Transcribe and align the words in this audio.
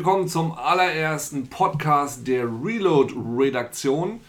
Willkommen 0.00 0.28
zum 0.28 0.52
allerersten 0.52 1.50
Podcast 1.50 2.26
der 2.26 2.46
Reload-Redaktion. 2.46 4.20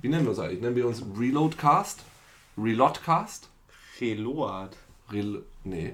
Wie 0.00 0.08
nennen 0.08 0.24
wir 0.24 0.30
uns 0.30 0.38
eigentlich? 0.38 0.62
Nennen 0.62 0.74
wir 0.74 0.86
uns 0.86 1.04
Reloadcast? 1.18 2.00
Reloadcast? 2.56 3.50
Reload. 4.00 4.70
Rel 5.12 5.42
nee. 5.64 5.92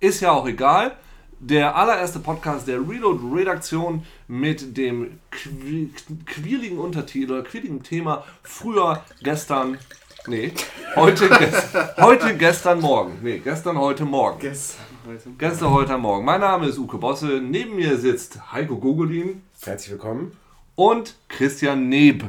Ist 0.00 0.20
ja 0.20 0.32
auch 0.32 0.48
egal. 0.48 0.96
Der 1.38 1.76
allererste 1.76 2.18
Podcast 2.18 2.66
der 2.66 2.80
Reload-Redaktion 2.80 4.04
mit 4.26 4.76
dem 4.76 5.20
qui 5.30 5.92
quirligen 6.26 6.78
Untertitel 6.80 7.34
oder 7.34 7.44
quirligen 7.44 7.84
Thema 7.84 8.24
früher, 8.42 9.04
gestern, 9.22 9.78
nee, 10.26 10.52
heute, 10.96 11.28
ges 11.28 11.68
heute, 11.98 12.36
gestern, 12.36 12.80
morgen. 12.80 13.16
Nee, 13.22 13.38
gestern, 13.38 13.78
heute, 13.78 14.04
morgen. 14.04 14.40
Gestern, 14.40 14.93
heute. 15.06 15.30
Gestern, 15.38 15.70
heute, 15.70 15.98
morgen. 15.98 16.24
Mein 16.24 16.40
Name 16.40 16.66
ist 16.66 16.78
Uke 16.78 16.98
Bosse. 16.98 17.40
Neben 17.42 17.76
mir 17.76 17.96
sitzt 17.98 18.52
Heiko 18.52 18.76
Gogolin 18.76 19.42
Herzlich 19.62 19.92
willkommen. 19.92 20.32
und 20.74 21.14
Christian 21.28 21.88
Neb, 21.88 22.24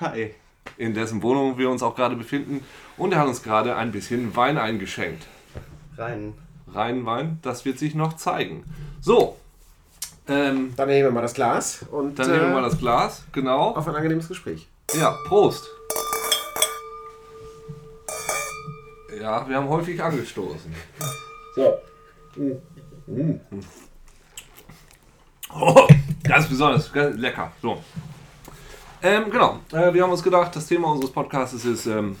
Hi. 0.00 0.34
in 0.76 0.94
dessen 0.94 1.22
Wohnung 1.22 1.58
wir 1.58 1.70
uns 1.70 1.82
auch 1.82 1.94
gerade 1.94 2.16
befinden. 2.16 2.64
Und 2.96 3.12
er 3.12 3.20
hat 3.20 3.28
uns 3.28 3.42
gerade 3.42 3.76
ein 3.76 3.92
bisschen 3.92 4.34
Wein 4.36 4.58
eingeschenkt. 4.58 5.26
Rein. 5.96 6.34
Rein 6.72 7.04
Wein, 7.06 7.38
das 7.42 7.64
wird 7.64 7.78
sich 7.78 7.94
noch 7.94 8.16
zeigen. 8.16 8.64
So, 9.00 9.36
ähm, 10.28 10.72
Dann 10.76 10.88
nehmen 10.88 11.04
wir 11.04 11.10
mal 11.10 11.22
das 11.22 11.34
Glas 11.34 11.84
und 11.90 12.18
dann 12.18 12.28
nehmen 12.30 12.40
wir 12.42 12.48
äh, 12.48 12.52
mal 12.54 12.62
das 12.62 12.78
Glas. 12.78 13.24
Genau. 13.32 13.70
auf 13.74 13.88
ein 13.88 13.94
angenehmes 13.96 14.28
Gespräch. 14.28 14.68
Ja, 14.94 15.16
Prost. 15.26 15.68
Ja, 19.20 19.46
wir 19.48 19.56
haben 19.56 19.68
häufig 19.68 20.02
angestoßen. 20.02 20.72
So. 21.54 21.78
Oh, 25.52 25.88
ganz 26.22 26.48
besonders, 26.48 26.92
ganz 26.92 27.16
lecker. 27.16 27.50
So. 27.60 27.82
Ähm, 29.02 29.30
genau, 29.30 29.58
äh, 29.72 29.92
wir 29.92 30.02
haben 30.02 30.12
uns 30.12 30.22
gedacht, 30.22 30.54
das 30.54 30.66
Thema 30.66 30.92
unseres 30.92 31.12
Podcasts 31.12 31.64
ist 31.64 31.86
ähm, 31.86 32.16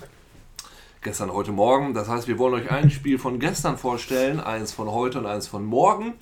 gestern, 1.00 1.32
heute, 1.32 1.52
morgen. 1.52 1.94
Das 1.94 2.08
heißt, 2.08 2.26
wir 2.26 2.38
wollen 2.38 2.54
euch 2.54 2.70
ein 2.72 2.90
Spiel 2.90 3.18
von 3.18 3.38
gestern 3.38 3.78
vorstellen, 3.78 4.40
eins 4.40 4.72
von 4.72 4.90
heute 4.90 5.18
und 5.18 5.26
eins 5.26 5.46
von 5.46 5.64
morgen. 5.64 6.14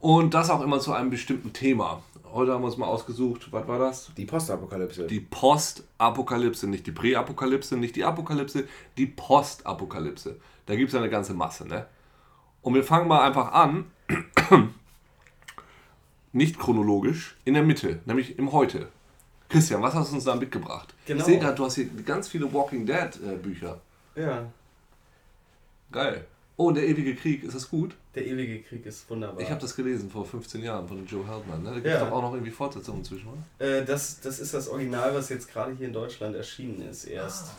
Und 0.00 0.32
das 0.32 0.48
auch 0.48 0.62
immer 0.62 0.80
zu 0.80 0.94
einem 0.94 1.10
bestimmten 1.10 1.52
Thema. 1.52 2.02
Heute 2.32 2.54
haben 2.54 2.62
wir 2.62 2.66
uns 2.66 2.78
mal 2.78 2.86
ausgesucht, 2.86 3.52
was 3.52 3.68
war 3.68 3.78
das? 3.78 4.10
Die 4.16 4.24
Postapokalypse. 4.24 5.06
Die 5.06 5.20
Postapokalypse, 5.20 6.66
nicht 6.66 6.86
die 6.86 6.92
Präapokalypse, 6.92 7.76
nicht 7.76 7.94
die 7.94 8.04
Apokalypse, 8.04 8.66
die 8.96 9.06
Postapokalypse. 9.06 10.36
Da 10.64 10.76
gibt 10.76 10.88
es 10.88 10.94
ja 10.94 11.00
eine 11.00 11.10
ganze 11.10 11.34
Masse, 11.34 11.68
ne? 11.68 11.86
Und 12.62 12.74
wir 12.74 12.84
fangen 12.84 13.08
mal 13.08 13.26
einfach 13.26 13.52
an, 13.52 13.90
nicht 16.32 16.58
chronologisch, 16.58 17.36
in 17.44 17.54
der 17.54 17.62
Mitte, 17.62 18.00
nämlich 18.06 18.38
im 18.38 18.52
Heute. 18.52 18.88
Christian, 19.48 19.82
was 19.82 19.94
hast 19.94 20.10
du 20.10 20.14
uns 20.14 20.24
da 20.24 20.34
mitgebracht? 20.34 20.94
Genau. 21.06 21.20
Ich 21.20 21.26
sehe 21.26 21.38
gerade, 21.38 21.54
du 21.54 21.64
hast 21.64 21.74
hier 21.74 21.86
ganz 22.06 22.28
viele 22.28 22.52
Walking 22.54 22.86
Dead 22.86 23.10
äh, 23.22 23.36
Bücher. 23.36 23.80
Ja. 24.14 24.46
Geil. 25.90 26.24
Oh, 26.56 26.68
und 26.68 26.76
der 26.76 26.86
ewige 26.86 27.14
Krieg, 27.14 27.42
ist 27.44 27.54
das 27.54 27.68
gut? 27.68 27.94
Der 28.14 28.26
ewige 28.26 28.60
Krieg 28.60 28.84
ist 28.84 29.08
wunderbar. 29.08 29.40
Ich 29.40 29.48
habe 29.50 29.60
das 29.60 29.74
gelesen 29.74 30.10
vor 30.10 30.26
15 30.26 30.62
Jahren 30.62 30.86
von 30.86 31.06
Joe 31.06 31.26
Haltman. 31.26 31.62
Ne? 31.62 31.68
Da 31.70 31.74
gibt 31.76 31.86
es 31.86 31.92
Ja. 31.94 32.00
doch 32.04 32.12
auch 32.12 32.20
noch 32.20 32.32
irgendwie 32.34 32.50
Fortsetzungen 32.50 33.02
zwischen, 33.02 33.26
oder? 33.28 33.66
äh, 33.66 33.84
das, 33.86 34.20
das 34.20 34.38
ist 34.38 34.52
das 34.52 34.68
Original, 34.68 35.14
was 35.14 35.30
jetzt 35.30 35.50
gerade 35.50 35.72
hier 35.72 35.86
in 35.86 35.94
Deutschland 35.94 36.36
erschienen 36.36 36.86
ist 36.90 37.04
erst. 37.04 37.52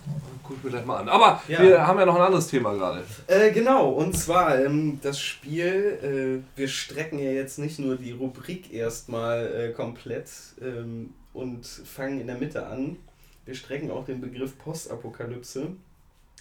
Guck 0.43 0.57
ich 0.57 0.63
mir 0.63 0.69
gleich 0.69 0.85
mal 0.85 0.97
an. 0.97 1.09
Aber 1.09 1.41
Ja. 1.47 1.59
wir 1.61 1.87
haben 1.87 1.97
ja 1.97 2.05
noch 2.05 2.15
ein 2.15 2.21
anderes 2.21 2.47
Thema 2.47 2.71
gerade. 2.75 3.03
Äh, 3.25 3.51
genau, 3.51 3.89
und 3.89 4.15
zwar 4.15 4.59
ähm, 4.63 4.99
das 5.01 5.19
Spiel, 5.19 6.43
äh, 6.45 6.57
wir 6.59 6.67
strecken 6.67 7.17
ja 7.17 7.31
jetzt 7.31 7.57
nicht 7.57 7.79
nur 7.79 7.95
die 7.95 8.11
Rubrik 8.11 8.71
erstmal 8.71 9.47
äh, 9.55 9.71
komplett 9.71 10.29
ähm, 10.61 11.15
und 11.33 11.65
fangen 11.65 12.21
in 12.21 12.27
der 12.27 12.37
Mitte 12.37 12.67
an. 12.67 12.97
Wir 13.45 13.55
strecken 13.55 13.89
auch 13.89 14.05
den 14.05 14.21
Begriff 14.21 14.55
Postapokalypse 14.59 15.69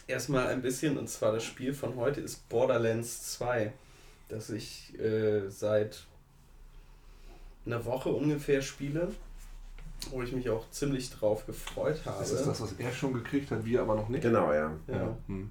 erstmal 0.06 0.48
ein 0.48 0.60
bisschen, 0.60 0.98
und 0.98 1.08
zwar 1.08 1.32
das 1.32 1.44
Spiel 1.44 1.72
von 1.72 1.96
heute 1.96 2.20
ist 2.20 2.46
Borderlands 2.50 3.32
2, 3.32 3.72
das 4.32 4.50
ich 4.50 4.98
äh, 4.98 5.48
seit 5.48 6.04
einer 7.66 7.84
Woche 7.84 8.08
ungefähr 8.08 8.62
spiele, 8.62 9.12
wo 10.10 10.22
ich 10.22 10.32
mich 10.32 10.48
auch 10.50 10.68
ziemlich 10.70 11.10
drauf 11.10 11.46
gefreut 11.46 12.00
habe. 12.06 12.18
Das 12.18 12.32
ist 12.32 12.46
das, 12.46 12.60
was 12.60 12.72
er 12.78 12.90
schon 12.92 13.12
gekriegt 13.12 13.50
hat, 13.50 13.64
wir 13.64 13.82
aber 13.82 13.94
noch 13.94 14.08
nicht. 14.08 14.22
Genau, 14.22 14.52
ja. 14.52 14.72
ja. 14.88 15.16
Hm. 15.28 15.50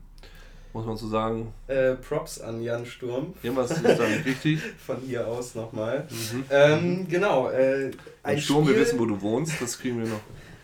Muss 0.73 0.85
man 0.85 0.97
so 0.97 1.07
sagen, 1.07 1.53
Äh, 1.67 1.95
Props 1.95 2.39
an 2.41 2.61
Jan 2.61 2.85
Sturm. 2.85 3.33
irgendwas 3.43 3.71
ist 3.71 3.83
da 3.83 4.07
nicht 4.07 4.25
richtig. 4.25 4.59
von 4.85 4.97
hier 5.01 5.27
aus 5.27 5.53
nochmal. 5.53 6.07
Mhm. 6.09 6.45
Ähm, 6.49 7.07
genau, 7.07 7.49
äh, 7.49 7.87
ein, 7.87 7.95
Ein 8.23 8.41
Sturm, 8.41 8.63
Spiel, 8.63 8.75
wir 8.75 8.81
wissen, 8.81 8.97
wo 8.99 9.05
du 9.05 9.21
wohnst, 9.21 9.61
das 9.61 9.77
kriegen 9.79 9.99
wir 10.01 10.07
noch. 10.09 10.21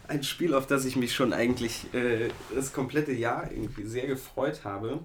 ein 0.08 0.24
Spiel, 0.24 0.54
auf 0.54 0.66
das 0.66 0.86
ich 0.86 0.96
mich 0.96 1.14
schon 1.14 1.34
eigentlich 1.34 1.94
äh, 1.94 2.30
das 2.56 2.74
komplette 2.74 3.12
Jahr 3.12 3.52
irgendwie 3.52 3.84
sehr 3.84 4.08
gefreut 4.08 4.62
habe. 4.64 5.00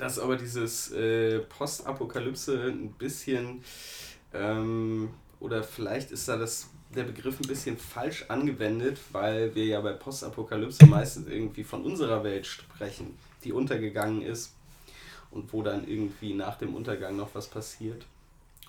Das 0.00 0.18
aber 0.18 0.36
dieses 0.36 0.90
äh, 0.92 1.40
Postapokalypse 1.40 2.68
ein 2.68 2.92
bisschen, 2.92 3.62
ähm, 4.32 5.10
oder 5.40 5.62
vielleicht 5.62 6.10
ist 6.10 6.26
da 6.26 6.38
das, 6.38 6.70
der 6.94 7.04
Begriff 7.04 7.38
ein 7.38 7.46
bisschen 7.46 7.76
falsch 7.76 8.24
angewendet, 8.28 8.98
weil 9.12 9.54
wir 9.54 9.66
ja 9.66 9.80
bei 9.82 9.92
Postapokalypse 9.92 10.86
meistens 10.86 11.28
irgendwie 11.28 11.64
von 11.64 11.84
unserer 11.84 12.24
Welt 12.24 12.46
sprechen, 12.46 13.18
die 13.44 13.52
untergegangen 13.52 14.22
ist 14.22 14.54
und 15.32 15.52
wo 15.52 15.62
dann 15.62 15.86
irgendwie 15.86 16.32
nach 16.32 16.56
dem 16.56 16.74
Untergang 16.74 17.16
noch 17.16 17.34
was 17.34 17.48
passiert. 17.48 18.06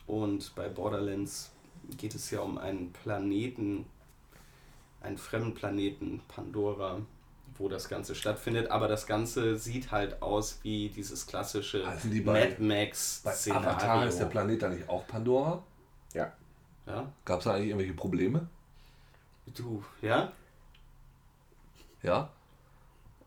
Und 0.07 0.53
bei 0.53 0.67
Borderlands 0.67 1.51
geht 1.97 2.13
es 2.13 2.29
ja 2.29 2.41
um 2.41 2.57
einen 2.57 2.91
Planeten, 2.91 3.85
einen 4.99 5.17
fremden 5.17 5.53
Planeten, 5.53 6.21
Pandora, 6.27 6.99
wo 7.57 7.69
das 7.69 7.89
Ganze 7.89 8.16
stattfindet. 8.16 8.72
Aber 8.72 8.88
das 8.88 9.07
Ganze 9.07 9.57
sieht 9.57 9.91
halt 9.91 10.22
aus 10.22 10.59
wie 10.63 10.89
dieses 10.89 11.28
klassische 11.28 11.88
Also 11.88 12.09
die 12.09 12.22
Mad 12.22 12.57
Max 12.59 13.22
Bei 13.23 13.31
Szenario. 13.31 13.69
Avatar 13.69 14.06
ist 14.07 14.19
der 14.19 14.25
Planet 14.25 14.62
da 14.62 14.69
nicht 14.69 14.89
auch 14.89 15.06
Pandora? 15.07 15.63
Ja. 16.13 16.31
Ja, 16.88 17.11
Gab 17.25 17.40
es 17.40 17.45
da 17.45 17.53
eigentlich 17.53 17.67
irgendwelche 17.69 17.94
Probleme? 17.94 18.47
du, 19.45 19.84
ja? 20.01 20.31
Ja. 22.01 22.29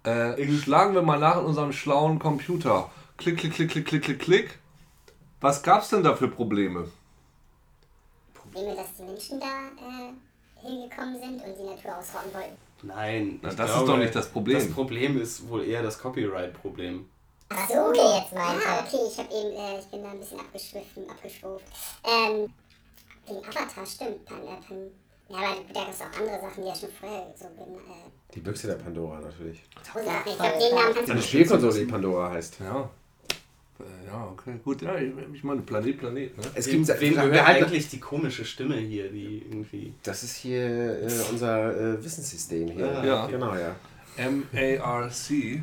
Äh, 0.05 0.47
schlagen 0.59 0.95
wir 0.95 1.03
mal 1.03 1.19
nach 1.19 1.39
in 1.39 1.45
unserem 1.45 1.73
schlauen 1.73 2.19
Computer. 2.19 2.91
Klick, 3.17 3.39
klick, 3.39 3.55
klick, 3.55 3.71
klick, 3.71 3.87
klick, 3.87 4.03
klick, 4.03 4.19
klick. 4.19 4.59
Was 5.41 5.63
gab's 5.63 5.91
denn 5.91 6.03
da 6.03 6.15
für 6.17 6.29
Probleme? 6.29 6.91
Probleme, 8.34 8.75
dass 8.75 8.95
die 8.95 9.03
Menschen 9.03 9.41
da 9.41 9.47
äh, 9.47 10.67
hingekommen 10.67 11.21
sind 11.21 11.43
und 11.43 11.57
die 11.59 11.65
Natur 11.65 11.99
ausrotten 11.99 12.34
wollten. 12.34 12.57
Nein. 12.87 13.39
Na, 13.42 13.51
ich 13.51 13.57
das 13.57 13.71
ist 13.71 13.89
doch 13.89 13.97
nicht 13.97 14.15
das 14.15 14.28
Problem. 14.28 14.59
Das 14.59 14.71
Problem 14.71 15.21
ist 15.21 15.48
wohl 15.48 15.65
eher 15.65 15.83
das 15.83 15.98
Copyright-Problem. 15.98 17.09
Ach 17.48 17.69
so, 17.69 17.75
okay, 17.75 18.19
jetzt 18.21 18.33
mal. 18.34 18.57
Ah, 18.66 18.84
okay, 18.86 18.98
ich, 19.10 19.19
hab 19.19 19.31
eben, 19.31 19.53
äh, 19.57 19.78
ich 19.78 19.86
bin 19.86 20.03
da 20.03 20.10
ein 20.10 20.19
bisschen 20.19 20.41
abgeschwiffen, 20.41 21.09
abgeschwuft. 21.09 21.65
Ähm, 22.04 22.53
wegen 23.27 23.45
Avatar, 23.45 23.86
stimmt. 23.86 24.25
Pan, 24.25 24.39
äh, 24.42 24.66
Pan, 24.66 24.91
ja, 25.28 25.36
aber 25.39 25.57
da 25.72 25.81
gab 25.81 25.91
es 25.91 26.01
auch 26.01 26.21
andere 26.21 26.41
Sachen, 26.41 26.63
die 26.63 26.69
ja 26.69 26.75
schon 26.75 26.89
vorher 26.91 27.33
so 27.36 27.45
bin, 27.48 27.75
äh, 27.75 28.34
Die 28.34 28.41
Büchse 28.41 28.66
der 28.66 28.75
Pandora 28.75 29.21
natürlich. 29.21 29.63
tausend 29.86 30.10
Sachen. 30.10 30.31
Ich 30.31 30.36
glaube, 30.36 30.59
den 30.59 30.75
Namen 30.75 30.95
kannst 30.95 31.10
Eine 31.10 31.21
du 31.21 31.27
Spielkonsole, 31.27 31.78
die 31.78 31.84
Pandora 31.86 32.31
heißt. 32.31 32.60
Ja. 32.60 32.91
Äh, 33.80 34.06
Ja, 34.06 34.28
okay, 34.32 34.54
gut. 34.65 34.82
Ja, 34.82 34.97
ich, 34.97 35.12
ich 35.32 35.44
meine, 35.44 35.62
Planet, 35.62 35.98
Planet, 35.98 36.36
ne? 36.36 36.44
Es 36.54 36.66
gibt 36.66 36.88
wem 36.88 37.16
wir 37.16 37.22
gehört 37.28 37.47
eigentlich 37.47 37.88
die 37.88 38.00
komische 38.00 38.44
Stimme 38.44 38.76
hier, 38.76 39.10
die 39.10 39.44
irgendwie... 39.48 39.94
Das 40.03 40.22
ist 40.22 40.36
hier 40.36 41.03
äh, 41.03 41.09
unser 41.30 41.76
äh, 41.94 42.04
Wissenssystem 42.04 42.68
hier. 42.68 42.86
Ah, 42.98 43.04
Ja. 43.04 43.26
Genau, 43.26 43.54
ja. 43.54 43.74
M-A-R-C. 44.16 45.62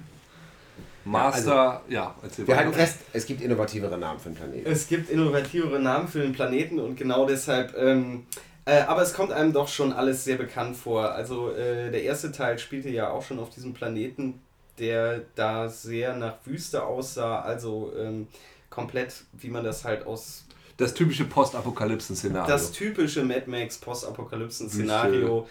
Master, 1.03 1.81
ja, 1.89 2.13
erzähl 2.21 2.45
Wir 2.45 2.53
weiter. 2.55 2.65
halten 2.65 2.77
fest, 2.77 2.99
es 3.13 3.25
gibt 3.25 3.41
innovativere 3.41 3.97
Namen 3.97 4.19
für 4.19 4.29
den 4.29 4.35
Planeten. 4.35 4.69
Es 4.69 4.87
gibt 4.87 5.09
innovativere 5.09 5.79
Namen 5.79 6.07
für 6.07 6.19
den 6.19 6.31
Planeten 6.33 6.79
und 6.79 6.95
genau 6.95 7.25
deshalb. 7.25 7.75
Ähm, 7.75 8.25
äh, 8.65 8.81
aber 8.81 9.01
es 9.01 9.13
kommt 9.15 9.31
einem 9.31 9.51
doch 9.51 9.67
schon 9.67 9.93
alles 9.93 10.23
sehr 10.23 10.35
bekannt 10.37 10.77
vor. 10.77 11.11
Also 11.11 11.51
äh, 11.53 11.89
der 11.89 12.03
erste 12.03 12.31
Teil 12.31 12.59
spielte 12.59 12.89
ja 12.89 13.09
auch 13.09 13.23
schon 13.23 13.39
auf 13.39 13.49
diesem 13.49 13.73
Planeten, 13.73 14.41
der 14.79 15.21
da 15.35 15.69
sehr 15.69 16.15
nach 16.15 16.35
Wüste 16.45 16.83
aussah. 16.83 17.41
Also 17.41 17.94
ähm, 17.97 18.27
komplett, 18.69 19.23
wie 19.33 19.50
man 19.50 19.63
das 19.63 19.83
halt 19.83 20.06
aus 20.06 20.45
Das 20.77 20.94
typische 20.94 21.25
Postapokalypsen-Szenario. 21.25 22.47
das 22.47 22.71
typische 22.71 23.23
Mad 23.23 23.44
Max 23.47 23.77
Postapokalypsen-Szenario. 23.77 25.47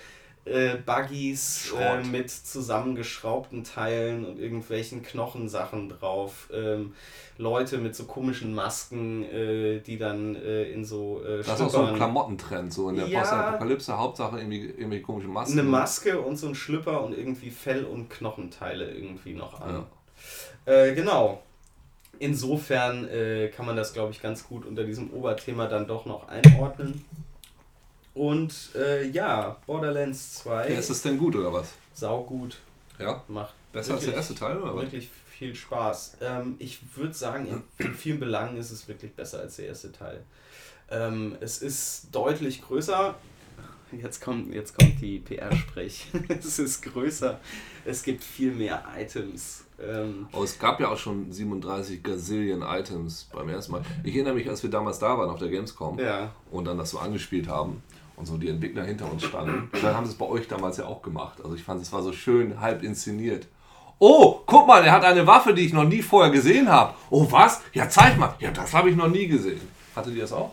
Äh, 0.46 0.76
Buggies 0.86 1.70
äh, 1.78 2.02
mit 2.02 2.30
zusammengeschraubten 2.30 3.62
Teilen 3.62 4.24
und 4.24 4.38
irgendwelchen 4.38 5.02
Knochensachen 5.02 5.90
drauf. 5.90 6.48
Ähm, 6.52 6.94
Leute 7.36 7.76
mit 7.78 7.94
so 7.94 8.04
komischen 8.04 8.54
Masken, 8.54 9.22
äh, 9.24 9.80
die 9.80 9.98
dann 9.98 10.36
äh, 10.36 10.64
in 10.72 10.84
so 10.84 11.22
äh, 11.22 11.38
das 11.38 11.46
ist 11.46 11.60
auch 11.60 11.70
so 11.70 11.82
ein 11.84 11.94
Klamottentrend, 11.94 12.72
so 12.72 12.88
in 12.88 12.96
der 12.96 13.06
Ja. 13.06 13.20
Postapokalypse. 13.20 13.98
Hauptsache 13.98 14.38
irgendwie, 14.38 14.64
irgendwie 14.64 15.02
komische 15.02 15.28
Masken. 15.28 15.58
eine 15.58 15.68
Maske 15.68 16.18
und 16.20 16.36
so 16.36 16.48
ein 16.48 16.54
Schlüpper 16.54 17.04
und 17.04 17.16
irgendwie 17.16 17.50
Fell- 17.50 17.84
und 17.84 18.08
Knochenteile 18.08 18.90
irgendwie 18.90 19.34
noch 19.34 19.60
an. 19.60 19.84
Ja. 20.66 20.72
Äh, 20.72 20.94
genau. 20.94 21.42
insofern 22.18 23.08
kann 23.56 23.64
man 23.66 23.76
das, 23.76 23.94
glaube 23.94 24.12
ich, 24.12 24.20
ganz 24.20 24.46
gut 24.46 24.66
unter 24.66 24.84
diesem 24.84 25.10
Oberthema 25.12 25.66
dann 25.66 25.86
doch 25.86 26.04
noch 26.06 26.28
einordnen. 26.28 27.04
Und 28.20 28.72
äh, 28.74 29.08
ja, 29.08 29.56
Borderlands 29.66 30.34
2. 30.40 30.68
Ja, 30.68 30.78
ist 30.78 30.90
das 30.90 31.00
denn 31.00 31.16
gut 31.16 31.34
oder 31.36 31.50
was? 31.54 31.72
Saugut. 31.94 32.58
Ja. 32.98 33.24
Macht 33.28 33.54
Besser 33.72 33.94
als 33.94 34.00
der 34.02 34.08
wirklich- 34.08 34.16
erste 34.16 34.34
Teil 34.34 34.58
oder 34.58 34.76
was? 34.76 34.82
Wirklich 34.82 35.08
viel 35.30 35.54
Spaß. 35.54 36.18
Ähm, 36.20 36.56
ich 36.58 36.80
würde 36.96 37.14
sagen, 37.14 37.64
in, 37.78 37.94
vielen 37.94 38.20
Belangen 38.20 38.58
ist 38.58 38.72
es 38.72 38.86
wirklich 38.88 39.14
besser 39.14 39.40
als 39.40 39.56
der 39.56 39.68
erste 39.68 39.90
Teil. 39.90 40.22
Ähm, 40.90 41.34
es 41.40 41.62
ist 41.62 42.08
deutlich 42.12 42.60
größer. 42.60 43.14
Jetzt 43.90 44.20
kommt, 44.20 44.52
jetzt 44.52 44.78
kommt 44.78 45.00
die 45.00 45.20
PR-Sprech. 45.20 46.08
es 46.28 46.58
ist 46.58 46.82
größer. 46.82 47.40
Es 47.86 48.02
gibt 48.02 48.22
viel 48.22 48.52
mehr 48.52 48.84
Items. 48.98 49.64
Ähm, 49.82 50.28
Aber 50.30 50.44
es 50.44 50.58
gab 50.58 50.78
ja 50.78 50.88
auch 50.88 50.98
schon 50.98 51.32
37 51.32 52.02
Gazillion 52.02 52.60
Items 52.60 53.30
beim 53.32 53.48
ersten 53.48 53.72
Mal. 53.72 53.82
Ich 54.04 54.14
erinnere 54.14 54.34
mich, 54.34 54.46
als 54.46 54.62
wir 54.62 54.68
damals 54.68 54.98
da 54.98 55.16
waren 55.16 55.30
auf 55.30 55.38
der 55.38 55.48
Gamescom 55.48 55.98
ja. 55.98 56.34
und 56.50 56.66
dann 56.66 56.76
das 56.76 56.90
so 56.90 56.98
angespielt 56.98 57.48
haben 57.48 57.82
und 58.20 58.26
so 58.26 58.36
die 58.36 58.50
Entwickler 58.50 58.84
hinter 58.84 59.10
uns 59.10 59.24
standen. 59.24 59.70
Dann 59.80 59.96
haben 59.96 60.04
sie 60.04 60.12
es 60.12 60.18
bei 60.18 60.26
euch 60.26 60.46
damals 60.46 60.76
ja 60.76 60.84
auch 60.84 61.00
gemacht. 61.00 61.38
Also 61.42 61.56
ich 61.56 61.64
fand, 61.64 61.80
es 61.80 61.90
war 61.92 62.02
so 62.02 62.12
schön 62.12 62.60
halb 62.60 62.82
inszeniert. 62.82 63.48
Oh, 63.98 64.40
guck 64.46 64.66
mal, 64.66 64.84
er 64.84 64.92
hat 64.92 65.04
eine 65.04 65.26
Waffe, 65.26 65.54
die 65.54 65.64
ich 65.64 65.72
noch 65.72 65.84
nie 65.84 66.02
vorher 66.02 66.30
gesehen 66.30 66.68
habe. 66.68 66.94
Oh, 67.08 67.26
was? 67.30 67.62
Ja, 67.72 67.88
zeig 67.88 68.18
mal. 68.18 68.34
Ja, 68.38 68.50
das 68.50 68.74
habe 68.74 68.90
ich 68.90 68.96
noch 68.96 69.08
nie 69.08 69.26
gesehen. 69.26 69.60
Hattet 69.96 70.14
ihr 70.14 70.22
das 70.22 70.32
auch? 70.32 70.52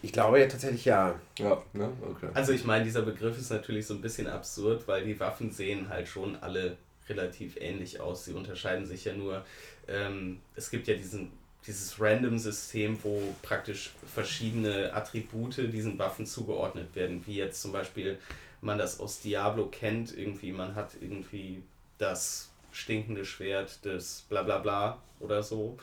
Ich 0.00 0.12
glaube 0.12 0.40
ja 0.40 0.46
tatsächlich 0.46 0.84
ja. 0.84 1.14
Ja, 1.38 1.60
ne? 1.72 1.88
Okay. 2.08 2.28
Also 2.34 2.52
ich 2.52 2.64
meine, 2.64 2.84
dieser 2.84 3.02
Begriff 3.02 3.36
ist 3.36 3.50
natürlich 3.50 3.86
so 3.86 3.94
ein 3.94 4.00
bisschen 4.00 4.28
absurd, 4.28 4.86
weil 4.86 5.04
die 5.04 5.18
Waffen 5.18 5.50
sehen 5.50 5.88
halt 5.88 6.06
schon 6.08 6.36
alle 6.40 6.76
relativ 7.08 7.56
ähnlich 7.60 8.00
aus. 8.00 8.24
Sie 8.24 8.32
unterscheiden 8.32 8.86
sich 8.86 9.04
ja 9.04 9.12
nur. 9.12 9.44
Ähm, 9.88 10.40
es 10.54 10.70
gibt 10.70 10.86
ja 10.86 10.94
diesen, 10.94 11.32
dieses 11.66 12.00
Random-System, 12.00 12.98
wo 13.02 13.34
praktisch 13.42 13.92
verschiedene 14.12 14.92
Attribute 14.92 15.56
diesen 15.56 15.98
Waffen 15.98 16.26
zugeordnet 16.26 16.94
werden, 16.94 17.24
wie 17.26 17.36
jetzt 17.36 17.62
zum 17.62 17.72
Beispiel 17.72 18.18
man 18.60 18.78
das 18.78 19.00
aus 19.00 19.20
Diablo 19.20 19.66
kennt, 19.66 20.16
irgendwie 20.16 20.52
man 20.52 20.74
hat 20.74 20.90
irgendwie 21.00 21.62
das 21.98 22.50
stinkende 22.72 23.24
Schwert 23.24 23.84
des 23.84 24.24
bla 24.28 24.42
bla 24.42 24.58
bla 24.58 24.98
oder 25.20 25.42
so. 25.42 25.78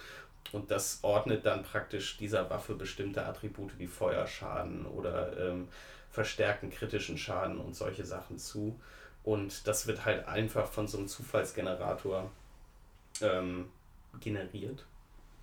Und 0.51 0.71
das 0.71 0.99
ordnet 1.03 1.45
dann 1.45 1.63
praktisch 1.63 2.17
dieser 2.17 2.49
Waffe 2.49 2.73
bestimmte 2.73 3.25
Attribute 3.25 3.77
wie 3.77 3.87
Feuerschaden 3.87 4.85
oder 4.85 5.37
ähm, 5.37 5.67
verstärkten 6.11 6.71
kritischen 6.71 7.17
Schaden 7.17 7.59
und 7.59 7.75
solche 7.75 8.03
Sachen 8.03 8.37
zu. 8.39 8.79
Und 9.23 9.67
das 9.67 9.85
wird 9.85 10.05
halt 10.05 10.27
einfach 10.27 10.67
von 10.67 10.87
so 10.87 10.97
einem 10.97 11.07
Zufallsgenerator 11.07 12.31
ähm, 13.21 13.69
generiert 14.19 14.85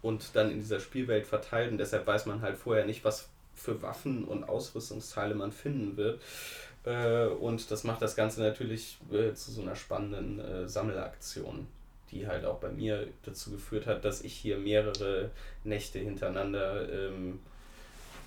und 0.02 0.34
dann 0.34 0.50
in 0.50 0.60
dieser 0.60 0.80
Spielwelt 0.80 1.26
verteilt. 1.26 1.70
Und 1.72 1.78
deshalb 1.78 2.06
weiß 2.06 2.26
man 2.26 2.42
halt 2.42 2.56
vorher 2.56 2.86
nicht, 2.86 3.04
was 3.04 3.28
für 3.54 3.80
Waffen 3.82 4.24
und 4.24 4.44
Ausrüstungsteile 4.44 5.34
man 5.34 5.52
finden 5.52 5.96
wird. 5.96 6.20
Äh, 6.84 7.26
und 7.26 7.70
das 7.70 7.84
macht 7.84 8.02
das 8.02 8.14
Ganze 8.14 8.42
natürlich 8.42 8.98
äh, 9.12 9.32
zu 9.34 9.50
so 9.50 9.62
einer 9.62 9.74
spannenden 9.74 10.38
äh, 10.38 10.68
Sammelaktion, 10.68 11.66
die 12.10 12.26
halt 12.26 12.44
auch 12.44 12.58
bei 12.58 12.68
mir 12.68 13.08
dazu 13.24 13.50
geführt 13.50 13.86
hat, 13.86 14.04
dass 14.04 14.22
ich 14.22 14.34
hier 14.34 14.58
mehrere 14.58 15.30
Nächte 15.64 15.98
hintereinander 15.98 16.88
ähm, 16.88 17.40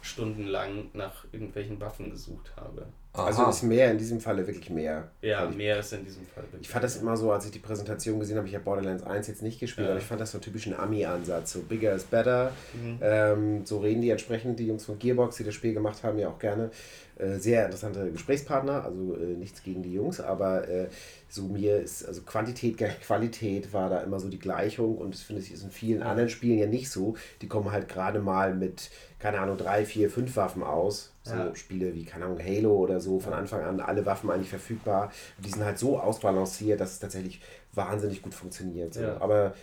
stundenlang 0.02 0.90
nach 0.94 1.26
irgendwelchen 1.32 1.80
Waffen 1.80 2.12
gesucht 2.12 2.52
habe. 2.56 2.86
Also 3.12 3.42
Aha. 3.42 3.50
ist 3.50 3.64
mehr 3.64 3.90
in 3.92 3.98
diesem 3.98 4.20
Falle 4.22 4.46
wirklich 4.46 4.70
mehr. 4.70 5.10
Ja, 5.22 5.50
ich, 5.50 5.58
mehr 5.58 5.80
ist 5.80 5.92
in 5.94 6.06
diesem 6.06 6.26
Fall. 6.28 6.44
wirklich 6.44 6.62
ich 6.62 6.70
fand 6.70 6.84
das 6.84 6.96
immer 6.98 7.18
so, 7.18 7.32
als 7.32 7.46
ich 7.46 7.52
die 7.52 7.60
Präsentation 7.60 8.20
gesehen 8.20 8.38
habe, 8.38 8.48
ich 8.48 8.54
habe 8.54 8.64
Borderlands 8.64 9.04
1 9.04 9.28
jetzt 9.28 9.42
nicht 9.42 9.60
gespielt, 9.60 9.88
Ja. 9.88 9.92
aber 9.94 10.00
ich 10.00 10.06
fand 10.06 10.22
das 10.22 10.32
so 10.32 10.38
einen 10.38 10.44
typischen 10.44 10.76
Ami-Ansatz. 10.76 11.54
So 11.54 11.62
bigger 11.62 11.94
is 11.96 12.04
better. 12.04 12.52
Mhm. 12.74 13.00
Ähm, 13.02 13.66
so 13.66 13.80
reden 13.80 14.02
die 14.02 14.12
entsprechend, 14.12 14.60
die 14.60 14.68
Jungs 14.68 14.86
von 14.86 15.00
Gearbox, 15.00 15.38
die 15.38 15.44
das 15.44 15.56
Spiel 15.56 15.74
gemacht 15.74 16.04
haben, 16.04 16.20
ja 16.20 16.30
auch 16.30 16.38
gerne. 16.40 16.70
Äh, 17.20 17.38
sehr 17.38 17.66
interessante 17.66 18.12
Gesprächspartner, 18.12 18.86
also 18.86 19.16
äh, 19.16 19.36
nichts 19.36 19.62
gegen 19.62 19.84
die 19.84 19.92
Jungs, 19.94 20.22
aber 20.22 20.68
äh, 20.70 20.88
so 21.28 21.44
mir 21.44 21.78
ist, 21.82 22.06
also 22.06 22.22
Quantität 22.22 22.78
gleich 22.78 23.02
Qualität 23.02 23.74
war 23.74 23.90
da 23.90 24.00
immer 24.00 24.22
so 24.22 24.30
die 24.30 24.40
Gleichung 24.40 24.98
und 24.98 25.14
das 25.14 25.22
finde 25.24 25.42
ich 25.42 25.52
ist 25.52 25.64
in 25.64 25.70
vielen 25.72 26.02
anderen 26.02 26.30
Spielen 26.30 26.58
ja 26.58 26.66
nicht 26.66 26.90
so. 26.90 27.16
Die 27.42 27.50
kommen 27.50 27.72
halt 27.72 27.90
gerade 27.90 28.20
mal 28.20 28.56
mit, 28.56 28.90
keine 29.20 29.40
Ahnung, 29.40 29.58
drei, 29.58 29.86
vier, 29.86 30.10
fünf 30.10 30.38
Waffen 30.38 30.64
aus. 30.64 31.12
So 31.24 31.36
Ja. 31.36 31.54
Spiele 31.56 31.94
wie, 31.94 32.06
keine 32.06 32.26
Ahnung, 32.26 32.40
Halo 32.42 32.74
oder 32.74 33.02
so, 33.02 33.20
von 33.20 33.34
Anfang 33.34 33.64
an 33.64 33.82
alle 33.82 34.06
Waffen 34.06 34.32
eigentlich 34.32 34.50
verfügbar. 34.50 35.12
Die 35.40 35.50
sind 35.50 35.66
halt 35.66 35.78
so 35.78 36.00
ausbalanciert, 36.00 36.80
dass 36.80 36.94
es 36.94 37.00
tatsächlich 37.00 37.42
wahnsinnig 37.74 38.22
gut 38.22 38.34
funktioniert. 38.34 38.94
So. 38.94 39.02
Ja. 39.02 39.18
Aber 39.20 39.54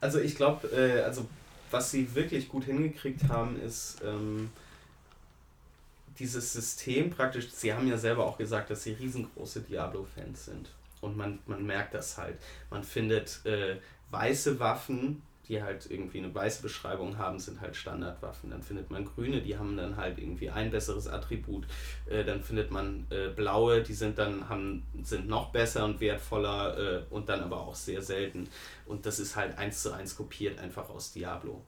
Also 0.00 0.18
ich 0.18 0.34
glaube, 0.34 0.66
äh, 0.76 1.02
also 1.02 1.26
was 1.70 1.92
sie 1.92 2.14
wirklich 2.14 2.48
gut 2.48 2.64
hingekriegt 2.64 3.28
haben, 3.28 3.60
ist 3.60 3.98
ähm, 4.04 4.50
dieses 6.18 6.52
System 6.52 7.10
praktisch, 7.10 7.50
sie 7.50 7.72
haben 7.72 7.88
ja 7.88 7.96
selber 7.96 8.24
auch 8.26 8.38
gesagt, 8.38 8.70
dass 8.70 8.82
sie 8.84 8.92
riesengroße 8.92 9.62
Diablo-Fans 9.62 10.44
sind. 10.44 10.70
Und 11.00 11.16
man, 11.16 11.38
man 11.46 11.64
merkt 11.66 11.94
das 11.94 12.16
halt. 12.16 12.38
Man 12.70 12.82
findet 12.82 13.44
äh, 13.44 13.76
weiße 14.10 14.58
Waffen, 14.58 15.22
die 15.48 15.62
halt 15.62 15.90
irgendwie 15.90 16.18
eine 16.18 16.34
weiße 16.34 16.62
Beschreibung 16.62 17.18
haben, 17.18 17.38
sind 17.38 17.60
halt 17.60 17.76
Standardwaffen. 17.76 18.50
Dann 18.50 18.62
findet 18.62 18.90
man 18.90 19.04
grüne, 19.04 19.42
die 19.42 19.58
haben 19.58 19.76
dann 19.76 19.96
halt 19.96 20.18
irgendwie 20.18 20.50
ein 20.50 20.70
besseres 20.70 21.06
Attribut. 21.06 21.66
Äh, 22.08 22.24
dann 22.24 22.42
findet 22.42 22.70
man 22.70 23.06
äh, 23.10 23.28
blaue, 23.28 23.82
die 23.82 23.92
sind 23.92 24.18
dann 24.18 24.48
haben, 24.48 24.84
sind 25.02 25.28
noch 25.28 25.50
besser 25.50 25.84
und 25.84 26.00
wertvoller 26.00 26.78
äh, 26.78 27.02
und 27.10 27.28
dann 27.28 27.40
aber 27.40 27.60
auch 27.60 27.74
sehr 27.74 28.00
selten. 28.00 28.48
Und 28.86 29.04
das 29.04 29.20
ist 29.20 29.36
halt 29.36 29.58
eins 29.58 29.82
zu 29.82 29.92
eins 29.92 30.16
kopiert 30.16 30.58
einfach 30.58 30.88
aus 30.88 31.12
Diablo. 31.12 31.62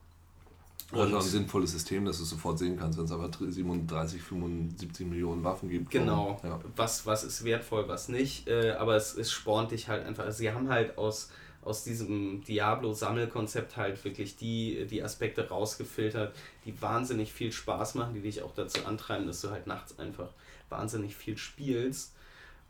Das 0.91 1.07
ist 1.09 1.13
auch 1.13 1.19
ein 1.21 1.27
sinnvolles 1.27 1.71
System, 1.73 2.05
dass 2.05 2.17
du 2.17 2.23
es 2.23 2.29
sofort 2.29 2.57
sehen 2.59 2.77
kannst, 2.79 2.97
wenn 2.97 3.05
es 3.05 3.11
einfach 3.11 3.29
37, 3.39 4.21
75 4.21 5.05
Millionen 5.05 5.43
Waffen 5.43 5.67
gibt. 5.69 5.89
Genau. 5.91 6.39
Ja. 6.43 6.59
Was, 6.77 7.05
was 7.05 7.23
ist 7.25 7.43
wertvoll, 7.43 7.87
was 7.89 8.07
nicht. 8.07 8.47
Äh, 8.47 8.71
aber 8.71 8.95
es, 8.95 9.13
es 9.15 9.29
spornt 9.31 9.71
dich 9.71 9.89
halt 9.89 10.05
einfach. 10.05 10.23
Also 10.23 10.37
sie 10.37 10.51
haben 10.51 10.69
halt 10.69 10.97
aus, 10.97 11.29
aus 11.61 11.83
diesem 11.83 12.41
Diablo-Sammelkonzept 12.45 13.75
halt 13.77 14.03
wirklich 14.05 14.37
die, 14.37 14.85
die 14.89 15.03
Aspekte 15.03 15.49
rausgefiltert, 15.49 16.33
die 16.65 16.81
wahnsinnig 16.81 17.33
viel 17.33 17.51
Spaß 17.51 17.95
machen, 17.95 18.13
die 18.13 18.21
dich 18.21 18.41
auch 18.41 18.53
dazu 18.55 18.85
antreiben, 18.85 19.27
dass 19.27 19.41
du 19.41 19.49
halt 19.49 19.67
nachts 19.67 19.97
einfach 19.99 20.29
wahnsinnig 20.69 21.15
viel 21.15 21.37
spielst. 21.37 22.13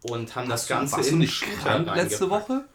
Und 0.03 0.35
haben 0.35 0.47
das 0.49 0.61
Hast 0.61 0.69
du- 0.69 0.73
Ganze 0.73 0.97
warst 0.97 1.09
du 1.09 1.13
in 1.13 1.19
nicht 1.19 1.33
Shooter 1.33 1.79
letzte. 1.95 2.29
Woche? 2.29 2.65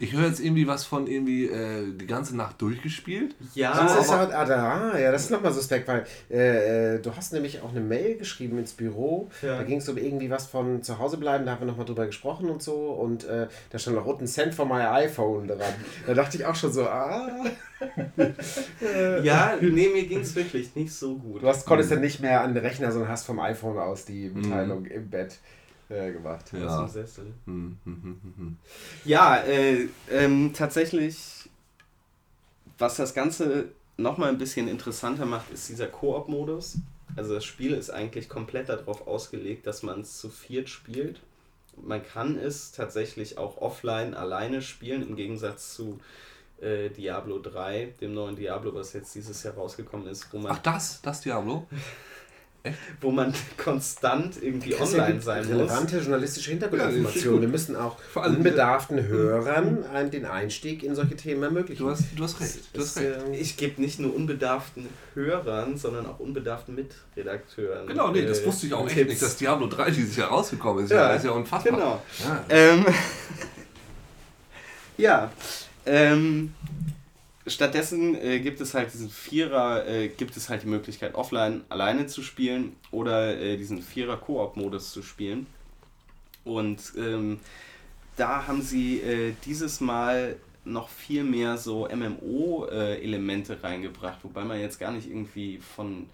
Ich 0.00 0.12
höre 0.12 0.26
jetzt 0.26 0.40
irgendwie 0.40 0.66
was 0.66 0.84
von 0.84 1.06
irgendwie 1.06 1.46
äh, 1.46 1.92
die 1.92 2.06
ganze 2.06 2.36
Nacht 2.36 2.60
durchgespielt. 2.60 3.36
Ja, 3.54 3.72
Das 3.74 4.00
ist 4.00 4.10
aber, 4.10 4.18
halt, 4.18 4.32
ah, 4.32 4.44
da, 4.44 4.98
ja, 4.98 5.12
das 5.12 5.24
ist 5.24 5.30
nochmal 5.30 5.52
suspekt, 5.52 5.86
weil 5.86 6.04
äh, 6.30 6.96
äh, 6.96 6.98
du 7.00 7.14
hast 7.14 7.32
nämlich 7.32 7.62
auch 7.62 7.70
eine 7.70 7.80
Mail 7.80 8.16
geschrieben 8.16 8.58
ins 8.58 8.72
Büro. 8.72 9.30
Ja. 9.42 9.58
Da 9.58 9.62
ging 9.62 9.78
es 9.78 9.88
um 9.88 9.96
irgendwie 9.96 10.30
was 10.30 10.46
von 10.46 10.82
zu 10.82 10.98
Hause 10.98 11.16
bleiben, 11.16 11.46
da 11.46 11.52
haben 11.52 11.60
wir 11.60 11.66
nochmal 11.66 11.86
drüber 11.86 12.06
gesprochen 12.06 12.50
und 12.50 12.62
so. 12.62 12.74
Und 12.74 13.24
äh, 13.24 13.46
da 13.70 13.78
stand 13.78 13.96
noch 13.96 14.06
unten 14.06 14.26
Cent 14.26 14.54
for 14.54 14.66
my 14.66 14.82
iPhone 14.82 15.46
dran. 15.46 15.60
Da 16.06 16.14
dachte 16.14 16.36
ich 16.36 16.44
auch 16.44 16.56
schon 16.56 16.72
so, 16.72 16.84
ah. 16.86 17.44
ja, 19.22 19.54
nee, 19.60 19.88
mir 19.88 20.06
ging 20.06 20.20
es 20.20 20.34
wirklich 20.34 20.74
nicht 20.74 20.92
so 20.92 21.16
gut. 21.16 21.42
Du 21.42 21.48
hast, 21.48 21.66
konntest 21.66 21.92
dann 21.92 22.00
nicht 22.00 22.20
mehr 22.20 22.40
an 22.40 22.54
den 22.54 22.64
Rechner, 22.64 22.90
sondern 22.90 23.10
hast 23.10 23.26
vom 23.26 23.38
iPhone 23.38 23.78
aus 23.78 24.04
die 24.04 24.30
Mitteilung 24.30 24.86
im 24.86 25.08
Bett 25.08 25.38
äh, 25.88 26.12
gemacht. 26.12 26.44
Aus 26.54 26.60
Ja. 26.60 26.78
dem 26.82 26.88
Sessel. 26.88 27.34
Hm, 27.46 27.78
hm, 27.84 28.20
hm. 28.36 28.56
Ja, 29.04 29.36
äh, 29.38 29.88
ähm, 30.10 30.52
tatsächlich, 30.54 31.48
was 32.78 32.96
das 32.96 33.14
Ganze 33.14 33.68
nochmal 33.96 34.30
ein 34.30 34.38
bisschen 34.38 34.68
interessanter 34.68 35.26
macht, 35.26 35.50
ist 35.50 35.68
dieser 35.68 35.86
Koop-Modus. 35.86 36.78
Also 37.16 37.34
das 37.34 37.44
Spiel 37.44 37.72
ist 37.74 37.90
eigentlich 37.90 38.28
komplett 38.28 38.68
darauf 38.68 39.06
ausgelegt, 39.06 39.66
dass 39.66 39.82
man 39.82 40.00
es 40.00 40.18
zu 40.18 40.30
viert 40.30 40.68
spielt. 40.68 41.20
Man 41.80 42.04
kann 42.04 42.38
es 42.38 42.72
tatsächlich 42.72 43.38
auch 43.38 43.58
offline 43.58 44.14
alleine 44.14 44.62
spielen, 44.62 45.02
im 45.02 45.16
Gegensatz 45.16 45.74
zu 45.74 46.00
äh, 46.60 46.88
Diablo 46.88 47.38
3, 47.40 47.94
dem 48.00 48.14
neuen 48.14 48.36
Diablo, 48.36 48.74
was 48.74 48.92
jetzt 48.92 49.14
dieses 49.14 49.42
Jahr 49.42 49.54
rausgekommen 49.54 50.06
ist, 50.06 50.32
wo 50.32 50.38
man, 50.38 50.52
Ach, 50.52 50.58
das, 50.58 51.00
das 51.02 51.20
Diablo? 51.20 51.66
wo 53.00 53.10
man 53.10 53.34
konstant 53.58 54.42
irgendwie 54.42 54.70
ja 54.70 54.80
online 54.80 55.20
sein 55.20 55.42
muss. 55.44 55.52
relevante 55.52 55.98
journalistische 55.98 56.50
Ja, 56.50 56.52
Hintergrundinformationen. 56.52 57.32
gut. 57.32 57.40
Wir 57.42 57.48
müssen 57.48 57.76
auch 57.76 57.98
Vor 58.12 58.22
allem- 58.22 58.36
unbedarften 58.36 59.06
Hörern 59.06 59.84
einen, 59.92 60.10
den 60.10 60.24
Einstieg 60.24 60.82
in 60.82 60.94
solche 60.94 61.14
Themen 61.16 61.42
ermöglichen. 61.42 61.82
Du 61.84 61.90
hast, 61.90 62.04
du 62.16 62.22
hast 62.24 62.40
recht. 62.40 62.58
Du 62.72 62.80
hast 62.80 62.96
recht. 62.96 63.08
ähm, 63.26 63.34
Ich 63.34 63.56
gebe 63.58 63.80
nicht 63.82 64.00
nur 64.00 64.14
unbedarften 64.14 64.88
Hörern, 65.14 65.76
sondern 65.76 66.06
auch 66.06 66.18
unbedarften 66.20 66.74
Mitredakteuren. 66.74 67.86
Genau, 67.86 68.10
nee, 68.10 68.24
das 68.24 68.40
äh, 68.40 68.46
wusste 68.46 68.66
ich 68.66 68.72
auch 68.74 68.86
echt 68.86 68.94
Tipps. 68.96 69.10
nicht, 69.10 69.22
dass 69.22 69.36
Diablo 69.36 69.66
3 69.66 69.90
dieses 69.90 70.16
Jahr 70.16 70.30
rausgekommen 70.30 70.84
ist. 70.84 70.90
Ja, 70.90 70.96
Ja, 70.96 71.08
das 71.08 71.18
ist 71.18 71.24
ja 71.24 71.30
unfassbar. 71.32 71.72
Genau. 71.72 72.02
Ja. 72.24 72.44
Ähm, 72.48 72.86
ja. 74.96 75.30
Ähm, 75.86 76.54
stattdessen 77.46 78.14
äh, 78.14 78.40
gibt 78.40 78.60
es 78.60 78.74
halt 78.74 78.92
diesen 78.92 79.10
Vierer, 79.10 79.86
äh, 79.86 80.08
gibt 80.08 80.36
es 80.36 80.48
halt 80.48 80.62
die 80.62 80.68
Möglichkeit, 80.68 81.14
offline 81.14 81.62
alleine 81.68 82.06
zu 82.06 82.22
spielen 82.22 82.76
oder 82.90 83.38
äh, 83.38 83.56
diesen 83.56 83.82
Vierer-Koop-Modus 83.82 84.92
zu 84.92 85.02
spielen. 85.02 85.46
Und 86.44 86.92
ähm, 86.96 87.40
da 88.16 88.46
haben 88.46 88.62
sie 88.62 89.00
äh, 89.00 89.34
dieses 89.44 89.80
Mal 89.80 90.36
noch 90.64 90.88
viel 90.88 91.24
mehr 91.24 91.58
so 91.58 91.88
MMO-Elemente 91.88 93.62
reingebracht, 93.62 94.18
wobei 94.22 94.44
man 94.44 94.60
jetzt 94.60 94.80
gar 94.80 94.92
nicht 94.92 95.08
irgendwie 95.08 95.58
von 95.58 96.08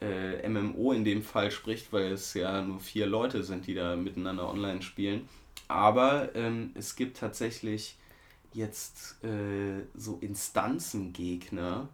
äh, 0.00 0.48
MMO 0.48 0.92
in 0.92 1.04
dem 1.04 1.22
Fall 1.22 1.50
spricht, 1.50 1.92
weil 1.92 2.12
es 2.12 2.34
ja 2.34 2.62
nur 2.62 2.78
vier 2.78 3.06
Leute 3.06 3.42
sind, 3.42 3.66
die 3.66 3.74
da 3.74 3.96
miteinander 3.96 4.48
online 4.48 4.82
spielen. 4.82 5.28
Aber 5.66 6.30
ähm, 6.34 6.70
es 6.74 6.96
gibt 6.96 7.18
tatsächlich 7.18 7.96
jetzt 8.52 9.22
äh, 9.24 9.84
so 9.94 10.18
Instanzengegner, 10.20 11.88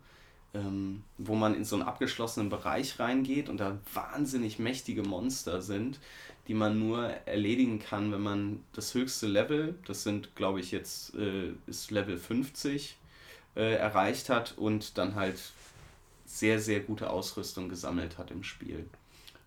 ähm, 0.54 1.02
wo 1.18 1.34
man 1.34 1.54
in 1.54 1.64
so 1.64 1.76
einen 1.76 1.84
abgeschlossenen 1.84 2.48
Bereich 2.48 2.98
reingeht 2.98 3.48
und 3.48 3.58
da 3.58 3.78
wahnsinnig 3.92 4.58
mächtige 4.58 5.02
Monster 5.02 5.62
sind, 5.62 6.00
die 6.46 6.54
man 6.54 6.78
nur 6.78 7.08
erledigen 7.26 7.78
kann, 7.78 8.12
wenn 8.12 8.22
man 8.22 8.60
das 8.72 8.94
höchste 8.94 9.26
Level, 9.26 9.74
das 9.86 10.02
sind 10.04 10.36
glaube 10.36 10.60
ich 10.60 10.70
jetzt 10.70 11.14
äh, 11.14 11.52
ist 11.66 11.90
Level 11.90 12.18
50, 12.18 12.96
äh, 13.56 13.74
erreicht 13.74 14.28
hat 14.28 14.56
und 14.56 14.98
dann 14.98 15.14
halt 15.14 15.40
sehr, 16.26 16.60
sehr 16.60 16.80
gute 16.80 17.10
Ausrüstung 17.10 17.68
gesammelt 17.68 18.18
hat 18.18 18.30
im 18.30 18.42
Spiel. 18.42 18.88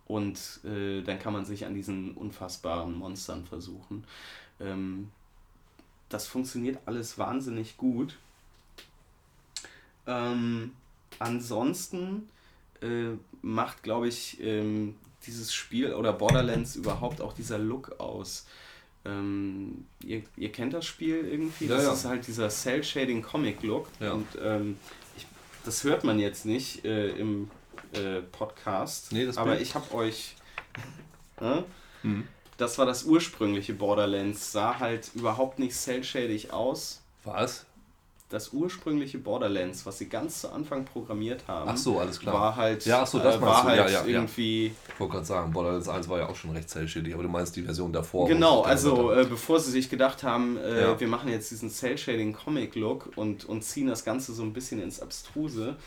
Und 0.06 0.62
äh, 0.64 1.02
dann 1.02 1.20
kann 1.20 1.34
man 1.34 1.46
sich 1.46 1.66
an 1.66 1.74
diesen 1.74 2.14
unfassbaren 2.14 2.94
Monstern 2.94 3.46
versuchen. 3.46 4.06
Ähm, 4.60 5.10
das 6.10 6.28
funktioniert 6.28 6.80
alles 6.86 7.18
wahnsinnig 7.18 7.78
gut. 7.78 8.18
Ähm, 10.06 10.72
ansonsten 11.20 12.30
äh, 12.82 13.18
macht, 13.42 13.84
glaube 13.84 14.08
ich, 14.08 14.42
ähm, 14.42 14.96
dieses 15.26 15.54
Spiel 15.54 15.94
oder 15.94 16.14
Borderlands 16.14 16.76
überhaupt 16.76 17.22
auch 17.22 17.34
dieser 17.34 17.58
Look 17.58 18.00
aus. 18.00 18.46
Ähm, 19.06 19.86
ihr, 20.04 20.24
ihr 20.36 20.52
kennt 20.52 20.74
das 20.74 20.86
Spiel 20.86 21.28
irgendwie? 21.28 21.66
Ja, 21.66 21.76
das 21.76 21.86
ja. 21.86 21.94
ist 21.94 22.06
halt 22.06 22.28
dieser 22.28 22.50
Cell-Shading-Comic-Look. 22.50 23.88
Ja. 24.00 24.14
Und 24.14 24.28
ähm, 24.42 24.78
ich, 25.16 25.26
das 25.66 25.84
hört 25.84 26.04
man 26.04 26.20
jetzt 26.20 26.46
nicht 26.46 26.86
äh, 26.86 27.10
im 27.10 27.50
äh, 27.94 28.22
Podcast. 28.22 29.12
Nee, 29.12 29.26
das 29.26 29.38
aber 29.38 29.60
ich 29.60 29.76
habe 29.76 29.94
euch. 29.94 30.36
Äh? 31.40 31.62
Mhm. 32.04 32.28
Das 32.58 32.78
war 32.78 32.86
das 32.86 33.04
ursprüngliche 33.04 33.74
Borderlands. 33.74 34.52
Sah 34.52 34.80
halt 34.80 35.12
überhaupt 35.14 35.60
nicht 35.60 35.74
cell-shadig 35.76 36.52
aus. 36.52 37.02
Was? 37.24 37.66
Das 38.30 38.52
ursprüngliche 38.52 39.20
Borderlands, 39.20 39.86
was 39.86 40.00
sie 40.00 40.10
ganz 40.10 40.42
zu 40.42 40.52
Anfang 40.52 40.84
programmiert 40.84 41.48
haben, 41.48 41.70
Ach 41.70 41.78
so, 41.78 41.98
alles 42.00 42.20
klar. 42.20 42.34
war 42.34 42.56
halt, 42.58 42.86
Ja, 42.86 43.04
ach 43.04 43.08
so, 43.08 43.20
das 43.20 43.38
äh, 43.38 43.42
war 43.42 43.64
halt 43.64 43.78
Ja, 43.78 43.88
ja, 43.88 44.06
irgendwie. 44.06 44.74
Ich 44.90 45.00
wollte 45.00 45.14
gerade 45.14 45.26
sagen, 45.26 45.54
Borderlands 45.54 45.88
1 45.88 46.10
war 46.10 46.18
ja 46.20 46.28
auch 46.28 46.36
schon 46.36 46.52
recht 46.52 46.70
zellschädig, 46.70 47.14
aber 47.14 47.24
du 47.24 47.30
meinst 47.30 47.56
die 47.56 47.62
Version 47.62 47.94
davor. 47.94 48.28
Genau, 48.28 48.64
also 48.64 49.14
äh, 49.14 49.24
bevor 49.24 49.62
sie 49.62 49.72
sich 49.72 49.90
gedacht 49.90 50.24
haben, 50.24 50.58
äh, 50.58 50.82
Ja. 50.82 51.00
wir 51.00 51.08
machen 51.08 51.30
jetzt 51.30 51.52
diesen 51.52 51.70
Cell-Shading-Comic-Look 51.70 53.12
und, 53.16 53.46
und 53.46 53.62
ziehen 53.64 53.88
das 53.88 54.04
Ganze 54.04 54.34
so 54.34 54.44
ein 54.44 54.52
bisschen 54.52 54.82
ins 54.82 55.00
Abstruse. 55.00 55.78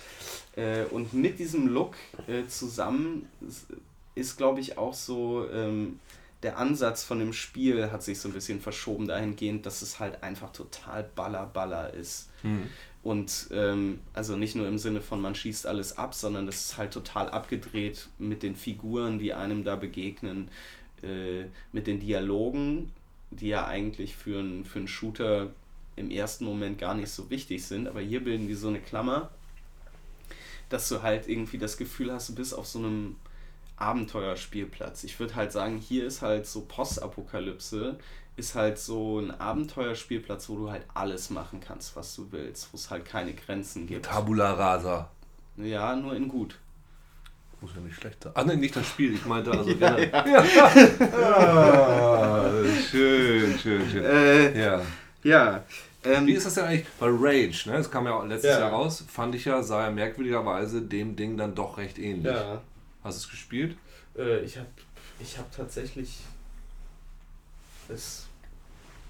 Äh, 0.56 0.84
und 0.84 1.12
mit 1.12 1.38
diesem 1.40 1.68
Look 1.68 1.94
äh, 2.26 2.46
zusammen 2.46 3.28
ist, 3.46 3.66
ist 4.14 4.38
glaube 4.38 4.60
ich, 4.60 4.78
auch 4.78 4.94
so 4.94 5.44
ähm, 5.52 6.00
der 6.42 6.58
Ansatz 6.58 7.04
von 7.04 7.18
dem 7.18 7.32
Spiel 7.32 7.90
hat 7.92 8.02
sich 8.02 8.18
so 8.18 8.28
ein 8.28 8.32
bisschen 8.32 8.60
verschoben 8.60 9.06
dahingehend, 9.06 9.66
dass 9.66 9.82
es 9.82 10.00
halt 10.00 10.22
einfach 10.22 10.52
total 10.52 11.04
baller-baller 11.14 11.92
ist. 11.92 12.30
Hm. 12.42 12.62
Und 13.02 13.48
ähm, 13.52 14.00
also 14.12 14.36
nicht 14.36 14.54
nur 14.54 14.68
im 14.68 14.78
Sinne 14.78 15.00
von 15.00 15.20
man 15.20 15.34
schießt 15.34 15.66
alles 15.66 15.96
ab, 15.96 16.14
sondern 16.14 16.46
das 16.46 16.64
ist 16.66 16.76
halt 16.76 16.92
total 16.92 17.30
abgedreht 17.30 18.08
mit 18.18 18.42
den 18.42 18.56
Figuren, 18.56 19.18
die 19.18 19.32
einem 19.32 19.64
da 19.64 19.76
begegnen, 19.76 20.48
äh, 21.02 21.44
mit 21.72 21.86
den 21.86 22.00
Dialogen, 22.00 22.92
die 23.30 23.48
ja 23.48 23.66
eigentlich 23.66 24.16
für 24.16 24.38
einen 24.40 24.64
für 24.64 24.80
einen 24.80 24.88
Shooter 24.88 25.50
im 25.96 26.10
ersten 26.10 26.44
Moment 26.44 26.78
gar 26.78 26.94
nicht 26.94 27.10
so 27.10 27.30
wichtig 27.30 27.64
sind, 27.64 27.86
aber 27.86 28.00
hier 28.00 28.22
bilden 28.22 28.48
die 28.48 28.54
so 28.54 28.68
eine 28.68 28.80
Klammer, 28.80 29.30
dass 30.68 30.88
du 30.88 31.02
halt 31.02 31.28
irgendwie 31.28 31.58
das 31.58 31.76
Gefühl 31.76 32.12
hast, 32.12 32.30
du 32.30 32.34
bist 32.34 32.54
auf 32.54 32.66
so 32.66 32.78
einem 32.78 33.16
Abenteuerspielplatz. 33.80 35.04
Ich 35.04 35.18
würde 35.18 35.34
halt 35.34 35.52
sagen, 35.52 35.78
hier 35.78 36.06
ist 36.06 36.22
halt 36.22 36.46
so 36.46 36.60
Postapokalypse, 36.62 37.98
ist 38.36 38.54
halt 38.54 38.78
so 38.78 39.18
ein 39.18 39.32
Abenteuerspielplatz, 39.40 40.48
wo 40.48 40.56
du 40.56 40.70
halt 40.70 40.82
alles 40.94 41.30
machen 41.30 41.60
kannst, 41.60 41.96
was 41.96 42.14
du 42.14 42.28
willst, 42.30 42.72
wo 42.72 42.76
es 42.76 42.90
halt 42.90 43.04
keine 43.04 43.32
Grenzen 43.34 43.86
gibt. 43.86 44.06
Tabula 44.06 44.52
rasa. 44.52 45.10
Ja, 45.56 45.94
nur 45.96 46.14
in 46.14 46.28
gut. 46.28 46.58
Muss 47.60 47.72
ja 47.74 47.80
nicht 47.82 47.96
schlecht 47.96 48.22
sein. 48.22 48.32
Ah, 48.36 48.44
nein, 48.44 48.60
nicht 48.60 48.74
das 48.74 48.86
Spiel. 48.86 49.14
Ich 49.14 49.26
meinte 49.26 49.50
also 49.50 49.64
generell. 49.76 50.10
Ah, 51.12 52.50
schön, 52.90 53.58
schön, 53.58 53.88
schön. 53.90 54.04
Äh, 54.04 54.58
Ja. 54.62 54.80
ja. 55.22 55.64
Ähm, 56.02 56.26
Wie 56.26 56.32
ist 56.32 56.46
das 56.46 56.54
denn 56.54 56.64
eigentlich 56.64 56.86
bei 56.98 57.08
Rage? 57.10 57.64
Ne? 57.68 57.76
Das 57.76 57.90
kam 57.90 58.06
ja 58.06 58.14
auch 58.14 58.24
letztes 58.24 58.52
Ja. 58.52 58.60
Jahr 58.60 58.70
raus. 58.70 59.04
Fand 59.06 59.34
ich 59.34 59.44
ja, 59.44 59.62
sah 59.62 59.84
ja 59.84 59.90
merkwürdigerweise 59.90 60.80
dem 60.80 61.14
Ding 61.14 61.36
dann 61.36 61.54
doch 61.54 61.76
recht 61.76 61.98
ähnlich. 61.98 62.32
ja. 62.32 62.62
Hast 63.02 63.18
du 63.18 63.24
es 63.24 63.30
gespielt? 63.30 63.76
Äh, 64.16 64.40
ich 64.40 64.58
habe 64.58 64.68
ich 65.18 65.38
hab 65.38 65.50
tatsächlich 65.54 66.20
es 67.88 68.26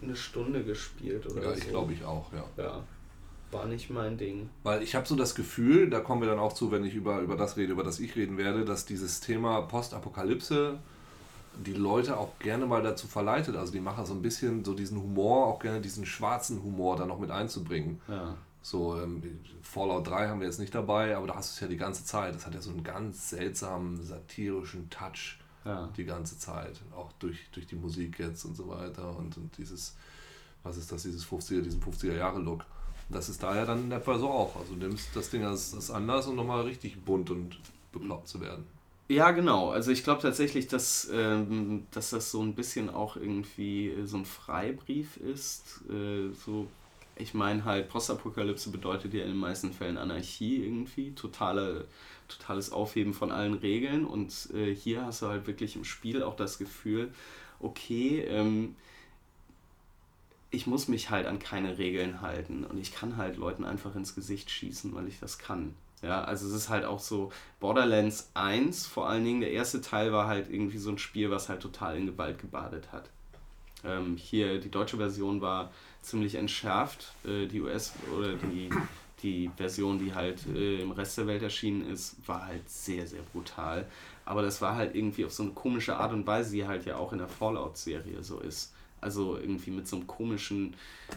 eine 0.03 0.17
Stunde 0.17 0.63
gespielt 0.65 1.27
oder 1.27 1.43
Ja, 1.43 1.49
so. 1.51 1.55
ich 1.59 1.69
glaube 1.69 1.93
ich 1.93 2.05
auch, 2.05 2.33
ja. 2.33 2.45
Ja, 2.57 2.85
war 3.51 3.67
nicht 3.67 3.91
mein 3.91 4.17
Ding. 4.17 4.49
Weil 4.63 4.83
ich 4.83 4.95
habe 4.95 5.07
so 5.07 5.17
das 5.17 5.35
Gefühl, 5.35 5.91
da 5.91 6.01
kommen 6.01 6.23
wir 6.23 6.29
dann 6.29 6.39
auch 6.39 6.53
zu, 6.53 6.71
wenn 6.71 6.85
ich 6.85 6.95
über, 6.95 7.21
über 7.21 7.37
das 7.37 7.57
rede, 7.57 7.73
über 7.73 7.85
das 7.85 8.01
ich 8.01 8.17
reden 8.17 8.39
werde, 8.39 8.65
dass 8.65 8.87
dieses 8.87 9.21
Thema 9.21 9.63
Postapokalypse 9.63 10.79
die 11.67 11.73
Leute 11.73 12.17
auch 12.17 12.39
gerne 12.39 12.65
mal 12.65 12.83
dazu 12.83 13.09
verleitet. 13.09 13.57
Also 13.57 13.73
die 13.73 13.81
machen 13.81 14.07
so 14.07 14.15
ein 14.15 14.23
bisschen 14.23 14.65
so 14.65 14.73
diesen 14.73 15.03
Humor, 15.03 15.49
auch 15.49 15.59
gerne 15.59 15.81
diesen 15.81 16.07
schwarzen 16.07 16.63
Humor 16.63 16.97
da 16.97 17.07
noch 17.07 17.19
mit 17.19 17.31
einzubringen. 17.31 18.01
Ja. 18.09 18.37
So, 18.63 19.01
ähm, 19.01 19.23
Fallout 19.63 20.07
3 20.09 20.29
haben 20.29 20.41
wir 20.41 20.47
jetzt 20.47 20.61
nicht 20.61 20.75
dabei, 20.75 21.17
aber 21.17 21.27
da 21.27 21.37
hast 21.37 21.53
du 21.53 21.55
es 21.55 21.61
ja 21.61 21.69
die 21.69 21.77
ganze 21.79 22.05
Zeit. 22.05 22.35
Das 22.35 22.47
hat 22.47 22.55
ja 22.55 22.61
so 22.61 22.71
einen 22.71 22.85
ganz 22.85 23.31
seltsamen, 23.31 24.03
satirischen 24.05 24.91
Touch 24.91 25.39
Ja. 25.65 25.89
die 25.97 26.05
ganze 26.05 26.39
Zeit. 26.39 26.81
Auch 26.95 27.11
durch, 27.19 27.39
durch 27.53 27.67
die 27.67 27.77
Musik 27.77 28.19
jetzt 28.19 28.45
und 28.45 28.55
so 28.57 28.69
weiter. 28.69 29.17
Und, 29.17 29.37
und 29.39 29.57
dieses, 29.57 29.97
was 30.63 30.77
ist 30.77 30.93
das, 30.93 31.03
dieses 31.05 31.25
50er, 31.27 31.63
diesen 31.63 31.83
50er-Jahre-Look. 31.83 32.65
Das 33.09 33.29
ist 33.29 33.43
da 33.43 33.57
ja 33.57 33.65
dann 33.65 33.85
in 33.85 33.93
etwa 33.93 34.19
so 34.19 34.29
auch. 34.31 34.55
Also 34.57 34.75
du 34.75 34.87
nimmst 34.87 35.09
das 35.15 35.31
Ding 35.31 35.45
als, 35.45 35.75
als 35.75 35.91
anders 35.91 36.27
und 36.27 36.37
nochmal 36.37 36.63
richtig 36.63 37.03
bunt 37.03 37.31
und 37.31 37.59
bekloppt 37.93 38.29
zu 38.29 38.41
werden. 38.41 38.65
Ja, 39.09 39.33
genau. 39.33 39.71
Also 39.71 39.91
ich 39.91 40.05
glaube 40.05 40.23
tatsächlich, 40.23 40.69
dass, 40.69 41.09
ähm, 41.13 41.87
dass 41.91 42.11
das 42.11 42.31
so 42.31 42.41
ein 42.43 42.55
bisschen 42.55 42.89
auch 42.89 43.17
irgendwie 43.17 43.97
so 44.05 44.19
ein 44.19 44.25
Freibrief 44.25 45.17
ist. 45.17 45.81
Äh, 45.91 46.31
so, 46.47 46.69
ich 47.21 47.35
meine 47.35 47.65
halt, 47.65 47.89
Postapokalypse 47.89 48.71
bedeutet 48.71 49.15
ja 49.15 49.23
in 49.23 49.31
den 49.31 49.37
meisten 49.37 49.73
Fällen 49.73 49.99
Anarchie 49.99 50.65
irgendwie, 50.65 51.13
totale, 51.13 51.87
totales 52.29 52.73
Aufheben 52.73 53.15
von 53.15 53.31
allen 53.31 53.55
Regeln. 53.55 54.05
Und 54.05 54.49
äh, 54.55 54.75
hier 54.75 55.05
hast 55.05 55.23
du 55.23 55.29
halt 55.29 55.47
wirklich 55.47 55.77
im 55.77 55.85
Spiel 55.85 56.23
auch 56.23 56.37
das 56.37 56.59
Gefühl, 56.59 57.13
okay, 57.61 58.21
ähm, 58.21 58.77
ich 60.51 60.67
muss 60.67 60.89
mich 60.89 61.11
halt 61.11 61.27
an 61.27 61.39
keine 61.39 61.79
Regeln 61.79 62.21
halten 62.21 62.65
und 62.65 62.79
ich 62.79 62.93
kann 62.93 63.17
halt 63.17 63.37
Leuten 63.37 63.65
einfach 63.65 63.95
ins 63.95 64.15
Gesicht 64.15 64.51
schießen, 64.51 64.95
weil 64.95 65.07
ich 65.07 65.21
das 65.21 65.39
kann. 65.39 65.75
Ja, 66.03 66.25
also 66.25 66.47
es 66.47 66.55
ist 66.55 66.69
halt 66.71 66.85
auch 66.85 66.99
so, 66.99 67.31
Borderlands 67.61 68.31
1 68.35 68.87
vor 68.87 69.09
allen 69.09 69.25
Dingen, 69.25 69.43
der 69.43 69.53
erste 69.53 69.81
Teil 69.81 70.13
war 70.13 70.27
halt 70.27 70.51
irgendwie 70.51 70.79
so 70.79 70.91
ein 70.91 70.99
Spiel, 70.99 71.31
was 71.31 71.49
halt 71.49 71.61
total 71.61 71.97
in 71.97 72.07
Gewalt 72.07 72.39
gebadet 72.39 72.91
hat. 72.91 73.11
Ähm, 73.85 74.17
hier, 74.17 74.61
die 74.61 74.71
deutsche 74.71 74.97
Version 74.97 75.41
war 75.41 75.71
ziemlich 76.03 76.35
entschärft, 76.35 77.13
äh, 77.25 77.47
die 77.47 77.61
US- 77.61 77.93
oder 78.17 78.35
die, 78.35 78.71
die 79.23 79.51
Version, 79.57 79.99
die 79.99 80.15
halt 80.15 80.47
äh, 80.47 80.81
im 80.81 80.93
Rest 80.93 81.19
der 81.19 81.27
Welt 81.27 81.43
erschienen 81.43 81.89
ist, 81.91 82.17
war 82.27 82.47
halt 82.47 82.69
sehr, 82.69 83.07
sehr 83.07 83.23
brutal. 83.23 83.87
Aber 84.25 84.43
das 84.43 84.61
war 84.63 84.77
halt 84.77 84.95
irgendwie 84.95 85.25
auf 85.25 85.33
so 85.33 85.43
eine 85.43 85.53
komische 85.53 85.97
Art 85.97 86.13
und 86.13 86.27
Weise, 86.27 86.53
die 86.53 86.67
halt 86.67 86.87
ja 86.87 86.97
auch 86.97 87.13
in 87.13 87.19
der 87.19 87.29
Fallout-Serie 87.29 88.23
so 88.23 88.41
ist. 88.41 88.73
Also 89.01 89.39
irgendwie 89.39 89.71
mit 89.71 89.89
so 89.89 89.97
einem 89.97 90.07
komischen, 90.07 90.75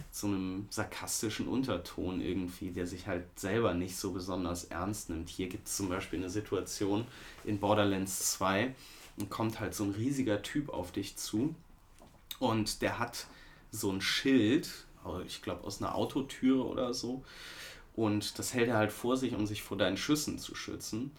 so 0.09 0.27
einem 0.27 0.67
sarkastischen 0.69 1.47
Unterton 1.47 2.21
irgendwie, 2.21 2.71
der 2.71 2.87
sich 2.87 3.07
halt 3.07 3.25
selber 3.37 3.73
nicht 3.73 3.97
so 3.97 4.11
besonders 4.11 4.65
ernst 4.65 5.09
nimmt. 5.09 5.29
Hier 5.29 5.49
gibt 5.49 5.67
es 5.67 5.75
zum 5.75 5.89
Beispiel 5.89 6.19
eine 6.19 6.29
Situation 6.29 7.05
in 7.43 7.59
Borderlands 7.59 8.31
2 8.33 8.73
und 9.17 9.29
kommt 9.29 9.59
halt 9.59 9.75
so 9.75 9.83
ein 9.83 9.91
riesiger 9.91 10.41
Typ 10.41 10.69
auf 10.69 10.91
dich 10.91 11.17
zu 11.17 11.53
und 12.39 12.81
der 12.81 12.99
hat 12.99 13.27
so 13.73 13.91
ein 13.91 14.01
Schild, 14.01 14.69
ich 15.25 15.41
glaube 15.41 15.65
aus 15.65 15.81
einer 15.81 15.95
Autotüre 15.95 16.63
oder 16.65 16.93
so, 16.93 17.23
und 17.95 18.39
das 18.39 18.53
hält 18.53 18.69
er 18.69 18.77
halt 18.77 18.91
vor 18.91 19.17
sich, 19.17 19.35
um 19.35 19.45
sich 19.45 19.61
vor 19.61 19.77
deinen 19.77 19.97
Schüssen 19.97 20.39
zu 20.39 20.55
schützen. 20.55 21.11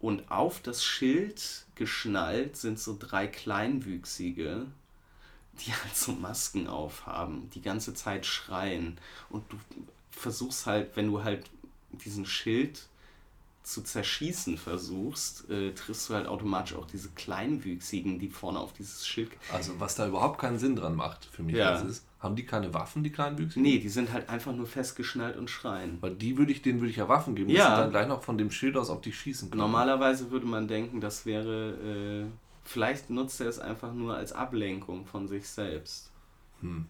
Und 0.00 0.30
auf 0.30 0.60
das 0.60 0.84
Schild 0.84 1.66
geschnallt 1.74 2.56
sind 2.56 2.78
so 2.78 2.96
drei 2.98 3.26
Kleinwüchsige, 3.26 4.66
die 5.54 5.72
halt 5.72 5.96
so 5.96 6.12
Masken 6.12 6.66
aufhaben, 6.66 7.50
die 7.50 7.62
ganze 7.62 7.94
Zeit 7.94 8.26
schreien. 8.26 8.98
Und 9.30 9.50
du 9.52 9.58
versuchst 10.10 10.66
halt, 10.66 10.96
wenn 10.96 11.08
du 11.08 11.24
halt 11.24 11.50
diesen 11.92 12.26
Schild 12.26 12.86
zu 13.64 13.82
zerschießen 13.82 14.58
versuchst, 14.58 15.48
äh, 15.50 15.72
triffst 15.72 16.08
du 16.10 16.14
halt 16.14 16.26
automatisch 16.26 16.76
auch 16.76 16.86
diese 16.86 17.08
Kleinwüchsigen, 17.10 18.18
die 18.18 18.28
vorne 18.28 18.58
auf 18.60 18.74
dieses 18.74 19.06
Schild. 19.06 19.30
Also, 19.52 19.80
was 19.80 19.94
da 19.96 20.06
überhaupt 20.06 20.38
keinen 20.38 20.58
Sinn 20.58 20.76
dran 20.76 20.94
macht, 20.94 21.24
für 21.24 21.42
mich 21.42 21.56
Ja. 21.56 21.72
das 21.72 21.82
ist, 21.82 22.06
haben 22.20 22.36
die 22.36 22.44
keine 22.44 22.74
Waffen, 22.74 23.02
die 23.02 23.10
Kleinwüchsigen? 23.10 23.62
Nee, 23.62 23.78
die 23.78 23.88
sind 23.88 24.12
halt 24.12 24.28
einfach 24.28 24.52
nur 24.52 24.66
festgeschnallt 24.66 25.36
und 25.38 25.48
schreien. 25.48 25.96
Weil 26.02 26.14
die 26.14 26.36
würde 26.36 26.52
ich, 26.52 26.60
denen 26.60 26.80
würde 26.80 26.90
ich 26.90 26.96
ja 26.96 27.08
Waffen 27.08 27.34
geben, 27.34 27.48
Ja. 27.50 27.56
dass 27.64 27.76
sie 27.76 27.80
dann 27.82 27.90
gleich 27.90 28.06
noch 28.06 28.22
von 28.22 28.36
dem 28.36 28.50
Schild 28.50 28.76
aus 28.76 28.90
auf 28.90 29.00
dich 29.00 29.18
schießen 29.18 29.48
können. 29.50 29.60
Normalerweise 29.62 30.30
würde 30.30 30.46
man 30.46 30.68
denken, 30.68 31.00
das 31.00 31.24
wäre. 31.24 32.26
Äh, 32.26 32.26
vielleicht 32.64 33.08
nutzt 33.08 33.40
er 33.40 33.48
es 33.48 33.58
einfach 33.58 33.94
nur 33.94 34.14
als 34.14 34.32
Ablenkung 34.32 35.06
von 35.06 35.26
sich 35.26 35.48
selbst. 35.48 36.10
Hm. 36.60 36.84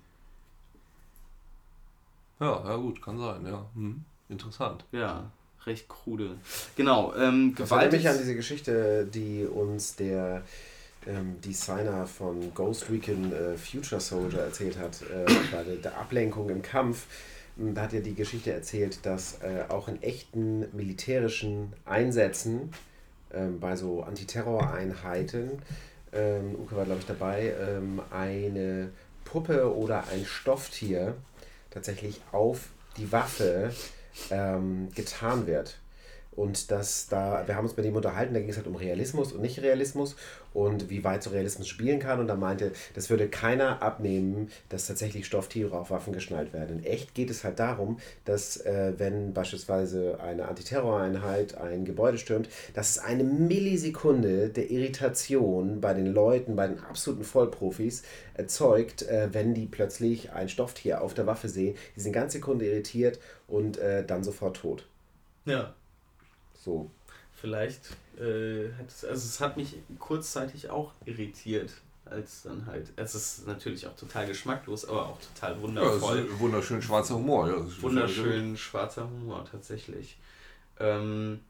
Ja, 2.41 2.65
ja 2.69 2.77
gut, 2.77 3.01
kann 3.01 3.19
sein, 3.19 3.47
ja. 3.47 3.65
Hm. 3.75 4.05
Interessant. 4.29 4.85
Ja, 4.91 5.31
recht 5.67 5.89
krude. 5.89 6.37
Genau, 6.77 7.15
ähm, 7.15 7.55
Gewalt 7.55 7.93
erinnert 7.93 7.93
mich 7.93 8.09
an 8.09 8.19
diese 8.19 8.35
Geschichte, 8.35 9.07
die 9.13 9.45
uns 9.45 9.97
der 9.97 10.43
ähm, 11.07 11.41
Designer 11.41 12.07
von 12.07 12.55
Ghost 12.55 12.91
Recon 12.91 13.33
äh, 13.33 13.57
Future 13.57 14.01
Soldier 14.01 14.41
erzählt 14.41 14.79
hat, 14.79 15.03
äh, 15.03 15.25
bei 15.53 15.63
der, 15.63 15.77
der 15.77 15.99
Ablenkung 15.99 16.51
im 16.51 16.63
Kampf. 16.63 17.07
Ähm, 17.59 17.75
Da 17.75 17.83
hat 17.83 17.93
er 17.93 18.01
die 18.01 18.15
Geschichte 18.15 18.53
erzählt, 18.53 19.05
dass 19.05 19.41
äh, 19.43 19.65
auch 19.69 19.89
in 19.89 20.03
echten 20.03 20.67
militärischen 20.77 21.73
Einsätzen 21.85 22.73
ähm, 23.33 23.61
bei 23.61 23.77
so 23.77 24.03
Antiterroreinheiten, 24.03 25.63
ähm, 26.13 26.55
Uke 26.61 26.77
war 26.77 26.85
glaube 26.85 27.01
ich 27.01 27.07
dabei, 27.07 27.53
ähm, 27.61 28.01
eine 28.11 28.91
Puppe 29.25 29.75
oder 29.75 30.05
ein 30.09 30.25
Stofftier 30.25 31.15
tatsächlich 31.71 32.21
auf 32.31 32.69
die 32.97 33.11
Waffe 33.11 33.73
ähm, 34.31 34.91
getan 34.95 35.47
wird. 35.47 35.79
Und 36.37 36.71
dass 36.71 37.09
da, 37.09 37.45
wir 37.47 37.57
haben 37.57 37.65
uns 37.65 37.77
mit 37.77 37.87
ihm 37.87 37.97
unterhalten, 37.97 38.35
da 38.35 38.41
ging 38.41 38.49
es 38.49 38.57
halt 38.57 38.67
um 38.67 38.77
Realismus 38.77 39.33
und 39.33 39.41
Nicht-Realismus 39.43 40.17
und 40.53 40.89
wie 40.91 41.05
weit 41.05 41.23
so 41.23 41.31
Realismus 41.31 41.69
spielen 41.69 41.99
kann. 41.99 42.21
Und 42.21 42.29
er 42.29 42.37
meinte, 42.37 42.73
das 42.95 43.11
würde 43.11 43.29
keiner 43.29 43.83
abnehmen, 43.83 44.51
dass 44.69 44.87
tatsächlich 44.87 45.27
Stofftiere 45.27 45.77
auf 45.77 45.91
Waffen 45.91 46.13
geschnallt 46.13 46.53
werden. 46.53 46.79
In 46.79 46.85
echt 46.85 47.15
geht 47.15 47.31
es 47.31 47.45
halt 47.45 47.59
darum, 47.59 47.99
dass 48.25 48.57
äh, 48.59 48.95
wenn 48.97 49.33
beispielsweise 49.33 50.21
eine 50.21 50.49
Antiterroreinheit 50.49 51.57
ein 51.59 51.85
Gebäude 51.85 52.19
stürmt, 52.19 52.49
dass 52.75 52.91
es 52.91 52.99
eine 52.99 53.25
Millisekunde 53.25 54.49
der 54.49 54.71
Irritation 54.71 55.81
bei 55.81 55.95
den 55.95 56.07
Leuten, 56.07 56.57
bei 56.57 56.69
den 56.69 56.79
absoluten 56.79 57.25
Vollprofis 57.25 58.03
erzeugt, 58.35 59.03
äh, 59.03 59.29
wenn 59.33 59.55
die 59.55 59.67
plötzlich 59.67 60.33
ein 60.33 60.49
Stofftier 60.49 61.03
auf 61.03 61.15
der 61.15 61.27
Waffe 61.27 61.49
sehen. 61.49 61.77
Die 61.97 62.01
sind 62.01 62.13
ganz 62.13 62.33
Sekunde 62.33 62.67
irritiert 62.67 63.19
und 63.47 63.79
äh, 63.79 64.05
dann 64.05 64.23
sofort 64.23 64.57
tot. 64.57 64.87
Ja, 65.45 65.75
So. 66.65 66.91
vielleicht 67.35 67.91
äh, 68.19 68.73
hat 68.79 68.89
es, 68.89 69.05
also 69.05 69.27
es 69.27 69.41
hat 69.41 69.57
mich 69.57 69.77
kurzzeitig 69.99 70.71
auch 70.71 70.93
irritiert, 71.05 71.73
als 72.07 72.43
dann 72.43 72.65
halt, 72.67 72.93
es 72.97 73.15
ist 73.15 73.47
natürlich 73.47 73.87
auch 73.87 73.97
total 73.97 74.27
geschmacklos, 74.27 74.85
aber 74.87 75.07
auch 75.09 75.19
total 75.21 75.55
Ja, 75.57 75.61
wundervoll. 75.63 76.19
ist 76.21 76.39
wunderschön 76.39 76.81
schwarzer 76.81 77.17
Humor. 77.17 77.49
Ja, 77.49 77.83
Wunderschön 77.83 78.57
schwarzer 78.57 79.05
Humor 79.09 79.45
tatsächlich. 79.51 80.17
Ähm, 80.81 81.41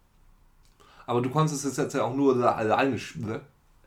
Aber 1.07 1.21
du 1.21 1.31
konntest 1.31 1.65
es 1.65 1.77
jetzt 1.77 1.95
ja 1.95 2.03
auch 2.03 2.15
nur 2.15 2.35
alleine 2.57 2.99
spielen. 2.99 3.41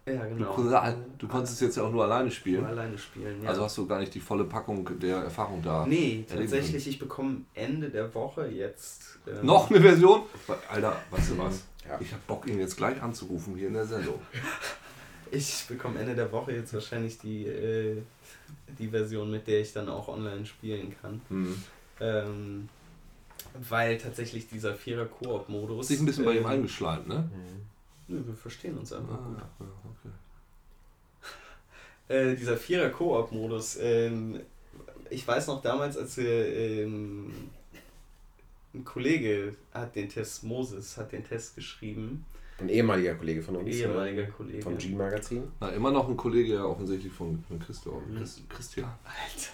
Ja, 0.07 0.23
Du, 0.25 0.35
genau. 0.35 0.53
konntest- 0.53 0.95
du 1.17 1.27
konntest 1.27 1.53
es 1.55 1.59
jetzt 1.61 1.77
ja 1.77 1.83
auch 1.83 1.91
nur 1.91 2.03
alleine 2.03 2.23
Nur 2.25 2.31
spielen. 2.31 2.65
alleine 2.65 2.97
spielen, 2.97 3.43
ja. 3.43 3.49
Also 3.49 3.63
hast 3.63 3.77
du 3.77 3.85
gar 3.87 3.99
nicht 3.99 4.13
die 4.13 4.19
volle 4.19 4.45
Packung 4.45 4.87
der 4.99 5.17
Erfahrung 5.17 5.61
da. 5.61 5.85
nee, 5.85 6.25
tatsächlich, 6.27 6.87
ich 6.87 6.99
bekomme 6.99 7.41
Ende 7.53 7.89
der 7.89 8.13
Woche 8.15 8.47
jetzt. 8.47 9.19
ähm, 9.27 9.45
Noch 9.45 9.69
eine 9.69 9.81
Version? 9.81 10.21
Alter, 10.69 10.95
weißt 11.11 11.31
du 11.31 11.37
was? 11.39 11.63
Ja. 11.87 11.97
Ich 12.01 12.11
hab 12.13 12.25
Bock, 12.27 12.47
ihn 12.47 12.59
jetzt 12.59 12.75
gleich 12.77 13.01
anzurufen 13.01 13.55
hier 13.55 13.67
in 13.67 13.73
der 13.73 13.85
Sendung. 13.85 14.19
Ich 15.29 15.65
bekomme 15.67 15.99
Ende 15.99 16.15
der 16.15 16.31
Woche 16.31 16.53
jetzt 16.53 16.73
wahrscheinlich 16.73 17.17
die, 17.17 17.45
äh, 17.45 18.01
die 18.79 18.87
Version, 18.87 19.29
mit 19.29 19.45
der 19.45 19.59
ich 19.59 19.73
dann 19.73 19.89
auch 19.89 20.07
online 20.07 20.45
spielen 20.45 20.95
kann. 21.01 21.19
Hm. 21.27 21.63
Ähm, 21.99 22.69
weil 23.69 23.97
tatsächlich 23.97 24.47
dieser 24.47 24.73
Vierer-Koop-Modus. 24.73 25.89
Sich 25.89 25.99
ein 25.99 26.05
bisschen 26.05 26.23
bei 26.23 26.31
ihm 26.31 26.43
ähm, 26.43 26.45
eingeschleimt, 26.45 27.09
ne? 27.09 27.29
Nö, 28.07 28.21
wir 28.25 28.33
verstehen 28.35 28.77
uns 28.77 28.93
einfach 28.93 29.17
gut. 29.17 29.37
Ah, 29.37 29.49
ja, 29.59 29.65
okay. 29.83 30.13
Äh, 32.09 32.35
dieser 32.35 32.55
Vierer-Koop-Modus. 32.55 33.77
Ähm, 33.81 34.39
ich 35.09 35.27
weiß 35.27 35.47
noch 35.47 35.61
damals, 35.61 35.97
als 35.97 36.15
wir. 36.17 36.47
Ähm, 36.55 37.33
ein 38.73 38.85
Kollege 38.85 39.55
hat 39.73 39.95
den 39.95 40.07
Test, 40.07 40.43
Moses 40.43 40.97
hat 40.97 41.11
den 41.11 41.23
Test 41.25 41.55
geschrieben. 41.55 42.25
Ein 42.59 42.69
ehemaliger 42.69 43.15
Kollege 43.15 43.41
von 43.41 43.57
uns. 43.57 43.67
Ehemaliger 43.75 44.23
äh, 44.23 44.27
Kollege. 44.27 44.61
Vom 44.61 44.77
G-Magazin. 44.77 45.43
Na, 45.59 45.69
immer 45.69 45.91
noch 45.91 46.07
ein 46.07 46.15
Kollege 46.17 46.53
ja 46.55 46.63
offensichtlich 46.65 47.11
von, 47.11 47.43
von 47.47 47.59
Christoph, 47.59 48.01
Mhm. 48.07 48.17
Christ, 48.17 48.49
Christian. 48.49 48.89
Alter. 49.03 49.51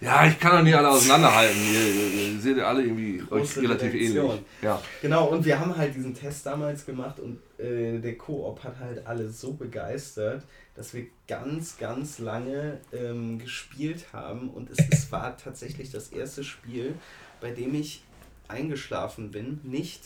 Ja, 0.00 0.26
ich 0.26 0.38
kann 0.38 0.58
doch 0.58 0.62
nicht 0.62 0.76
alle 0.76 0.90
auseinanderhalten. 0.90 1.56
Ihr, 1.72 2.32
ihr, 2.32 2.40
seht 2.40 2.56
ja 2.56 2.68
alle 2.68 2.82
irgendwie 2.82 3.20
euch 3.30 3.56
relativ 3.56 3.92
Redaktion. 3.92 4.26
ähnlich. 4.26 4.42
Ja. 4.62 4.80
Genau, 5.02 5.26
und 5.26 5.44
wir 5.44 5.58
haben 5.58 5.76
halt 5.76 5.94
diesen 5.94 6.14
Test 6.14 6.46
damals 6.46 6.86
gemacht 6.86 7.18
und 7.18 7.40
äh, 7.58 7.98
der 7.98 8.16
Koop 8.16 8.62
hat 8.62 8.78
halt 8.78 9.06
alle 9.06 9.28
so 9.28 9.54
begeistert, 9.54 10.44
dass 10.76 10.94
wir 10.94 11.06
ganz, 11.26 11.78
ganz 11.78 12.20
lange 12.20 12.78
ähm, 12.92 13.40
gespielt 13.40 14.06
haben 14.12 14.50
und 14.50 14.70
es, 14.70 14.78
es 14.90 15.10
war 15.10 15.36
tatsächlich 15.36 15.90
das 15.90 16.08
erste 16.10 16.44
Spiel, 16.44 16.94
bei 17.40 17.50
dem 17.50 17.74
ich 17.74 18.04
eingeschlafen 18.46 19.32
bin. 19.32 19.60
Nicht, 19.64 20.02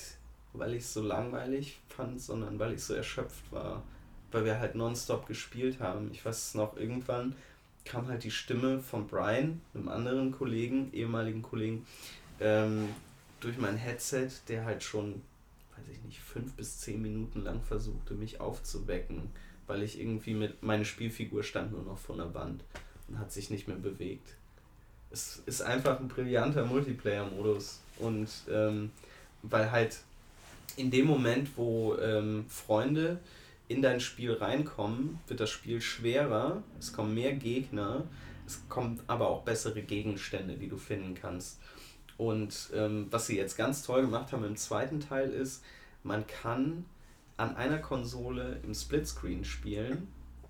weil 0.55 0.73
ich 0.73 0.85
es 0.85 0.95
so 0.95 1.03
langweilig 1.03 1.81
fand, 1.89 2.21
sondern 2.21 2.59
weil 2.59 2.73
ich 2.73 2.83
so 2.83 2.95
erschöpft 2.95 3.53
war. 3.53 3.83
Weil 4.31 4.47
wir 4.47 4.59
halt 4.59 4.75
nonstop 4.75 5.27
gespielt 5.27 5.81
haben. 5.81 6.09
Ich 6.13 6.25
weiß 6.25 6.49
es 6.49 6.55
noch, 6.55 6.79
irgendwann 6.79 7.37
kam 7.85 8.09
halt 8.09 8.25
die 8.25 8.31
Stimme 8.31 8.81
von 8.81 9.07
Brian, 9.07 9.61
einem 9.75 9.89
anderen 9.89 10.33
Kollegen, 10.33 10.93
ehemaligen 10.93 11.43
Kollegen, 11.43 11.87
ähm, 12.41 12.89
durch 13.41 13.59
mein 13.59 13.77
Headset, 13.77 14.29
der 14.49 14.65
halt 14.65 14.83
schon, 14.83 15.23
weiß 15.77 15.89
ich 15.93 16.03
nicht, 16.05 16.21
fünf 16.21 16.53
bis 16.53 16.79
zehn 16.79 17.03
Minuten 17.03 17.43
lang 17.43 17.61
versuchte, 17.63 18.15
mich 18.15 18.41
aufzuwecken, 18.41 19.31
weil 19.67 19.83
ich 19.83 20.01
irgendwie 20.01 20.35
mit, 20.35 20.63
meine 20.63 20.85
Spielfigur 20.85 21.43
stand 21.43 21.73
nur 21.73 21.83
noch 21.83 21.99
vor 21.99 22.17
der 22.17 22.33
Wand 22.35 22.63
und 23.09 23.19
hat 23.19 23.33
sich 23.33 23.51
nicht 23.51 23.69
mehr 23.69 23.77
bewegt. 23.77 24.37
Es 25.11 25.43
ist 25.45 25.61
einfach 25.61 26.01
ein 26.01 26.09
brillanter 26.09 26.65
Multiplayer-Modus 26.65 27.81
und 27.99 28.29
ähm, 28.49 28.91
weil 29.43 29.71
halt 29.71 29.99
in 30.77 30.91
dem 30.91 31.07
Moment, 31.07 31.51
wo 31.57 31.97
ähm, 31.99 32.47
Freunde 32.49 33.19
in 33.73 33.83
dein 33.83 34.01
Spiel 34.01 34.33
reinkommen, 34.33 35.19
wird 35.27 35.41
das 35.41 35.51
Spiel 35.51 35.81
schwerer, 35.81 36.63
es 36.79 36.93
kommen 36.93 37.15
mehr 37.15 37.33
Gegner, 37.33 38.05
es 38.47 38.63
kommen 38.69 39.01
aber 39.07 39.29
auch 39.29 39.43
bessere 39.43 39.83
Gegenstände, 39.83 40.55
die 40.55 40.69
du 40.69 40.77
finden 40.77 41.15
kannst. 41.15 41.61
Und 42.17 42.71
ähm, 42.75 43.07
was 43.11 43.27
sie 43.27 43.37
jetzt 43.37 43.57
ganz 43.57 43.83
toll 43.83 44.03
gemacht 44.03 44.33
haben 44.33 44.45
im 44.45 44.57
zweiten 44.57 45.01
Teil 45.01 45.31
ist, 45.31 45.65
man 46.03 46.27
kann 46.27 46.85
an 47.37 47.57
einer 47.57 47.79
Konsole 47.79 48.61
im 48.63 48.75
Splitscreen 48.75 49.45
spielen 49.45 50.09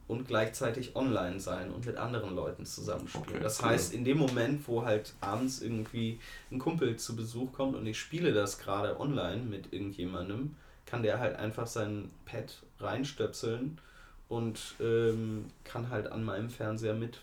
und 0.08 0.26
gleichzeitig 0.26 0.96
online 0.96 1.40
sein 1.40 1.70
und 1.70 1.86
mit 1.86 1.96
anderen 1.96 2.34
Leuten 2.34 2.66
zusammenspielen. 2.66 3.28
Okay, 3.28 3.40
das 3.40 3.60
cool. 3.60 3.70
heißt, 3.70 3.94
in 3.94 4.04
dem 4.04 4.18
Moment, 4.18 4.66
wo 4.68 4.84
halt 4.84 5.14
abends 5.20 5.62
irgendwie 5.62 6.18
ein 6.50 6.58
Kumpel 6.58 6.96
zu 6.96 7.16
Besuch 7.16 7.52
kommt 7.52 7.76
und 7.76 7.86
ich 7.86 7.98
spiele 7.98 8.32
das 8.32 8.58
gerade 8.58 8.98
online 9.00 9.42
mit 9.42 9.72
irgendjemandem, 9.72 10.56
kann 10.84 11.02
der 11.02 11.20
halt 11.20 11.36
einfach 11.36 11.66
sein 11.66 12.10
Pad 12.26 12.62
reinstöpseln 12.82 13.78
und 14.28 14.74
ähm, 14.80 15.46
kann 15.64 15.90
halt 15.90 16.10
an 16.10 16.24
meinem 16.24 16.50
Fernseher 16.50 16.94
mit 16.94 17.20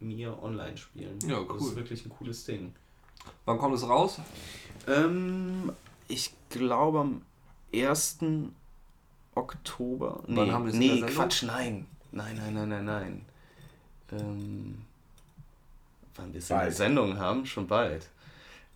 mir 0.00 0.40
online 0.42 0.76
spielen. 0.76 1.18
Ja, 1.26 1.40
Das 1.40 1.60
cool. 1.60 1.68
ist 1.70 1.76
wirklich 1.76 2.06
ein 2.06 2.10
cooles 2.10 2.44
Ding. 2.44 2.74
Wann 3.44 3.58
kommt 3.58 3.74
es 3.74 3.82
raus? 3.88 4.18
Ähm, 4.86 5.72
ich 6.06 6.32
glaube 6.50 7.00
am 7.00 7.22
1. 7.74 8.18
Oktober. 9.34 10.22
Nee, 10.26 10.36
Wann 10.36 10.52
haben 10.52 10.66
wir 10.66 10.72
nee? 10.74 11.00
Quatsch, 11.02 11.42
nein. 11.42 11.86
Nein, 12.12 12.36
nein, 12.36 12.54
nein, 12.54 12.68
nein, 12.68 12.84
nein. 12.84 13.24
Ähm, 14.12 14.82
wann 16.16 16.32
wir 16.32 16.38
es 16.38 16.50
in 16.50 16.58
der. 16.58 16.72
Sendung 16.72 17.18
haben? 17.18 17.44
Schon 17.46 17.66
bald. 17.66 18.08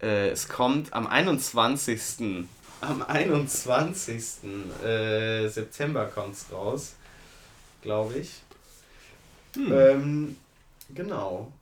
Äh, 0.01 0.29
es 0.31 0.48
kommt 0.48 0.92
am 0.92 1.07
21. 1.07 2.46
Am 2.83 3.01
21. 3.01 4.42
Äh, 4.83 5.47
September 5.47 6.07
kommt 6.07 6.35
es 6.35 6.53
raus. 6.53 6.95
Glaube 7.81 8.18
ich. 8.18 8.42
Hm. 9.55 9.73
Ähm, 9.73 10.37
genau. 10.92 11.53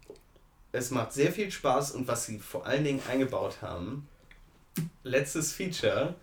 Es 0.73 0.91
macht 0.91 1.13
sehr 1.13 1.31
viel 1.31 1.51
Spaß 1.51 1.93
und 1.93 2.09
was 2.09 2.25
sie 2.25 2.39
vor 2.39 2.65
allen 2.65 2.85
Dingen 2.85 3.03
eingebaut 3.07 3.61
haben, 3.61 4.09
letztes 5.03 5.53
Feature, 5.53 6.15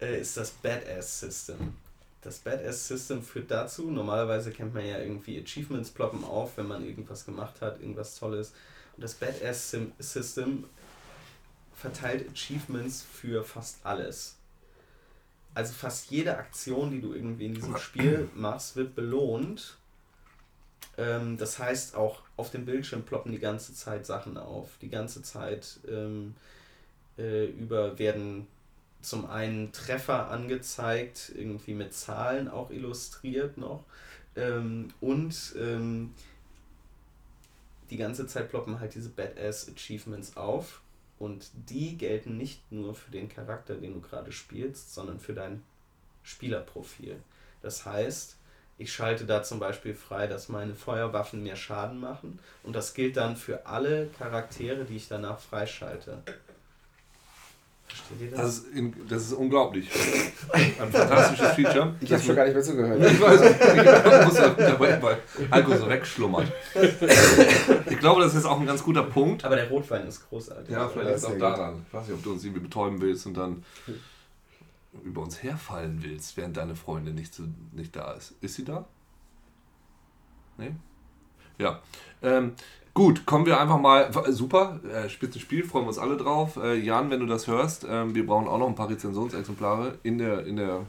äh, 0.00 0.20
ist 0.20 0.36
das 0.36 0.52
Badass-System. 0.52 1.74
Das 2.22 2.38
Badass-System 2.38 3.22
führt 3.24 3.50
dazu, 3.50 3.90
normalerweise 3.90 4.52
kennt 4.52 4.74
man 4.74 4.86
ja 4.86 4.98
irgendwie 4.98 5.40
Achievements 5.40 5.90
ploppen 5.90 6.22
auf, 6.22 6.56
wenn 6.56 6.68
man 6.68 6.86
irgendwas 6.86 7.26
gemacht 7.26 7.60
hat, 7.60 7.80
irgendwas 7.80 8.16
Tolles. 8.16 8.52
Und 8.96 9.02
das 9.02 9.14
Badass-System 9.14 10.64
verteilt 11.74 12.30
Achievements 12.30 13.04
für 13.12 13.42
fast 13.42 13.78
alles. 13.82 14.35
Also 15.56 15.72
fast 15.72 16.10
jede 16.10 16.36
Aktion, 16.36 16.90
die 16.90 17.00
du 17.00 17.14
irgendwie 17.14 17.46
in 17.46 17.54
diesem 17.54 17.78
Spiel 17.78 18.28
machst, 18.34 18.76
wird 18.76 18.94
belohnt. 18.94 19.78
Ähm, 20.98 21.38
das 21.38 21.58
heißt, 21.58 21.94
auch 21.94 22.20
auf 22.36 22.50
dem 22.50 22.66
Bildschirm 22.66 23.04
ploppen 23.04 23.32
die 23.32 23.38
ganze 23.38 23.72
Zeit 23.72 24.04
Sachen 24.04 24.36
auf. 24.36 24.76
Die 24.82 24.90
ganze 24.90 25.22
Zeit 25.22 25.80
ähm, 25.88 26.34
äh, 27.16 27.46
über 27.46 27.98
werden 27.98 28.46
zum 29.00 29.30
einen 29.30 29.72
Treffer 29.72 30.28
angezeigt, 30.30 31.32
irgendwie 31.34 31.72
mit 31.72 31.94
Zahlen 31.94 32.48
auch 32.48 32.68
illustriert 32.68 33.56
noch. 33.56 33.82
Ähm, 34.36 34.88
und 35.00 35.54
ähm, 35.58 36.12
die 37.88 37.96
ganze 37.96 38.26
Zeit 38.26 38.50
ploppen 38.50 38.78
halt 38.78 38.94
diese 38.94 39.08
Badass 39.08 39.70
Achievements 39.74 40.36
auf. 40.36 40.82
Und 41.18 41.50
die 41.70 41.96
gelten 41.96 42.36
nicht 42.36 42.70
nur 42.70 42.94
für 42.94 43.10
den 43.10 43.28
Charakter, 43.28 43.74
den 43.74 43.94
du 43.94 44.00
gerade 44.00 44.32
spielst, 44.32 44.94
sondern 44.94 45.18
für 45.18 45.32
dein 45.32 45.62
Spielerprofil. 46.22 47.16
Das 47.62 47.86
heißt, 47.86 48.36
ich 48.78 48.92
schalte 48.92 49.24
da 49.24 49.42
zum 49.42 49.58
Beispiel 49.58 49.94
frei, 49.94 50.26
dass 50.26 50.50
meine 50.50 50.74
Feuerwaffen 50.74 51.42
mehr 51.42 51.56
Schaden 51.56 51.98
machen. 51.98 52.38
Und 52.62 52.76
das 52.76 52.92
gilt 52.92 53.16
dann 53.16 53.36
für 53.36 53.64
alle 53.66 54.08
Charaktere, 54.18 54.84
die 54.84 54.96
ich 54.96 55.08
danach 55.08 55.40
freischalte. 55.40 56.22
Versteht 57.86 58.20
ihr 58.20 58.30
das? 58.30 58.40
Das 58.40 58.58
ist, 58.58 58.74
in, 58.74 59.08
das 59.08 59.22
ist 59.22 59.32
unglaublich. 59.32 59.88
Ein 60.52 60.92
fantastisches 60.92 61.48
Feature. 61.52 61.94
Ich 62.00 62.12
habe 62.12 62.22
schon 62.22 62.36
gar 62.36 62.44
nicht 62.44 62.54
mehr 62.54 62.62
zugehört. 62.62 63.12
Ich 63.12 63.20
weiß, 63.20 63.40
ich 64.20 64.26
muss 64.26 64.34
dabei, 64.56 65.02
weil 65.02 65.18
Alkohol 65.50 65.78
so 65.78 65.88
wegschlummert. 65.88 66.52
Ich 67.88 67.98
glaube, 67.98 68.22
das 68.22 68.34
ist 68.34 68.44
auch 68.44 68.60
ein 68.60 68.66
ganz 68.66 68.82
guter 68.82 69.04
Punkt. 69.04 69.44
Aber 69.44 69.56
der 69.56 69.68
Rotwein 69.68 70.06
ist 70.06 70.28
großartig. 70.28 70.70
Ja, 70.70 70.88
vielleicht 70.88 71.16
ist 71.16 71.22
es 71.22 71.24
auch 71.24 71.38
daran. 71.38 71.84
Ich 71.86 71.94
weiß 71.94 72.08
nicht, 72.08 72.16
ob 72.16 72.22
du 72.24 72.32
uns 72.32 72.44
irgendwie 72.44 72.62
betäuben 72.62 73.00
willst 73.00 73.26
und 73.26 73.34
dann 73.34 73.64
über 75.04 75.22
uns 75.22 75.42
herfallen 75.42 76.02
willst, 76.02 76.36
während 76.36 76.56
deine 76.56 76.74
Freundin 76.74 77.14
nicht, 77.14 77.34
zu, 77.34 77.48
nicht 77.72 77.94
da 77.94 78.12
ist. 78.12 78.34
Ist 78.40 78.54
sie 78.54 78.64
da? 78.64 78.86
Nee? 80.58 80.74
Ja. 81.58 81.82
Ähm, 82.22 82.54
Gut, 82.96 83.26
kommen 83.26 83.44
wir 83.44 83.60
einfach 83.60 83.78
mal. 83.78 84.10
Super, 84.32 84.80
äh, 84.90 85.10
spitze 85.10 85.38
Spiel, 85.38 85.64
freuen 85.64 85.84
wir 85.84 85.88
uns 85.88 85.98
alle 85.98 86.16
drauf. 86.16 86.56
Äh, 86.56 86.76
Jan, 86.76 87.10
wenn 87.10 87.20
du 87.20 87.26
das 87.26 87.46
hörst, 87.46 87.84
äh, 87.84 88.14
wir 88.14 88.24
brauchen 88.24 88.48
auch 88.48 88.56
noch 88.56 88.68
ein 88.68 88.74
paar 88.74 88.88
Rezensionsexemplare 88.88 89.98
in 90.02 90.16
der, 90.16 90.46
in, 90.46 90.56
der, 90.56 90.86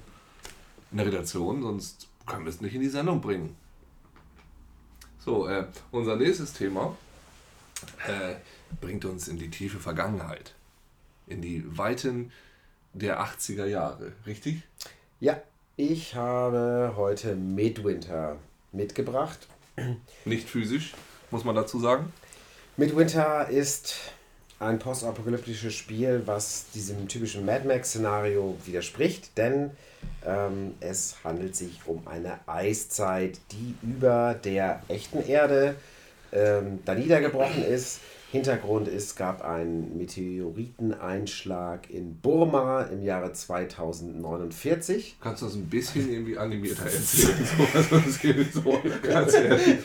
in 0.92 1.00
der 1.00 1.08
Redaktion, 1.08 1.62
sonst 1.62 2.08
können 2.26 2.46
wir 2.46 2.50
es 2.50 2.62
nicht 2.62 2.74
in 2.74 2.80
die 2.80 2.88
Sendung 2.88 3.20
bringen. 3.20 3.58
So, 5.20 5.50
äh, 5.50 5.66
unser 5.92 6.16
nächstes 6.16 6.54
Thema 6.54 6.96
äh, 8.08 8.36
bringt 8.80 9.04
uns 9.04 9.28
in 9.28 9.38
die 9.38 9.50
tiefe 9.50 9.80
Vergangenheit. 9.80 10.54
In 11.26 11.42
die 11.42 11.78
Weiten 11.78 12.32
der 12.94 13.22
80er 13.22 13.66
Jahre, 13.66 14.14
richtig? 14.26 14.64
Ja, 15.20 15.42
ich 15.76 16.16
habe 16.16 16.94
heute 16.96 17.36
Midwinter 17.36 18.38
mitgebracht. 18.72 19.50
Nicht 20.24 20.48
physisch? 20.48 20.94
Muss 21.32 21.44
man 21.44 21.56
dazu 21.56 21.80
sagen. 21.80 22.12
Midwinter 22.78 23.50
ist 23.50 23.96
ein 24.60 24.80
postapokalyptisches 24.80 25.74
Spiel, 25.74 26.24
was 26.26 26.66
diesem 26.74 27.08
typischen 27.08 27.46
Mad 27.46 27.68
Max-Szenario 27.68 28.56
widerspricht, 28.66 29.38
denn 29.38 29.72
ähm, 30.26 30.76
es 30.80 31.16
handelt 31.24 31.56
sich 31.56 31.82
um 31.86 32.08
eine 32.08 32.40
Eiszeit, 32.48 33.40
die 33.52 33.76
über 33.84 34.34
der 34.34 34.82
echten 34.88 35.26
Erde 35.26 35.76
ähm, 36.32 36.80
da 36.86 36.96
niedergebrochen 36.96 37.64
ist 37.64 38.00
Hintergrund 38.30 38.90
ist, 38.90 39.06
es 39.06 39.16
gab 39.16 39.42
einen 39.42 39.98
Meteoriteneinschlag 39.98 41.90
in 41.90 42.18
Burma 42.20 42.82
im 42.84 43.02
Jahre 43.02 43.32
2049. 43.32 45.16
Kannst 45.22 45.42
du 45.42 45.46
das 45.46 45.56
ein 45.56 45.68
bisschen 45.68 46.12
irgendwie 46.12 46.38
animierter 46.38 46.84
erzählen? 46.84 47.48
so, 47.58 47.78
also 47.78 48.00
das 48.00 48.20
geht 48.20 48.54
so 48.54 48.82
ganz 49.02 49.34
ehrlich. 49.34 49.78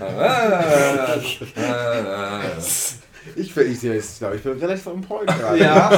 Ah, 0.00 1.20
ah. 1.56 2.40
Ich, 3.36 3.56
ich, 3.56 3.84
ich, 3.84 4.18
glaube, 4.18 4.36
ich 4.36 4.42
bin 4.42 4.52
relativ 4.58 4.86
am 4.86 5.00
Point 5.00 5.26
gerade. 5.26 5.58
Ja. 5.58 5.90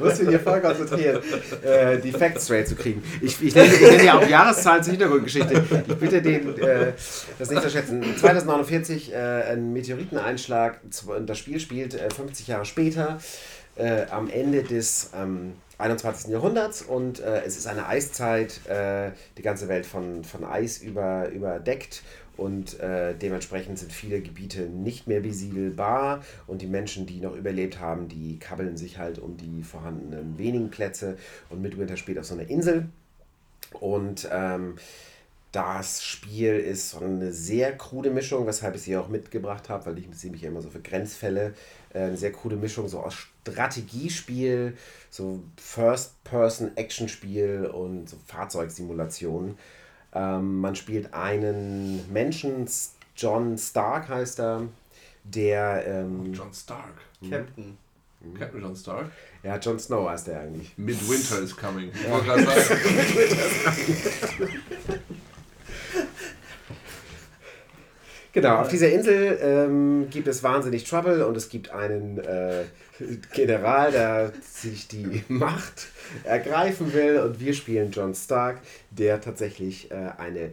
musst 0.00 0.20
mich 0.20 0.28
hier 0.28 0.40
voll 0.40 0.60
konzentrieren, 0.60 1.20
äh, 1.62 1.98
die 1.98 2.12
Facts 2.12 2.44
straight 2.44 2.68
zu 2.68 2.76
kriegen. 2.76 3.02
Ich, 3.20 3.42
ich, 3.42 3.54
nenne, 3.54 3.74
ich 3.74 3.80
nenne 3.80 4.04
ja 4.04 4.18
auch 4.18 4.28
Jahreszahlen 4.28 4.82
zur 4.82 4.92
Hintergrundgeschichte. 4.92 5.64
Ich 5.88 5.96
bitte 5.96 6.22
den, 6.22 6.56
äh, 6.58 6.92
das 7.38 7.50
nicht 7.50 7.58
unterschätzen. 7.58 8.02
2049 8.16 9.12
äh, 9.12 9.16
ein 9.16 9.72
Meteoriteneinschlag. 9.72 10.80
Das 11.26 11.38
Spiel 11.38 11.58
spielt 11.58 11.94
50 11.94 12.48
äh, 12.48 12.52
Jahre 12.52 12.64
später, 12.64 13.18
äh, 13.76 14.06
am 14.10 14.30
Ende 14.30 14.62
des 14.62 15.10
ähm, 15.16 15.54
21. 15.78 16.30
Jahrhunderts 16.30 16.82
und 16.82 17.20
äh, 17.20 17.42
es 17.44 17.56
ist 17.56 17.66
eine 17.66 17.86
Eiszeit, 17.86 18.60
die 19.36 19.42
ganze 19.42 19.68
Welt 19.68 19.86
von, 19.86 20.24
von 20.24 20.44
Eis 20.44 20.78
über, 20.78 21.28
überdeckt 21.28 22.02
und 22.36 22.80
äh, 22.80 23.14
dementsprechend 23.14 23.78
sind 23.78 23.92
viele 23.92 24.20
Gebiete 24.20 24.62
nicht 24.62 25.06
mehr 25.06 25.20
besiedelbar 25.20 26.24
und 26.46 26.62
die 26.62 26.66
Menschen, 26.66 27.06
die 27.06 27.20
noch 27.20 27.36
überlebt 27.36 27.78
haben, 27.80 28.08
die 28.08 28.38
kabbeln 28.38 28.76
sich 28.76 28.98
halt 28.98 29.18
um 29.18 29.36
die 29.36 29.62
vorhandenen 29.62 30.38
wenigen 30.38 30.70
Plätze 30.70 31.16
und 31.50 31.62
Midwinter 31.62 31.96
spielt 31.96 32.18
auf 32.18 32.24
so 32.24 32.34
einer 32.34 32.48
Insel 32.48 32.88
und 33.72 34.28
ähm, 34.32 34.76
das 35.52 36.02
Spiel 36.02 36.54
ist 36.54 36.90
so 36.90 36.98
eine 36.98 37.32
sehr 37.32 37.76
krude 37.76 38.10
Mischung, 38.10 38.44
weshalb 38.46 38.74
ich 38.74 38.82
sie 38.82 38.96
auch 38.96 39.08
mitgebracht 39.08 39.68
habe, 39.68 39.86
weil 39.86 39.98
ich 39.98 40.06
sehe 40.12 40.32
mich 40.32 40.42
immer 40.42 40.60
so 40.60 40.68
für 40.68 40.80
Grenzfälle. 40.80 41.54
Äh, 41.94 42.00
eine 42.00 42.16
sehr 42.16 42.32
krude 42.32 42.56
Mischung 42.56 42.88
so 42.88 42.98
aus 43.00 43.14
Strategiespiel, 43.14 44.76
so 45.10 45.44
First-Person-Action-Spiel 45.56 47.70
und 47.72 48.10
so 48.10 48.16
Fahrzeugsimulationen. 48.26 49.56
Ähm, 50.12 50.60
man 50.60 50.74
spielt 50.74 51.14
einen 51.14 52.12
Menschen, 52.12 52.68
John 53.16 53.56
Stark 53.56 54.08
heißt 54.08 54.40
er, 54.40 54.66
der. 55.22 55.86
Ähm, 55.86 56.32
John 56.32 56.52
Stark. 56.52 56.94
Mhm. 57.20 57.30
Captain. 57.30 57.78
Mhm. 58.20 58.34
Captain 58.34 58.60
John 58.60 58.76
Stark? 58.76 59.12
Ja, 59.44 59.56
John 59.58 59.78
Snow 59.78 60.08
heißt 60.08 60.26
er 60.28 60.40
eigentlich. 60.40 60.76
Midwinter 60.76 61.40
is 61.40 61.56
coming. 61.56 61.92
Ich 61.94 62.10
wollte 62.10 62.26
gerade 62.26 62.44
sagen. 62.44 62.80
Genau, 68.34 68.56
auf 68.56 68.68
dieser 68.68 68.90
Insel 68.90 69.38
ähm, 69.40 70.08
gibt 70.10 70.26
es 70.26 70.42
wahnsinnig 70.42 70.82
Trouble 70.82 71.24
und 71.24 71.36
es 71.36 71.48
gibt 71.48 71.70
einen 71.70 72.18
äh, 72.18 72.64
General, 73.32 73.92
der 73.92 74.32
sich 74.42 74.88
die 74.88 75.22
Macht 75.28 75.86
ergreifen 76.24 76.92
will 76.92 77.20
und 77.20 77.38
wir 77.38 77.54
spielen 77.54 77.92
John 77.92 78.12
Stark, 78.12 78.60
der 78.90 79.20
tatsächlich 79.20 79.92
äh, 79.92 80.10
eine 80.18 80.50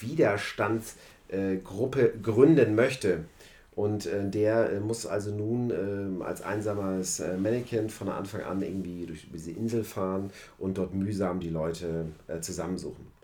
Widerstandsgruppe 0.00 2.08
äh, 2.08 2.18
gründen 2.20 2.74
möchte. 2.74 3.18
Und 3.76 4.06
äh, 4.06 4.28
der 4.28 4.72
äh, 4.72 4.80
muss 4.80 5.06
also 5.06 5.30
nun 5.30 5.70
äh, 5.70 6.24
als 6.24 6.42
einsames 6.42 7.20
äh, 7.20 7.36
Mannequin 7.36 7.90
von 7.90 8.08
Anfang 8.08 8.40
an 8.40 8.60
irgendwie 8.60 9.06
durch 9.06 9.28
diese 9.32 9.52
Insel 9.52 9.84
fahren 9.84 10.32
und 10.58 10.78
dort 10.78 10.94
mühsam 10.94 11.38
die 11.38 11.50
Leute 11.50 12.06
äh, 12.26 12.40
zusammensuchen. 12.40 13.19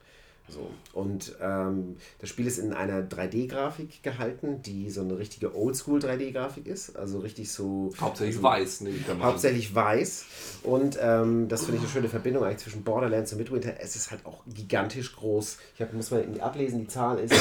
So. 0.48 0.70
Und 0.92 1.34
ähm, 1.42 1.96
das 2.20 2.30
Spiel 2.30 2.46
ist 2.46 2.58
in 2.58 2.72
einer 2.72 3.02
3D-Grafik 3.02 4.02
gehalten, 4.02 4.62
die 4.62 4.90
so 4.90 5.00
eine 5.00 5.18
richtige 5.18 5.56
Oldschool 5.56 5.98
3D-Grafik 5.98 6.66
ist. 6.66 6.96
Also 6.96 7.18
richtig 7.18 7.50
so. 7.50 7.92
Hauptsächlich 8.00 8.36
also, 8.36 8.48
weiß, 8.48 8.80
ne? 8.82 8.92
Hauptsächlich 9.20 9.74
weiß. 9.74 10.24
Und 10.62 10.98
ähm, 11.02 11.48
das 11.48 11.64
finde 11.64 11.78
ich 11.78 11.82
eine 11.82 11.90
schöne 11.90 12.08
Verbindung 12.08 12.44
eigentlich 12.44 12.58
zwischen 12.58 12.84
Borderlands 12.84 13.32
und 13.32 13.38
Midwinter. 13.38 13.74
Es 13.80 13.96
ist 13.96 14.12
halt 14.12 14.24
auch 14.24 14.44
gigantisch 14.46 15.16
groß. 15.16 15.58
Ich 15.74 15.82
hab, 15.82 15.92
muss 15.92 16.12
mal 16.12 16.24
ablesen, 16.40 16.78
die 16.80 16.86
Zahl 16.86 17.18
ist 17.18 17.34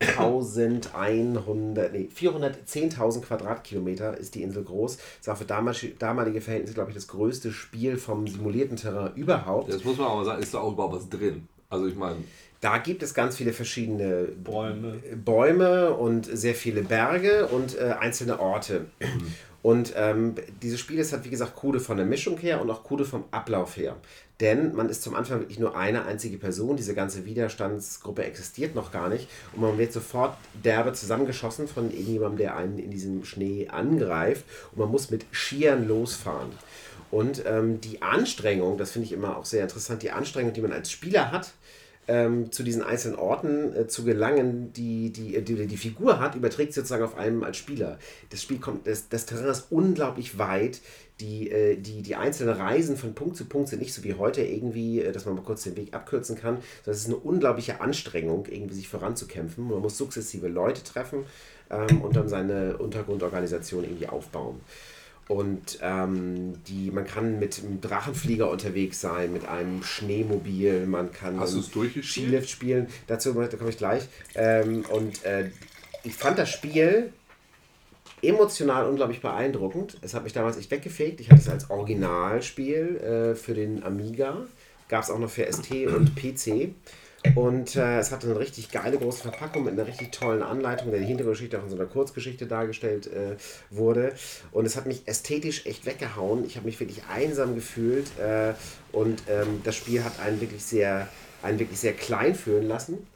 4100, 0.00 1.92
nee, 1.92 2.08
410.000 2.14 3.20
Quadratkilometer 3.20 4.16
ist 4.16 4.34
die 4.34 4.42
Insel 4.42 4.64
groß. 4.64 4.96
Das 5.18 5.28
war 5.28 5.36
für 5.36 5.44
damalige 5.44 6.40
Verhältnisse, 6.40 6.74
glaube 6.74 6.90
ich, 6.90 6.94
das 6.94 7.08
größte 7.08 7.52
Spiel 7.52 7.98
vom 7.98 8.26
simulierten 8.26 8.76
Terrain 8.76 9.14
überhaupt. 9.14 9.70
Das 9.72 9.84
muss 9.84 9.98
man 9.98 10.08
aber 10.08 10.24
sagen, 10.24 10.42
ist 10.42 10.54
da 10.54 10.60
auch 10.60 10.72
überhaupt 10.72 10.94
was 10.94 11.08
drin. 11.08 11.46
Also 11.68 11.86
ich 11.86 11.96
meine. 11.96 12.16
Da 12.60 12.78
gibt 12.78 13.02
es 13.02 13.12
ganz 13.12 13.36
viele 13.36 13.52
verschiedene 13.52 14.24
Bäume, 14.24 14.94
Bäume 15.14 15.92
und 15.92 16.24
sehr 16.24 16.54
viele 16.54 16.82
Berge 16.82 17.46
und 17.48 17.78
äh, 17.78 17.94
einzelne 18.00 18.40
Orte. 18.40 18.86
Und 19.62 19.94
ähm, 19.96 20.36
dieses 20.62 20.78
Spiel 20.78 20.98
ist 20.98 21.12
halt, 21.12 21.24
wie 21.24 21.30
gesagt, 21.30 21.56
coole 21.56 21.80
von 21.80 21.96
der 21.96 22.06
Mischung 22.06 22.38
her 22.38 22.60
und 22.60 22.70
auch 22.70 22.84
coole 22.84 23.04
vom 23.04 23.24
Ablauf 23.32 23.76
her. 23.76 23.96
Denn 24.40 24.74
man 24.74 24.88
ist 24.88 25.02
zum 25.02 25.14
Anfang 25.14 25.40
wirklich 25.40 25.58
nur 25.58 25.76
eine 25.76 26.04
einzige 26.04 26.38
Person. 26.38 26.76
Diese 26.76 26.94
ganze 26.94 27.24
Widerstandsgruppe 27.24 28.22
existiert 28.22 28.74
noch 28.74 28.92
gar 28.92 29.08
nicht. 29.08 29.28
Und 29.54 29.62
man 29.62 29.76
wird 29.76 29.92
sofort 29.92 30.36
derbe 30.62 30.92
zusammengeschossen 30.92 31.66
von 31.66 31.90
irgendjemandem, 31.90 32.38
der 32.38 32.56
einen 32.56 32.78
in 32.78 32.90
diesem 32.90 33.24
Schnee 33.24 33.66
angreift. 33.68 34.44
Und 34.72 34.78
man 34.78 34.90
muss 34.90 35.10
mit 35.10 35.26
Skiern 35.32 35.88
losfahren. 35.88 36.50
Und 37.10 37.44
ähm, 37.46 37.80
die 37.80 38.02
Anstrengung, 38.02 38.78
das 38.78 38.90
finde 38.90 39.06
ich 39.06 39.12
immer 39.12 39.36
auch 39.36 39.44
sehr 39.44 39.62
interessant, 39.62 40.02
die 40.02 40.10
Anstrengung, 40.10 40.52
die 40.52 40.60
man 40.60 40.72
als 40.72 40.90
Spieler 40.90 41.30
hat, 41.30 41.52
ähm, 42.08 42.52
zu 42.52 42.62
diesen 42.62 42.82
einzelnen 42.82 43.16
Orten 43.16 43.74
äh, 43.74 43.86
zu 43.88 44.04
gelangen, 44.04 44.72
die 44.72 45.10
die, 45.10 45.42
die 45.42 45.66
die 45.66 45.76
Figur 45.76 46.20
hat, 46.20 46.34
überträgt 46.34 46.72
sie 46.72 46.80
sozusagen 46.80 47.02
auf 47.04 47.16
einem 47.16 47.42
als 47.42 47.56
Spieler. 47.56 47.98
Das 48.30 48.42
Spiel 48.42 48.58
kommt, 48.58 48.86
das, 48.86 49.08
das 49.08 49.26
Terrain 49.26 49.46
ist 49.46 49.66
unglaublich 49.70 50.38
weit. 50.38 50.80
Die, 51.20 51.50
äh, 51.50 51.76
die, 51.76 52.02
die 52.02 52.14
einzelnen 52.14 52.54
Reisen 52.54 52.96
von 52.96 53.14
Punkt 53.14 53.36
zu 53.36 53.46
Punkt 53.46 53.70
sind 53.70 53.80
nicht 53.80 53.94
so 53.94 54.04
wie 54.04 54.14
heute 54.14 54.42
irgendwie, 54.42 55.00
äh, 55.00 55.12
dass 55.12 55.24
man 55.24 55.34
mal 55.34 55.42
kurz 55.42 55.64
den 55.64 55.76
Weg 55.76 55.94
abkürzen 55.94 56.36
kann. 56.36 56.58
Das 56.84 56.98
ist 56.98 57.06
eine 57.06 57.16
unglaubliche 57.16 57.80
Anstrengung, 57.80 58.46
irgendwie 58.46 58.74
sich 58.74 58.88
voranzukämpfen. 58.88 59.66
Man 59.66 59.80
muss 59.80 59.96
sukzessive 59.96 60.48
Leute 60.48 60.84
treffen 60.84 61.24
ähm, 61.70 62.02
und 62.02 62.14
dann 62.16 62.28
seine 62.28 62.76
Untergrundorganisation 62.76 63.84
irgendwie 63.84 64.08
aufbauen. 64.08 64.60
Und 65.28 65.80
ähm, 65.82 66.62
die, 66.68 66.90
man 66.92 67.04
kann 67.04 67.40
mit 67.40 67.58
einem 67.58 67.80
Drachenflieger 67.80 68.48
unterwegs 68.48 69.00
sein, 69.00 69.32
mit 69.32 69.48
einem 69.48 69.82
Schneemobil, 69.82 70.86
man 70.86 71.10
kann 71.10 71.40
Hast? 71.40 71.72
Skilift 71.72 72.48
spielen. 72.48 72.86
Dazu 73.08 73.34
da 73.34 73.48
komme 73.48 73.70
ich 73.70 73.78
gleich. 73.78 74.06
Ähm, 74.36 74.84
und 74.90 75.24
äh, 75.24 75.50
ich 76.04 76.14
fand 76.14 76.38
das 76.38 76.50
Spiel 76.50 77.12
emotional 78.22 78.88
unglaublich 78.88 79.20
beeindruckend. 79.20 79.98
Es 80.02 80.14
hat 80.14 80.24
mich 80.24 80.32
damals 80.32 80.56
echt 80.56 80.70
weggefegt. 80.70 81.20
Ich 81.20 81.30
hatte 81.30 81.40
es 81.40 81.48
als 81.48 81.70
Originalspiel 81.70 82.96
äh, 82.96 83.34
für 83.34 83.54
den 83.54 83.82
Amiga. 83.82 84.46
Gab 84.88 85.02
es 85.02 85.10
auch 85.10 85.18
noch 85.18 85.30
für 85.30 85.50
ST 85.50 85.70
und 85.88 86.14
PC. 86.14 86.72
Und 87.34 87.76
äh, 87.76 87.98
es 87.98 88.12
hatte 88.12 88.28
eine 88.28 88.38
richtig 88.38 88.70
geile 88.70 88.98
große 88.98 89.22
Verpackung 89.22 89.64
mit 89.64 89.74
einer 89.74 89.86
richtig 89.86 90.12
tollen 90.12 90.42
Anleitung, 90.42 90.90
der 90.90 91.00
die 91.00 91.06
Hintergrundgeschichte 91.06 91.58
auch 91.58 91.64
in 91.64 91.70
so 91.70 91.76
einer 91.76 91.86
Kurzgeschichte 91.86 92.46
dargestellt 92.46 93.06
äh, 93.06 93.36
wurde. 93.70 94.14
Und 94.52 94.66
es 94.66 94.76
hat 94.76 94.86
mich 94.86 95.06
ästhetisch 95.06 95.66
echt 95.66 95.86
weggehauen. 95.86 96.44
Ich 96.44 96.56
habe 96.56 96.66
mich 96.66 96.78
wirklich 96.80 97.02
einsam 97.12 97.54
gefühlt. 97.54 98.06
Äh, 98.18 98.54
und 98.92 99.22
ähm, 99.28 99.60
das 99.64 99.76
Spiel 99.76 100.04
hat 100.04 100.20
einen 100.20 100.40
wirklich 100.40 100.64
sehr, 100.64 101.08
einen 101.42 101.58
wirklich 101.58 101.80
sehr 101.80 101.92
klein 101.92 102.34
fühlen 102.34 102.68
lassen. 102.68 103.06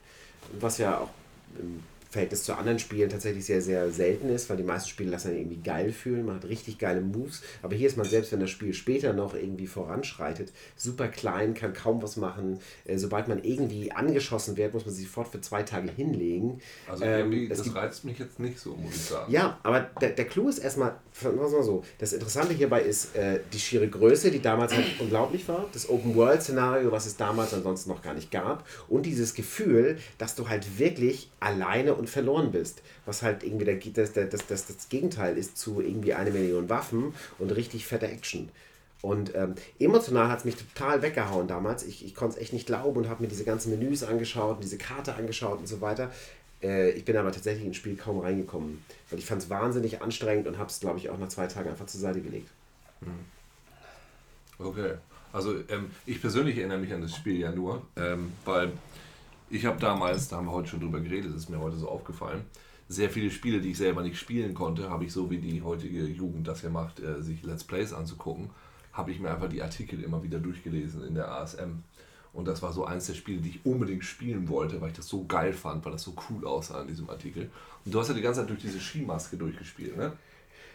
Was 0.58 0.78
ja 0.78 0.98
auch 0.98 1.10
im 1.58 1.82
Verhältnis 2.10 2.42
zu 2.42 2.54
anderen 2.54 2.78
Spielen 2.80 3.08
tatsächlich 3.08 3.44
sehr, 3.44 3.62
sehr 3.62 3.90
selten 3.90 4.28
ist, 4.30 4.50
weil 4.50 4.56
die 4.56 4.62
meisten 4.64 4.88
Spiele 4.88 5.10
lassen 5.10 5.28
einen 5.28 5.38
irgendwie 5.38 5.60
geil 5.62 5.92
fühlen, 5.92 6.26
man 6.26 6.36
hat 6.36 6.44
richtig 6.48 6.78
geile 6.78 7.00
Moves, 7.00 7.42
aber 7.62 7.74
hier 7.76 7.86
ist 7.86 7.96
man 7.96 8.06
selbst, 8.06 8.32
wenn 8.32 8.40
das 8.40 8.50
Spiel 8.50 8.74
später 8.74 9.12
noch 9.12 9.34
irgendwie 9.34 9.66
voranschreitet, 9.68 10.52
super 10.76 11.08
klein, 11.08 11.54
kann 11.54 11.72
kaum 11.72 12.02
was 12.02 12.16
machen. 12.16 12.58
Äh, 12.84 12.98
sobald 12.98 13.28
man 13.28 13.42
irgendwie 13.44 13.92
angeschossen 13.92 14.56
wird, 14.56 14.74
muss 14.74 14.84
man 14.86 14.94
sich 14.94 15.06
sofort 15.06 15.28
für 15.28 15.40
zwei 15.40 15.62
Tage 15.62 15.90
hinlegen. 15.90 16.60
Also 16.88 17.04
Ähm, 17.04 17.18
irgendwie, 17.32 17.44
es 17.44 17.58
das 17.58 17.62
gibt- 17.64 17.76
reizt 17.76 18.04
mich 18.04 18.18
jetzt 18.18 18.40
nicht 18.40 18.58
so, 18.58 18.74
muss 18.74 18.94
ich 18.96 19.02
sagen. 19.02 19.30
Ja, 19.32 19.58
aber 19.62 19.80
der, 20.00 20.10
der 20.10 20.24
Clou 20.26 20.48
ist 20.48 20.58
erstmal, 20.58 20.96
wir 21.20 21.30
mal 21.32 21.48
so, 21.62 21.84
das 21.98 22.12
Interessante 22.12 22.54
hierbei 22.54 22.82
ist 22.82 23.14
äh, 23.14 23.40
die 23.52 23.58
schiere 23.60 23.88
Größe, 23.88 24.30
die 24.30 24.42
damals 24.42 24.74
halt 24.74 24.86
unglaublich 25.00 25.46
war, 25.48 25.68
das 25.72 25.88
Open-World-Szenario, 25.88 26.90
was 26.90 27.06
es 27.06 27.16
damals 27.16 27.54
ansonsten 27.54 27.90
noch 27.90 28.02
gar 28.02 28.14
nicht 28.14 28.30
gab 28.30 28.66
und 28.88 29.06
dieses 29.06 29.34
Gefühl, 29.34 29.98
dass 30.18 30.34
du 30.34 30.48
halt 30.48 30.78
wirklich 30.78 31.30
alleine 31.40 31.94
und 32.00 32.10
verloren 32.10 32.50
bist, 32.50 32.82
was 33.06 33.22
halt 33.22 33.44
irgendwie 33.44 33.64
der, 33.64 33.76
das, 33.76 34.12
das, 34.12 34.46
das, 34.46 34.66
das, 34.66 34.88
Gegenteil 34.88 35.36
ist 35.36 35.56
zu 35.56 35.80
irgendwie 35.80 36.14
eine 36.14 36.30
Million 36.30 36.68
Waffen 36.68 37.14
und 37.38 37.50
richtig 37.50 37.86
fette 37.86 38.08
Action. 38.08 38.48
Und 39.02 39.34
ähm, 39.34 39.54
emotional 39.78 40.28
hat 40.28 40.40
es 40.40 40.44
mich 40.44 40.56
total 40.56 41.02
weggehauen 41.02 41.46
damals. 41.46 41.84
Ich, 41.84 42.04
ich 42.04 42.14
konnte 42.14 42.36
es 42.36 42.42
echt 42.42 42.52
nicht 42.52 42.66
glauben 42.66 42.98
und 42.98 43.08
habe 43.08 43.22
mir 43.22 43.28
diese 43.28 43.44
ganzen 43.44 43.70
Menüs 43.70 44.02
angeschaut 44.02 44.56
und 44.56 44.64
diese 44.64 44.78
Karte 44.78 45.14
angeschaut 45.14 45.58
und 45.58 45.68
so 45.68 45.80
weiter. 45.80 46.10
Äh, 46.62 46.90
ich 46.90 47.04
bin 47.04 47.16
aber 47.16 47.32
tatsächlich 47.32 47.64
ins 47.64 47.76
Spiel 47.76 47.96
kaum 47.96 48.18
reingekommen, 48.18 48.82
weil 49.08 49.18
ich 49.18 49.26
fand 49.26 49.42
es 49.42 49.48
wahnsinnig 49.48 50.02
anstrengend 50.02 50.48
und 50.48 50.58
habe 50.58 50.68
es, 50.68 50.80
glaube 50.80 50.98
ich, 50.98 51.08
auch 51.08 51.18
nach 51.18 51.28
zwei 51.28 51.46
Tagen 51.46 51.70
einfach 51.70 51.86
zur 51.86 52.00
Seite 52.00 52.20
gelegt. 52.20 52.48
Okay. 54.58 54.94
Also 55.32 55.54
ähm, 55.68 55.90
ich 56.06 56.20
persönlich 56.20 56.58
erinnere 56.58 56.78
mich 56.78 56.92
an 56.92 57.02
das 57.02 57.14
Spiel 57.14 57.38
ja 57.38 57.52
nur, 57.52 57.86
ähm, 57.96 58.32
weil 58.44 58.72
ich 59.50 59.66
habe 59.66 59.78
damals, 59.78 60.28
da 60.28 60.36
haben 60.36 60.46
wir 60.46 60.52
heute 60.52 60.68
schon 60.68 60.80
drüber 60.80 61.00
geredet, 61.00 61.30
das 61.34 61.42
ist 61.42 61.50
mir 61.50 61.58
heute 61.58 61.76
so 61.76 61.88
aufgefallen, 61.88 62.44
sehr 62.88 63.10
viele 63.10 63.30
Spiele, 63.30 63.60
die 63.60 63.70
ich 63.70 63.78
selber 63.78 64.02
nicht 64.02 64.18
spielen 64.18 64.54
konnte, 64.54 64.90
habe 64.90 65.04
ich 65.04 65.12
so 65.12 65.30
wie 65.30 65.38
die 65.38 65.62
heutige 65.62 66.04
Jugend 66.04 66.48
das 66.48 66.62
ja 66.62 66.70
macht, 66.70 67.00
äh, 67.00 67.22
sich 67.22 67.42
Let's 67.42 67.64
Plays 67.64 67.92
anzugucken, 67.92 68.50
habe 68.92 69.12
ich 69.12 69.20
mir 69.20 69.30
einfach 69.30 69.48
die 69.48 69.62
Artikel 69.62 70.02
immer 70.02 70.22
wieder 70.22 70.38
durchgelesen 70.38 71.04
in 71.04 71.14
der 71.14 71.30
ASM. 71.30 71.82
Und 72.32 72.46
das 72.46 72.62
war 72.62 72.72
so 72.72 72.84
eins 72.84 73.06
der 73.06 73.14
Spiele, 73.14 73.40
die 73.40 73.50
ich 73.50 73.66
unbedingt 73.66 74.04
spielen 74.04 74.48
wollte, 74.48 74.80
weil 74.80 74.90
ich 74.90 74.96
das 74.96 75.08
so 75.08 75.24
geil 75.24 75.52
fand, 75.52 75.84
weil 75.84 75.92
das 75.92 76.02
so 76.02 76.14
cool 76.28 76.46
aussah 76.46 76.82
in 76.82 76.88
diesem 76.88 77.10
Artikel. 77.10 77.50
Und 77.84 77.92
du 77.92 77.98
hast 77.98 78.08
ja 78.08 78.14
die 78.14 78.20
ganze 78.20 78.40
Zeit 78.40 78.50
durch 78.50 78.60
diese 78.60 78.80
Skimaske 78.80 79.36
durchgespielt, 79.36 79.96
ne? 79.96 80.12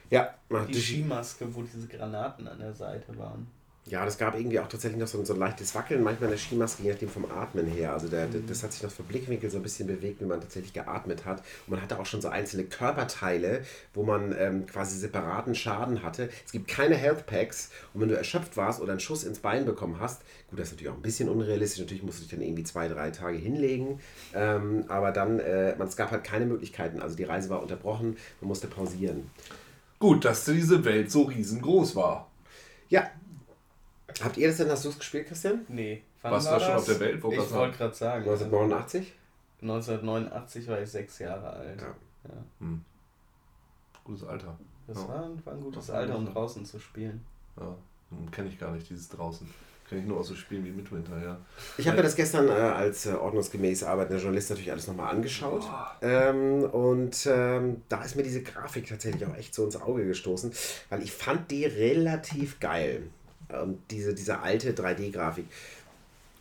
Ja, 0.09 0.35
Die 0.67 0.81
Skimaske, 0.81 1.53
wo 1.55 1.63
diese 1.63 1.88
Granaten 1.88 2.47
an 2.47 2.59
der 2.59 2.73
Seite 2.73 3.17
waren. 3.17 3.47
Ja, 3.87 4.03
das 4.03 4.17
gab 4.17 4.35
irgendwie 4.35 4.59
auch 4.59 4.67
tatsächlich 4.67 4.99
noch 4.99 5.07
so, 5.07 5.19
ein- 5.19 5.25
so 5.27 5.33
ein 5.33 5.39
leichtes 5.39 5.75
Wackeln, 5.75 6.01
manchmal 6.01 6.29
in 6.31 6.35
der 6.35 6.39
Skimaske, 6.39 6.81
je 6.81 6.89
nachdem 6.91 7.07
vom 7.07 7.29
Atmen 7.29 7.67
her. 7.67 7.93
Also 7.93 8.07
der, 8.07 8.25
der- 8.25 8.41
das 8.41 8.63
hat 8.63 8.73
sich 8.73 8.81
noch 8.81 8.89
vom 8.89 9.05
Blickwinkel 9.05 9.51
so 9.51 9.57
ein 9.57 9.61
bisschen 9.63 9.85
bewegt, 9.85 10.19
wie 10.21 10.25
man 10.25 10.41
tatsächlich 10.41 10.73
geatmet 10.73 11.23
hat. 11.23 11.41
Und 11.67 11.73
man 11.75 11.81
hatte 11.83 11.99
auch 11.99 12.05
schon 12.07 12.19
so 12.19 12.29
einzelne 12.29 12.63
Körperteile, 12.63 13.61
wo 13.93 14.01
man 14.01 14.33
ähm, 14.39 14.65
quasi 14.65 14.97
separaten 14.97 15.53
Schaden 15.53 16.01
hatte. 16.01 16.29
Es 16.43 16.51
gibt 16.51 16.67
keine 16.67 16.95
Health 16.95 17.27
Packs 17.27 17.69
und 17.93 18.01
wenn 18.01 18.09
du 18.09 18.17
erschöpft 18.17 18.57
warst 18.57 18.81
oder 18.81 18.93
einen 18.93 18.99
Schuss 18.99 19.23
ins 19.23 19.37
Bein 19.37 19.65
bekommen 19.65 19.97
hast, 19.99 20.23
gut, 20.49 20.57
das 20.59 20.69
ist 20.69 20.73
natürlich 20.73 20.91
auch 20.91 20.95
ein 20.97 21.03
bisschen 21.03 21.29
unrealistisch, 21.29 21.79
natürlich 21.81 22.01
musst 22.01 22.17
du 22.17 22.23
dich 22.23 22.31
dann 22.31 22.41
irgendwie 22.41 22.63
zwei, 22.63 22.87
drei 22.87 23.11
Tage 23.11 23.37
hinlegen. 23.37 23.99
Ähm, 24.33 24.85
aber 24.87 25.11
dann, 25.11 25.37
äh, 25.39 25.75
man, 25.77 25.87
es 25.87 25.95
gab 25.95 26.09
halt 26.09 26.23
keine 26.23 26.47
Möglichkeiten. 26.47 27.03
Also 27.03 27.15
die 27.15 27.23
Reise 27.23 27.49
war 27.51 27.61
unterbrochen, 27.61 28.17
man 28.41 28.47
musste 28.47 28.65
pausieren. 28.65 29.29
Gut, 29.99 30.25
dass 30.25 30.43
diese 30.45 30.83
Welt 30.85 31.11
so 31.11 31.21
riesengroß 31.21 31.95
war. 31.95 32.31
Ja. 32.89 33.11
Habt 34.23 34.38
ihr 34.38 34.47
das 34.47 34.58
denn, 34.58 34.69
hast 34.69 34.86
du 34.86 34.89
es 34.89 34.97
gespielt, 34.97 35.28
Christian? 35.28 35.65
Nee. 35.67 36.01
Wann 36.21 36.32
Warst 36.34 36.47
du 36.47 36.51
war 36.51 36.60
da 36.60 36.65
schon 36.65 36.73
das? 36.75 36.82
auf 36.84 36.88
der 36.88 36.99
Welt? 37.01 37.23
Wollte 37.23 37.41
Ich 37.43 37.51
wollte 37.51 37.78
gerade 37.78 37.95
sagen. 37.95 38.23
1989? 38.23 39.13
1989 39.62 40.67
war 40.67 40.82
ich 40.82 40.89
sechs 40.89 41.19
Jahre 41.19 41.49
alt. 41.49 41.82
Ja. 41.82 41.95
Ja. 42.30 42.67
Gutes 44.04 44.23
Alter. 44.23 44.58
Das 44.88 44.97
Ja. 44.97 45.08
war, 45.08 45.30
war 45.43 45.54
ein 45.54 45.62
gutes 45.62 45.89
war 45.89 45.95
Alter, 45.95 46.15
um 46.17 46.25
draußen 46.25 46.65
zu 46.65 46.80
spielen. 46.80 47.23
Ja, 47.60 47.75
kenne 48.32 48.49
ich 48.49 48.60
gar 48.60 48.71
nicht, 48.71 48.89
dieses 48.89 49.10
draußen. 49.10 49.49
Kenne 49.88 50.01
ich 50.01 50.08
nur 50.08 50.19
aus 50.19 50.28
so 50.30 50.36
Spielen 50.36 50.65
wie 50.65 50.71
Midwinter, 50.71 51.21
ja. 51.21 51.38
Ich 51.78 51.88
habe 51.88 51.97
mir 51.97 52.04
das 52.04 52.15
gestern 52.15 52.47
äh, 52.47 52.51
als 52.51 53.06
äh, 53.06 53.13
ordnungsgemäß 53.13 53.84
arbeitender 53.84 54.19
Journalist 54.19 54.49
natürlich 54.49 54.71
alles 54.71 54.88
nochmal 54.88 55.13
angeschaut. 55.13 55.63
Ähm, 56.01 56.63
und 56.63 57.28
ähm, 57.30 57.84
da 57.88 58.04
ist 58.04 58.15
mir 58.15 58.23
diese 58.23 58.41
Grafik 58.41 58.88
tatsächlich 58.88 59.23
auch 59.28 59.36
echt 59.36 59.54
so 59.54 59.63
ins 59.63 59.80
Auge 59.80 60.08
gestoßen, 60.08 60.51
weil 60.89 61.04
ich 61.04 61.12
fand 61.12 61.51
die 61.51 61.65
relativ 61.65 62.60
geil. 62.60 63.04
Und 63.61 63.79
diese, 63.91 64.13
diese 64.13 64.39
alte 64.39 64.73
3D-Grafik. 64.73 65.45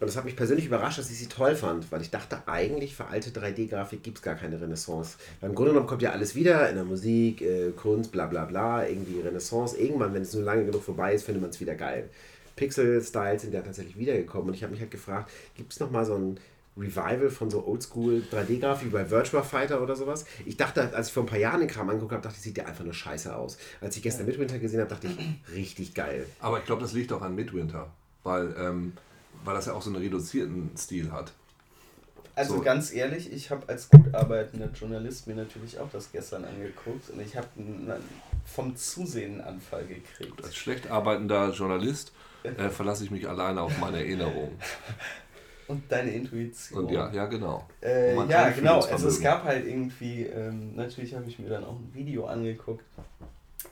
Und 0.01 0.09
das 0.09 0.17
hat 0.17 0.25
mich 0.25 0.37
persönlich 0.37 0.67
überrascht, 0.67 0.99
dass 0.99 1.11
ich 1.11 1.19
sie 1.19 1.29
toll 1.29 1.55
fand, 1.55 1.91
weil 1.91 2.03
ich 2.03 2.11
dachte, 2.11 2.43
eigentlich 2.47 2.95
für 2.95 3.07
alte 3.07 3.31
3D-Grafik 3.31 4.03
gibt 4.03 4.19
es 4.19 4.23
gar 4.23 4.35
keine 4.35 4.61
Renaissance. 4.61 5.17
Weil 5.41 5.51
im 5.51 5.55
Grunde 5.55 5.71
genommen 5.71 5.87
kommt 5.87 6.03
ja 6.03 6.11
alles 6.11 6.35
wieder 6.35 6.69
in 6.69 6.75
der 6.75 6.85
Musik, 6.85 7.41
äh, 7.41 7.71
Kunst, 7.71 8.13
bla 8.13 8.27
bla 8.27 8.45
bla, 8.45 8.87
irgendwie 8.87 9.21
Renaissance. 9.21 9.79
Irgendwann, 9.79 10.13
wenn 10.13 10.23
es 10.23 10.35
nur 10.35 10.43
lange 10.43 10.65
genug 10.67 10.83
vorbei 10.83 11.15
ist, 11.15 11.25
findet 11.25 11.43
man 11.43 11.51
es 11.51 11.61
wieder 11.61 11.75
geil. 11.75 12.11
Pixel-Styles 12.57 13.43
sind 13.43 13.55
ja 13.55 13.63
tatsächlich 13.63 13.99
wiedergekommen 13.99 14.49
und 14.49 14.55
ich 14.55 14.63
habe 14.63 14.73
mich 14.73 14.81
halt 14.81 14.91
gefragt, 14.91 15.31
gibt 15.57 15.73
es 15.73 15.81
nochmal 15.81 16.05
so 16.05 16.15
ein 16.15 16.39
Revival 16.77 17.31
von 17.31 17.51
so 17.51 17.67
Oldschool 17.67 18.23
3D-Grafik 18.33 18.89
wie 18.89 18.93
bei 18.93 19.09
Virtua 19.11 19.43
Fighter 19.43 19.81
oder 19.83 19.95
sowas? 19.95 20.25
Ich 20.45 20.57
dachte, 20.57 20.93
als 20.95 21.09
ich 21.09 21.15
vor 21.15 21.23
ein 21.23 21.27
paar 21.27 21.39
Jahren 21.39 21.61
den 21.61 21.69
Kram 21.69 21.89
angeguckt 21.89 22.13
habe, 22.13 22.23
dachte 22.23 22.37
ich, 22.37 22.43
sieht 22.43 22.57
der 22.57 22.67
einfach 22.67 22.85
nur 22.85 22.95
scheiße 22.95 23.35
aus. 23.35 23.59
Als 23.81 23.97
ich 23.97 24.03
gestern 24.03 24.27
Midwinter 24.27 24.59
gesehen 24.59 24.81
habe, 24.81 24.91
dachte 24.91 25.07
ich, 25.09 25.55
richtig 25.55 25.95
geil. 25.95 26.27
Aber 26.41 26.59
ich 26.59 26.65
glaube, 26.65 26.83
das 26.83 26.93
liegt 26.93 27.13
auch 27.13 27.23
an 27.23 27.35
Midwinter, 27.35 27.91
weil, 28.25 28.55
ähm, 28.59 28.93
weil 29.45 29.55
das 29.55 29.67
ja 29.67 29.75
auch 29.75 29.83
so 29.83 29.91
einen 29.91 30.03
reduzierten 30.03 30.71
Stil 30.77 31.13
hat. 31.13 31.33
Also 32.37 32.57
So. 32.57 32.63
ganz 32.63 32.93
ehrlich, 32.93 33.33
ich 33.33 33.51
habe 33.51 33.69
als 33.69 33.89
gut 33.89 34.13
arbeitender 34.13 34.69
Journalist 34.75 35.29
mir 35.29 35.37
natürlich 35.37 35.79
auch 35.79 35.89
das 35.93 36.11
gestern 36.11 36.45
angeguckt 36.45 37.11
und 37.11 37.21
ich 37.21 37.37
habe 37.37 37.47
vom 38.45 38.75
Zusehen 38.75 39.35
einen 39.41 39.57
Anfall 39.57 39.87
gekriegt. 39.87 40.43
Als 40.43 40.57
schlecht 40.57 40.91
arbeitender 40.91 41.53
Journalist 41.53 42.13
äh, 42.43 42.69
verlasse 42.71 43.05
ich 43.05 43.13
mich 43.13 43.29
alleine 43.29 43.63
auf 43.63 43.79
meine 43.79 43.99
Erinnerung. 43.99 44.51
Und 45.67 45.91
deine 45.91 46.11
Intuition. 46.11 46.85
Und 46.85 46.93
ja, 46.93 47.11
ja, 47.13 47.27
genau. 47.27 47.67
Äh, 47.83 48.15
ja, 48.29 48.51
genau. 48.51 48.81
Also 48.81 49.09
es 49.09 49.21
gab 49.21 49.45
halt 49.45 49.67
irgendwie, 49.67 50.25
ähm, 50.25 50.75
natürlich 50.75 51.15
habe 51.15 51.25
ich 51.27 51.39
mir 51.39 51.49
dann 51.49 51.65
auch 51.65 51.77
ein 51.77 51.91
Video 51.95 52.27
angeguckt, 52.27 52.85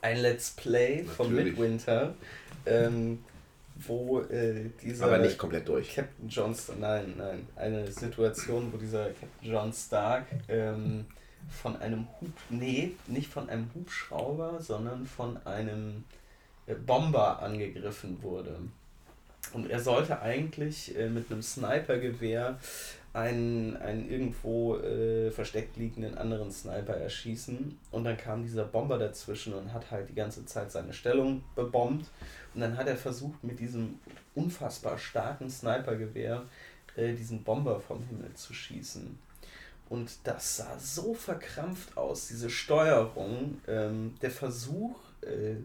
ein 0.01 0.17
Let's 0.17 0.51
Play 0.51 1.03
von 1.03 1.29
Natürlich. 1.29 1.57
Midwinter, 1.57 2.15
ähm, 2.65 3.19
wo 3.75 4.21
äh, 4.21 4.69
dieser 4.81 5.05
Aber 5.05 5.19
nicht 5.19 5.37
komplett 5.37 5.67
durch. 5.67 5.95
Captain 5.95 6.27
John 6.27 6.55
Stark, 6.55 6.79
nein, 6.79 7.13
nein, 7.17 7.47
eine 7.55 7.91
Situation, 7.91 8.71
wo 8.71 8.77
dieser 8.77 9.05
Captain 9.07 9.51
John 9.51 9.73
Stark 9.73 10.25
ähm, 10.47 11.05
von 11.49 11.77
einem 11.77 12.07
Hub, 12.19 12.31
nee, 12.49 12.93
nicht 13.07 13.31
von 13.31 13.49
einem 13.49 13.69
Hubschrauber, 13.75 14.61
sondern 14.61 15.05
von 15.05 15.37
einem 15.45 16.03
äh, 16.65 16.75
Bomber 16.75 17.41
angegriffen 17.41 18.21
wurde. 18.21 18.57
Und 19.53 19.69
er 19.69 19.79
sollte 19.79 20.21
eigentlich 20.21 20.97
äh, 20.97 21.09
mit 21.09 21.31
einem 21.31 21.41
Snipergewehr 21.41 22.57
einen, 23.13 23.77
einen 23.77 24.09
irgendwo 24.09 24.77
äh, 24.77 25.29
versteckt 25.29 25.77
liegenden 25.77 26.17
anderen 26.17 26.51
Sniper 26.51 26.95
erschießen. 26.95 27.77
Und 27.91 28.03
dann 28.03 28.17
kam 28.17 28.41
dieser 28.41 28.65
Bomber 28.65 28.97
dazwischen 28.97 29.53
und 29.53 29.71
hat 29.71 29.91
halt 29.91 30.09
die 30.09 30.15
ganze 30.15 30.45
Zeit 30.45 30.71
seine 30.71 30.93
Stellung 30.93 31.43
bebombt. 31.55 32.09
Und 32.53 32.61
dann 32.61 32.75
hat 32.75 32.87
er 32.87 32.97
versucht, 32.97 33.43
mit 33.43 33.59
diesem 33.59 33.99
unfassbar 34.33 34.97
starken 34.97 35.49
Snipergewehr 35.49 36.43
äh, 36.95 37.13
diesen 37.13 37.43
Bomber 37.43 37.79
vom 37.79 38.03
Himmel 38.03 38.33
zu 38.33 38.53
schießen. 38.53 39.17
Und 39.89 40.11
das 40.23 40.57
sah 40.57 40.79
so 40.79 41.13
verkrampft 41.13 41.95
aus, 41.97 42.27
diese 42.27 42.49
Steuerung, 42.49 43.61
ähm, 43.67 44.15
der 44.23 44.31
Versuch 44.31 44.95
äh, 45.21 45.55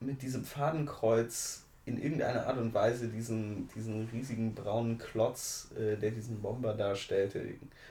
mit 0.00 0.20
diesem 0.20 0.44
Fadenkreuz 0.44 1.65
in 1.86 2.02
irgendeiner 2.02 2.46
Art 2.48 2.58
und 2.58 2.74
Weise 2.74 3.06
diesen, 3.06 3.68
diesen 3.74 4.08
riesigen 4.12 4.54
braunen 4.54 4.98
Klotz, 4.98 5.68
äh, 5.78 5.96
der 5.96 6.10
diesen 6.10 6.42
Bomber 6.42 6.74
darstellte, 6.74 7.40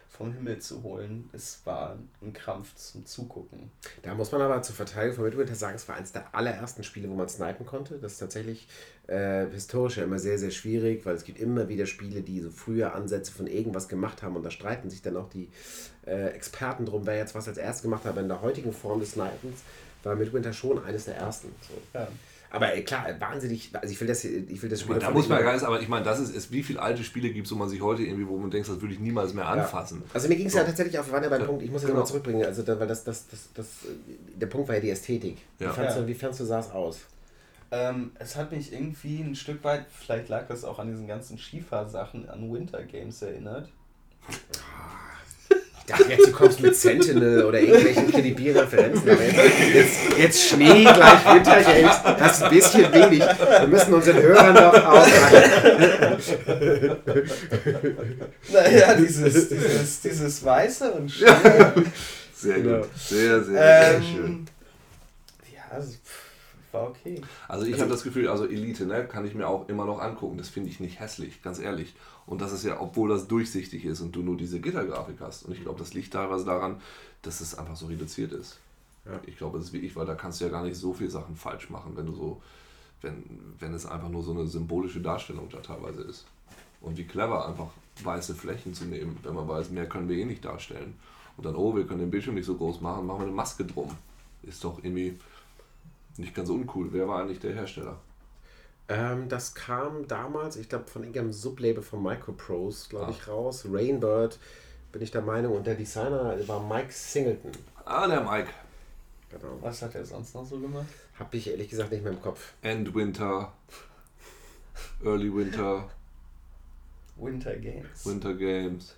vom 0.10 0.34
Himmel 0.34 0.60
zu 0.60 0.84
holen. 0.84 1.30
Es 1.32 1.62
war 1.64 1.98
ein 2.22 2.34
Krampf 2.34 2.76
zum 2.76 3.06
Zugucken. 3.06 3.72
Da 4.02 4.14
muss 4.14 4.34
man 4.34 4.42
aber 4.42 4.62
zur 4.62 4.76
Verteidigung 4.76 5.16
von 5.16 5.26
Midwinter 5.26 5.56
sagen, 5.56 5.76
es 5.76 5.88
war 5.88 5.96
eines 5.96 6.12
der 6.12 6.36
allerersten 6.36 6.84
Spiele, 6.84 7.10
wo 7.10 7.16
man 7.16 7.30
snipen 7.30 7.66
konnte. 7.66 7.98
Das 7.98 8.14
ist 8.14 8.20
tatsächlich 8.20 8.68
äh, 9.08 9.46
historisch 9.48 9.96
ja 9.96 10.04
immer 10.04 10.20
sehr, 10.20 10.38
sehr 10.40 10.52
schwierig, 10.52 11.06
weil 11.06 11.16
es 11.16 11.24
gibt 11.24 11.40
immer 11.40 11.70
wieder 11.70 11.86
Spiele, 11.86 12.22
die 12.22 12.42
so 12.42 12.52
frühe 12.52 12.92
Ansätze 12.92 13.32
von 13.32 13.48
irgendwas 13.48 13.88
gemacht 13.88 14.24
haben 14.24 14.36
und 14.36 14.44
da 14.44 14.52
streiten 14.52 14.90
sich 14.90 15.02
dann 15.02 15.16
auch 15.16 15.30
die 15.30 15.50
äh, 16.06 16.32
Experten 16.32 16.86
drum, 16.86 17.06
wer 17.06 17.16
jetzt 17.16 17.34
was 17.34 17.48
als 17.48 17.58
erstes 17.58 17.84
gemacht 17.84 18.04
hat. 18.04 18.18
In 18.18 18.28
der 18.28 18.42
heutigen 18.42 18.74
Form 18.74 19.00
des 19.00 19.12
Snipens 19.12 19.64
war 20.04 20.16
Midwinter 20.16 20.52
schon 20.52 20.84
eines 20.84 21.06
der 21.06 21.16
ersten. 21.16 21.54
So. 21.62 21.74
Ja. 21.94 22.10
Aber 22.56 22.74
äh, 22.74 22.82
klar, 22.84 23.06
wahnsinnig, 23.20 23.70
also 23.74 23.92
ich 23.92 24.00
will 24.00 24.08
das, 24.08 24.24
ich 24.24 24.62
will 24.62 24.70
das 24.70 24.80
Spiel. 24.80 24.98
Da 24.98 25.12
muss 25.12 25.28
man 25.28 25.40
ja 25.40 25.44
gar 25.44 25.54
nicht, 25.54 25.66
aber 25.66 25.82
ich 25.82 25.90
meine, 25.90 26.06
das 26.06 26.22
ist, 26.22 26.34
ist, 26.34 26.52
wie 26.54 26.64
viele 26.64 26.82
alte 26.82 27.04
Spiele 27.04 27.30
gibt 27.30 27.48
es, 27.48 27.54
wo 27.54 27.58
man 27.58 27.68
sich 27.68 27.82
heute 27.82 28.04
irgendwie, 28.04 28.26
wo 28.26 28.38
man 28.38 28.50
denkt, 28.50 28.70
das 28.70 28.80
würde 28.80 28.94
ich 28.94 29.00
niemals 29.02 29.34
mehr 29.34 29.46
anfassen. 29.46 30.04
Ja. 30.06 30.12
Also 30.14 30.30
mir 30.30 30.38
ging 30.38 30.48
es 30.48 30.54
so. 30.54 30.60
ja 30.60 30.64
tatsächlich 30.64 30.98
auch, 30.98 31.06
wir 31.06 31.12
waren 31.12 31.24
ja 31.24 31.30
beim 31.30 31.42
ja, 31.42 31.48
Punkt, 31.48 31.64
ich 31.64 31.70
muss 31.70 31.82
das 31.82 31.90
genau. 31.90 32.00
mal 32.00 32.06
zurückbringen, 32.06 32.46
also 32.46 32.64
da, 32.64 32.80
weil 32.80 32.88
das, 32.88 33.04
das, 33.04 33.28
das, 33.28 33.50
das, 33.54 33.68
der 34.36 34.48
Punkt 34.48 34.70
war 34.70 34.76
ja 34.76 34.82
die 34.82 34.90
Ästhetik. 34.90 35.38
Ja. 35.60 35.70
Wie, 35.70 35.76
fandst 35.76 35.98
du, 35.98 36.08
wie 36.08 36.14
fandst 36.14 36.40
du 36.40 36.46
das 36.46 36.72
aus? 36.72 37.00
Ähm, 37.72 38.12
es 38.20 38.38
hat 38.38 38.54
mich 38.54 38.72
irgendwie 38.72 39.20
ein 39.20 39.36
Stück 39.36 39.62
weit, 39.66 39.88
vielleicht 39.92 40.30
lag 40.30 40.48
das 40.48 40.64
auch 40.64 40.80
an 40.80 40.88
diesen 40.88 41.08
ganzen 41.08 41.38
Skifahrsachen, 41.38 42.30
an 42.30 42.54
Winter 42.54 42.84
Games 42.84 43.22
erinnert. 43.22 43.68
Ich 45.88 45.94
dachte 45.94 46.10
jetzt, 46.10 46.28
du 46.28 46.32
kommst 46.32 46.60
mit 46.62 46.76
Sentinel 46.76 47.46
oder 47.46 47.60
irgendwelchen 47.60 48.10
kredibilen 48.12 48.58
Referenzen. 48.58 49.08
Jetzt, 49.08 50.18
jetzt, 50.18 50.50
Schnee 50.50 50.84
gleich 50.84 51.26
Wintergames, 51.32 52.02
das 52.18 52.38
ist 52.38 52.44
ein 52.44 52.50
bisschen 52.50 52.92
wenig. 52.92 53.20
Wir 53.20 53.68
müssen 53.68 53.94
unseren 53.94 54.20
Hörern 54.20 54.56
doch 54.56 54.84
auch. 54.84 55.08
naja, 58.52 58.96
dieses, 58.96 59.50
dieses, 59.50 60.02
dieses 60.02 60.44
Weiße 60.44 60.92
und 60.92 61.12
Schnee. 61.12 61.28
Sehr 62.36 62.60
gut. 62.62 62.90
Sehr, 62.98 63.44
sehr, 63.44 63.96
ähm, 63.96 64.04
schön. 64.04 64.46
Ja, 65.54 65.62
also, 65.70 65.94
war 66.76 66.90
okay. 66.90 67.22
Also 67.48 67.66
ich 67.66 67.74
also, 67.74 67.84
habe 67.84 67.92
das 67.92 68.04
Gefühl, 68.04 68.28
also 68.28 68.46
Elite, 68.46 68.86
ne, 68.86 69.08
kann 69.08 69.26
ich 69.26 69.34
mir 69.34 69.48
auch 69.48 69.68
immer 69.70 69.86
noch 69.86 70.00
angucken. 70.00 70.38
Das 70.38 70.50
finde 70.50 70.70
ich 70.70 70.80
nicht 70.80 71.00
hässlich, 71.00 71.42
ganz 71.42 71.60
ehrlich. 71.60 71.96
Und 72.26 72.42
das 72.42 72.52
ist 72.52 72.64
ja, 72.64 72.80
obwohl 72.80 73.10
das 73.10 73.28
durchsichtig 73.28 73.86
ist 73.86 74.02
und 74.02 74.16
du 74.16 74.22
nur 74.22 74.38
diese 74.38 74.60
Gittergrafik 74.60 75.18
hast. 75.20 75.44
Und 75.44 75.54
ich 75.54 75.62
glaube, 75.62 75.80
das 75.80 75.94
liegt 75.94 76.14
teilweise 76.14 76.46
daran, 76.46 76.82
dass 77.22 77.42
es 77.42 77.58
einfach 77.58 77.76
so 77.76 77.88
reduziert 77.88 78.32
ist. 78.32 78.60
Ja. 79.06 79.20
Ich 79.26 79.38
glaube, 79.38 79.58
das 79.58 79.68
ist 79.68 79.74
wie 79.74 79.80
ich, 79.80 79.96
weil 79.96 80.06
da 80.06 80.16
kannst 80.16 80.42
du 80.42 80.46
ja 80.46 80.52
gar 80.52 80.64
nicht 80.64 80.76
so 80.76 80.94
viele 80.94 81.10
Sachen 81.10 81.36
falsch 81.36 81.70
machen, 81.70 81.94
wenn 81.96 82.06
du 82.06 82.16
so, 82.16 82.42
wenn, 83.02 83.24
wenn 83.60 83.74
es 83.74 83.86
einfach 83.86 84.10
nur 84.10 84.24
so 84.24 84.32
eine 84.32 84.48
symbolische 84.48 85.02
Darstellung 85.02 85.48
da 85.50 85.60
teilweise 85.60 86.02
ist. 86.02 86.26
Und 86.82 86.98
wie 86.98 87.06
clever, 87.06 87.48
einfach 87.48 87.70
weiße 88.04 88.36
Flächen 88.36 88.74
zu 88.74 88.86
nehmen, 88.86 89.18
wenn 89.24 89.34
man 89.34 89.48
weiß, 89.48 89.70
mehr 89.70 89.88
können 89.88 90.10
wir 90.10 90.18
eh 90.18 90.26
nicht 90.26 90.44
darstellen. 90.44 90.96
Und 91.38 91.46
dann, 91.46 91.56
oh, 91.56 91.76
wir 91.76 91.86
können 91.86 92.00
den 92.00 92.12
Bildschirm 92.12 92.36
nicht 92.36 92.46
so 92.46 92.56
groß 92.56 92.82
machen, 92.82 93.06
machen 93.06 93.20
wir 93.20 93.26
eine 93.28 93.36
Maske 93.36 93.66
drum. 93.66 93.92
Ist 94.44 94.64
doch 94.64 94.78
irgendwie 94.84 95.18
nicht 96.18 96.36
ganz 96.36 96.50
uncool. 96.50 96.92
Wer 96.92 97.08
war 97.08 97.22
eigentlich 97.22 97.40
der 97.40 97.54
Hersteller? 97.54 98.00
Ähm, 98.88 99.30
das 99.30 99.56
kam 99.56 100.08
damals, 100.08 100.58
ich 100.58 100.70
glaube, 100.70 100.86
von 100.88 101.02
irgendeinem 101.02 101.34
Sublabel 101.34 101.82
von 101.82 102.04
Microprose, 102.04 102.90
glaube 102.90 103.12
ich, 103.12 103.28
raus. 103.28 103.66
Rainbird, 103.70 104.40
bin 104.92 105.02
ich 105.02 105.12
der 105.12 105.22
Meinung. 105.22 105.56
Und 105.56 105.66
der 105.66 105.76
Designer 105.76 106.36
war 106.48 106.60
Mike 106.62 106.92
Singleton. 106.92 107.52
Ah, 107.84 108.08
der 108.08 108.22
Mike. 108.22 108.50
Genau. 109.30 109.58
Was 109.62 109.82
hat 109.82 109.96
er 109.96 110.06
sonst 110.06 110.34
noch 110.36 110.46
so 110.46 110.60
gemacht? 110.60 110.86
Hab 111.20 111.34
ich 111.34 111.50
ehrlich 111.50 111.70
gesagt 111.70 111.92
nicht 111.92 112.04
mehr 112.04 112.14
im 112.14 112.22
Kopf. 112.22 112.54
End 112.62 112.94
Winter, 112.94 113.54
Early 115.04 115.34
Winter. 115.34 115.90
Winter 117.18 117.56
Games. 117.56 118.06
Winter 118.06 118.34
Games. 118.34 118.96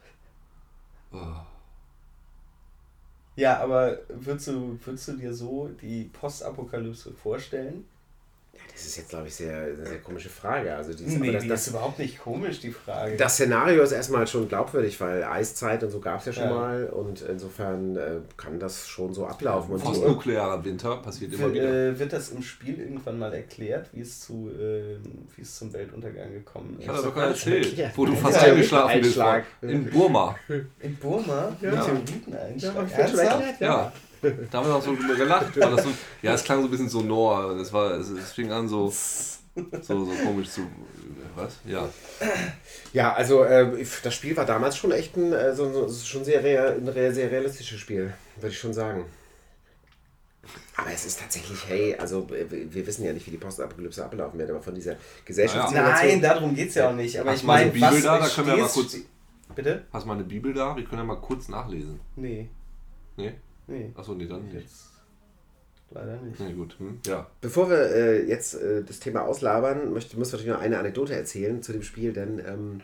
Oh. 1.12 1.18
Ja, 3.38 3.60
aber 3.62 4.00
würdest 4.10 4.48
du, 4.48 4.78
würdest 4.84 5.08
du 5.08 5.14
dir 5.14 5.34
so 5.34 5.70
die 5.70 6.06
Postapokalypse 6.06 7.14
vorstellen? 7.14 7.86
Das 8.72 8.86
ist 8.86 8.98
jetzt, 8.98 9.10
glaube 9.10 9.28
ich, 9.28 9.36
sehr, 9.36 9.58
eine 9.58 9.86
sehr 9.86 10.00
komische 10.00 10.30
Frage. 10.30 10.76
Also 10.76 10.94
die, 10.94 11.04
nee, 11.04 11.32
das, 11.32 11.44
die 11.44 11.50
das, 11.50 11.62
ist 11.62 11.68
überhaupt 11.70 12.00
nicht 12.00 12.20
komisch, 12.20 12.60
die 12.60 12.72
Frage. 12.72 13.18
Das 13.18 13.34
Szenario 13.34 13.82
ist 13.82 13.92
erstmal 13.92 14.28
schon 14.28 14.48
glaubwürdig, 14.48 15.00
weil 15.02 15.24
Eiszeit 15.24 15.84
und 15.84 15.90
so 15.90 16.00
gab 16.00 16.20
es 16.20 16.28
ja 16.28 16.34
schon 16.34 16.44
ja. 16.44 16.54
mal 16.54 16.86
und 16.88 17.22
insofern 17.22 17.96
äh, 17.96 18.20
kann 18.38 18.60
das 18.60 18.88
schon 18.88 19.14
so 19.14 19.26
ablaufen. 19.26 19.78
Ja, 19.78 19.84
Postnuklearer 19.84 20.64
Winter 20.64 20.98
passiert 20.98 21.34
immer 21.34 21.54
wieder. 21.54 21.90
Äh, 21.90 22.00
wird 22.00 22.14
das 22.14 22.30
im 22.30 22.44
Spiel 22.44 22.80
irgendwann 22.80 23.18
mal 23.18 23.34
erklärt, 23.34 23.90
wie 23.94 24.02
es, 24.02 24.22
zu, 24.22 24.50
äh, 24.50 24.98
wie 25.36 25.42
es 25.42 25.56
zum 25.56 25.74
Weltuntergang 25.74 26.32
gekommen 26.32 26.76
ist? 26.78 26.84
Ich 26.84 26.90
hatte 26.90 27.04
doch 27.04 27.14
gerade 27.14 27.30
erzählt, 27.30 27.92
wo 27.96 28.06
du 28.06 28.16
fast 28.16 28.38
eingeschlafen 28.38 29.02
bist. 29.02 29.20
In 29.62 29.90
Burma. 29.90 30.36
In 30.80 30.96
Burma? 30.98 31.56
Ja. 31.62 31.72
Mit 31.72 31.88
dem 31.88 32.06
Blüteneinschlag? 32.06 32.88
Ja, 32.98 33.42
ja. 33.60 33.94
Da 34.52 34.60
haben 34.60 34.68
wir 34.68 34.76
auch 34.76 34.84
so 34.84 34.96
drüber 34.96 35.16
gelacht. 35.16 35.60
Weil 35.60 35.76
das 35.76 35.84
so, 35.84 35.92
ja, 36.22 36.34
es 36.34 36.44
klang 36.44 36.60
so 36.62 36.68
ein 36.68 36.72
bisschen 36.72 36.90
sonor. 36.90 37.56
Es, 37.58 37.72
war, 37.74 37.92
es, 37.92 38.10
es 38.10 38.32
fing 38.32 38.52
an 38.52 38.68
so, 38.68 38.88
so, 39.82 40.06
so 40.06 40.12
komisch 40.24 40.50
zu. 40.50 40.62
Was? 41.36 41.58
Ja. 41.66 41.88
Ja, 42.94 43.14
also 43.14 43.44
äh, 43.44 43.86
das 44.02 44.14
Spiel 44.16 44.36
war 44.36 44.46
damals 44.46 44.76
schon 44.76 44.92
echt 44.92 45.16
ein, 45.18 45.34
äh, 45.34 45.54
so, 45.54 45.88
schon 45.90 46.26
sehr, 46.26 46.40
ein 46.44 47.14
sehr 47.14 47.32
realistisches 47.32 47.80
Spiel, 47.80 48.14
würde 48.38 48.50
ich 48.50 48.60
schon 48.60 48.74
sagen. 48.74 49.06
Aber 50.76 50.92
es 50.92 51.06
ist 51.06 51.20
tatsächlich, 51.20 51.60
hey, 51.68 51.96
also 51.96 52.28
wir 52.30 52.88
wissen 52.88 53.04
ja 53.04 53.14
nicht, 53.14 53.26
wie 53.28 53.32
die 53.32 53.38
Postapokalypse 53.38 54.06
ablaufen 54.06 54.40
wird, 54.40 54.50
aber 54.50 54.62
von 54.62 54.76
dieser 54.76 54.96
Gesellschaft. 55.26 55.74
Nein, 55.74 56.22
darum 56.22 56.56
geht 56.56 56.70
es 56.70 56.76
ja 56.76 56.90
auch 56.90 56.94
nicht. 56.94 57.20
Aber 57.20 57.32
Hast 57.32 57.40
ich 57.40 57.46
meine, 57.46 57.72
Bibel 57.72 57.90
was 57.90 58.04
da, 58.04 58.20
da 58.20 58.28
können 58.28 58.48
wir 58.48 58.58
mal 58.58 58.70
kurz. 58.70 58.98
Bitte? 59.56 59.86
Hast 59.92 60.04
du 60.04 60.08
mal 60.08 60.14
eine 60.16 60.24
Bibel 60.24 60.54
da? 60.54 60.76
Wir 60.76 60.84
können 60.84 61.00
ja 61.00 61.04
mal 61.04 61.20
kurz 61.20 61.50
nachlesen. 61.50 62.00
Nee. 62.16 62.50
Nee? 63.16 63.34
Nee. 63.68 63.92
Achso, 63.96 64.14
nee, 64.14 64.28
dann 64.28 64.46
nicht. 64.46 64.56
Jetzt 64.56 64.88
leider 65.92 66.18
nicht. 66.22 66.40
Nee, 66.40 66.54
gut. 66.54 66.78
Hm? 66.80 67.00
Ja. 67.06 67.30
Bevor 67.42 67.70
wir 67.70 67.78
äh, 67.78 68.28
jetzt 68.28 68.56
äh, 68.56 68.84
das 68.84 69.00
Thema 69.00 69.22
auslabern, 69.24 69.94
möchte, 69.94 70.18
muss 70.18 70.30
ich 70.30 70.34
natürlich 70.34 70.54
noch 70.54 70.62
eine 70.62 70.80
Anekdote 70.80 71.16
erzählen 71.16 71.62
zu 71.62 71.74
dem 71.74 71.84
Spiel, 71.84 72.14
denn 72.14 72.40
ähm, 72.40 72.82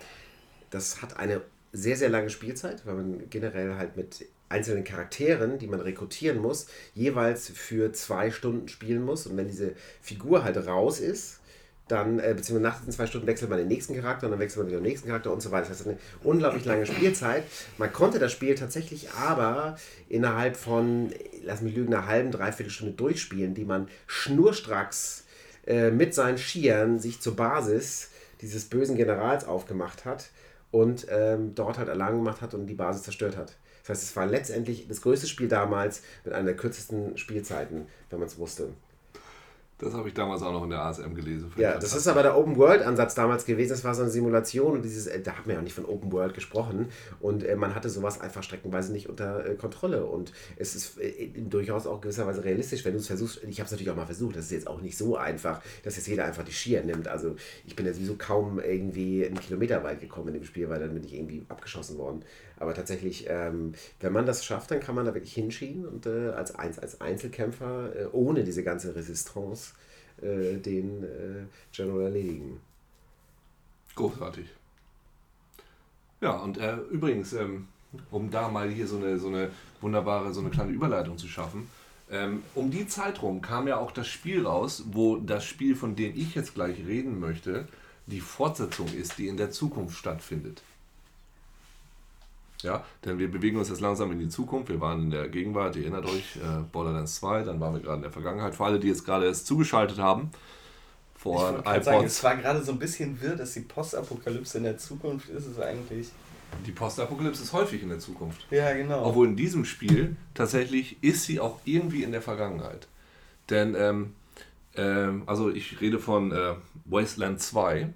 das 0.69 1.01
hat 1.01 1.17
eine 1.17 1.41
sehr, 1.71 1.95
sehr 1.95 2.09
lange 2.09 2.29
Spielzeit, 2.29 2.85
weil 2.85 2.95
man 2.95 3.29
generell 3.29 3.75
halt 3.75 3.97
mit 3.97 4.25
einzelnen 4.49 4.83
Charakteren, 4.83 5.57
die 5.57 5.67
man 5.67 5.79
rekrutieren 5.79 6.37
muss, 6.37 6.67
jeweils 6.93 7.49
für 7.49 7.91
zwei 7.93 8.29
Stunden 8.29 8.67
spielen 8.67 9.03
muss. 9.03 9.25
Und 9.25 9.35
wenn 9.37 9.47
diese 9.47 9.73
Figur 10.01 10.43
halt 10.43 10.57
raus 10.67 10.99
ist, 10.99 11.39
dann, 11.87 12.19
äh, 12.19 12.33
beziehungsweise 12.35 12.61
nach 12.61 12.79
diesen 12.79 12.93
zwei 12.93 13.07
Stunden 13.07 13.27
wechselt 13.27 13.49
man 13.49 13.59
den 13.59 13.67
nächsten 13.67 13.95
Charakter 13.95 14.27
und 14.27 14.31
dann 14.31 14.39
wechselt 14.39 14.59
man 14.59 14.67
wieder 14.67 14.79
den 14.79 14.87
nächsten 14.87 15.07
Charakter 15.07 15.31
und 15.31 15.41
so 15.41 15.51
weiter. 15.51 15.69
Das 15.69 15.79
heißt, 15.79 15.87
eine 15.87 15.97
unglaublich 16.23 16.65
lange 16.65 16.85
Spielzeit. 16.85 17.43
Man 17.77 17.91
konnte 17.91 18.19
das 18.19 18.31
Spiel 18.31 18.55
tatsächlich 18.55 19.11
aber 19.11 19.77
innerhalb 20.07 20.55
von, 20.55 21.11
lass 21.43 21.61
mich 21.61 21.75
lügen, 21.75 21.93
einer 21.93 22.07
halben, 22.07 22.31
dreiviertel 22.31 22.71
Stunde 22.71 22.93
durchspielen, 22.93 23.53
die 23.53 23.65
man 23.65 23.89
schnurstracks 24.07 25.25
äh, 25.67 25.91
mit 25.91 26.13
seinen 26.13 26.37
Skiern 26.37 26.99
sich 26.99 27.19
zur 27.19 27.35
Basis 27.35 28.09
dieses 28.41 28.65
bösen 28.65 28.95
Generals 28.95 29.45
aufgemacht 29.45 30.05
hat 30.05 30.29
und 30.71 31.07
ähm, 31.09 31.53
dort 31.55 31.77
halt 31.77 31.89
Alarm 31.89 32.15
gemacht 32.15 32.41
hat 32.41 32.53
und 32.53 32.65
die 32.67 32.73
Basis 32.73 33.03
zerstört 33.03 33.37
hat. 33.37 33.55
Das 33.81 33.89
heißt, 33.89 34.03
es 34.03 34.15
war 34.15 34.25
letztendlich 34.25 34.87
das 34.87 35.01
größte 35.01 35.27
Spiel 35.27 35.49
damals 35.49 36.01
mit 36.23 36.33
einer 36.33 36.45
der 36.45 36.55
kürzesten 36.55 37.17
Spielzeiten, 37.17 37.87
wenn 38.09 38.19
man 38.19 38.27
es 38.27 38.37
wusste. 38.37 38.69
Das 39.83 39.93
habe 39.93 40.07
ich 40.07 40.13
damals 40.13 40.41
auch 40.41 40.51
noch 40.51 40.63
in 40.63 40.69
der 40.69 40.81
ASM 40.81 41.13
gelesen. 41.13 41.51
Ja, 41.57 41.77
das 41.77 41.95
ist 41.95 42.07
aber 42.07 42.23
der 42.23 42.37
Open 42.37 42.55
World 42.57 42.81
Ansatz 42.81 43.15
damals 43.15 43.45
gewesen. 43.45 43.71
Das 43.71 43.83
war 43.83 43.93
so 43.93 44.03
eine 44.03 44.11
Simulation 44.11 44.73
und 44.73 44.81
dieses, 44.83 45.07
äh, 45.07 45.21
da 45.21 45.37
haben 45.37 45.45
wir 45.45 45.53
ja 45.53 45.59
auch 45.59 45.63
nicht 45.63 45.73
von 45.73 45.85
Open 45.85 46.11
World 46.11 46.33
gesprochen 46.33 46.87
und 47.19 47.43
äh, 47.43 47.55
man 47.55 47.75
hatte 47.75 47.89
sowas 47.89 48.21
einfach 48.21 48.43
streckenweise 48.43 48.91
nicht 48.91 49.09
unter 49.09 49.45
äh, 49.45 49.55
Kontrolle 49.55 50.05
und 50.05 50.31
es 50.55 50.75
ist 50.75 50.99
äh, 50.99 51.29
durchaus 51.35 51.85
auch 51.87 52.01
gewisserweise 52.01 52.43
realistisch, 52.43 52.85
wenn 52.85 52.93
du 52.93 52.99
es 52.99 53.07
versuchst. 53.07 53.43
Ich 53.43 53.59
habe 53.59 53.65
es 53.65 53.71
natürlich 53.71 53.91
auch 53.91 53.95
mal 53.95 54.05
versucht. 54.05 54.35
Das 54.35 54.45
ist 54.45 54.51
jetzt 54.51 54.67
auch 54.67 54.81
nicht 54.81 54.97
so 54.97 55.17
einfach, 55.17 55.61
dass 55.83 55.97
jetzt 55.97 56.07
jeder 56.07 56.25
einfach 56.25 56.43
die 56.43 56.53
Skier 56.53 56.83
nimmt. 56.83 57.07
Also 57.07 57.35
ich 57.65 57.75
bin 57.75 57.85
ja 57.85 57.93
sowieso 57.93 58.15
kaum 58.17 58.59
irgendwie 58.59 59.25
einen 59.25 59.39
Kilometer 59.39 59.83
weit 59.83 59.99
gekommen 59.99 60.29
in 60.29 60.35
dem 60.35 60.43
Spiel, 60.43 60.69
weil 60.69 60.79
dann 60.79 60.93
bin 60.93 61.03
ich 61.03 61.13
irgendwie 61.13 61.43
abgeschossen 61.49 61.97
worden. 61.97 62.23
Aber 62.57 62.73
tatsächlich, 62.73 63.25
ähm, 63.29 63.73
wenn 63.99 64.13
man 64.13 64.25
das 64.25 64.45
schafft, 64.45 64.71
dann 64.71 64.79
kann 64.79 64.95
man 64.95 65.05
da 65.05 65.13
wirklich 65.13 65.33
hinschieben 65.33 65.85
und 65.85 66.05
äh, 66.05 66.29
als, 66.29 66.55
als 66.55 67.01
Einzelkämpfer 67.01 67.95
äh, 67.95 68.05
ohne 68.11 68.43
diese 68.43 68.63
ganze 68.63 68.95
Resistance 68.95 69.73
äh, 70.21 70.57
den 70.57 71.03
äh, 71.03 71.45
General 71.71 72.03
erledigen. 72.03 72.59
Großartig. 73.95 74.47
Ja, 76.21 76.37
und 76.37 76.57
äh, 76.57 76.77
übrigens, 76.89 77.33
ähm, 77.33 77.67
um 78.11 78.31
da 78.31 78.47
mal 78.47 78.69
hier 78.69 78.87
so 78.87 78.97
eine, 78.97 79.19
so 79.19 79.27
eine 79.27 79.51
wunderbare, 79.81 80.33
so 80.33 80.39
eine 80.39 80.49
kleine 80.49 80.71
Überleitung 80.71 81.17
zu 81.17 81.27
schaffen, 81.27 81.67
ähm, 82.09 82.43
um 82.55 82.71
die 82.71 82.87
Zeit 82.87 83.21
rum 83.21 83.41
kam 83.41 83.67
ja 83.67 83.77
auch 83.77 83.91
das 83.91 84.07
Spiel 84.07 84.45
raus, 84.45 84.83
wo 84.91 85.17
das 85.17 85.45
Spiel, 85.45 85.75
von 85.75 85.95
dem 85.95 86.15
ich 86.15 86.35
jetzt 86.35 86.53
gleich 86.53 86.85
reden 86.85 87.19
möchte, 87.19 87.67
die 88.07 88.19
Fortsetzung 88.21 88.87
ist, 88.93 89.17
die 89.17 89.27
in 89.27 89.37
der 89.37 89.51
Zukunft 89.51 89.97
stattfindet. 89.97 90.61
Ja, 92.63 92.83
denn 93.05 93.19
wir 93.19 93.29
bewegen 93.29 93.57
uns 93.57 93.69
jetzt 93.69 93.81
langsam 93.81 94.11
in 94.11 94.19
die 94.19 94.29
Zukunft. 94.29 94.69
Wir 94.69 94.79
waren 94.81 95.03
in 95.03 95.11
der 95.11 95.27
Gegenwart, 95.29 95.75
ihr 95.75 95.83
erinnert 95.83 96.05
euch, 96.05 96.37
äh, 96.37 96.63
Borderlands 96.71 97.15
2, 97.15 97.43
dann 97.43 97.59
waren 97.59 97.73
wir 97.73 97.81
gerade 97.81 97.97
in 97.97 98.01
der 98.03 98.11
Vergangenheit. 98.11 98.55
Für 98.55 98.65
alle, 98.65 98.79
die 98.79 98.87
jetzt 98.87 99.05
gerade 99.05 99.25
erst 99.25 99.45
zugeschaltet 99.47 99.99
haben, 99.99 100.31
Ich 101.15 101.21
vor 101.21 101.35
wollte 101.35 101.63
gerade 101.63 101.83
sagen, 101.83 101.97
iPods. 101.97 102.13
es 102.13 102.23
war 102.23 102.35
gerade 102.37 102.63
so 102.63 102.71
ein 102.71 102.79
bisschen 102.79 103.21
wirr, 103.21 103.35
dass 103.35 103.53
die 103.53 103.61
Postapokalypse 103.61 104.57
in 104.57 104.63
der 104.63 104.77
Zukunft 104.77 105.29
ist 105.29 105.45
es 105.45 105.59
eigentlich. 105.59 106.09
Die 106.65 106.71
Postapokalypse 106.71 107.43
ist 107.43 107.53
häufig 107.53 107.81
in 107.83 107.89
der 107.89 107.99
Zukunft. 107.99 108.45
Ja, 108.51 108.73
genau. 108.73 109.05
Obwohl 109.05 109.27
in 109.27 109.35
diesem 109.35 109.65
Spiel 109.65 110.15
tatsächlich 110.33 110.97
ist 111.01 111.23
sie 111.23 111.39
auch 111.39 111.59
irgendwie 111.65 112.03
in 112.03 112.11
der 112.11 112.21
Vergangenheit. 112.21 112.87
Denn, 113.49 113.75
ähm, 113.75 114.13
ähm, 114.75 115.23
also 115.25 115.49
ich 115.49 115.81
rede 115.81 115.99
von 115.99 116.31
äh, 116.31 116.53
Wasteland 116.85 117.41
2. 117.41 117.89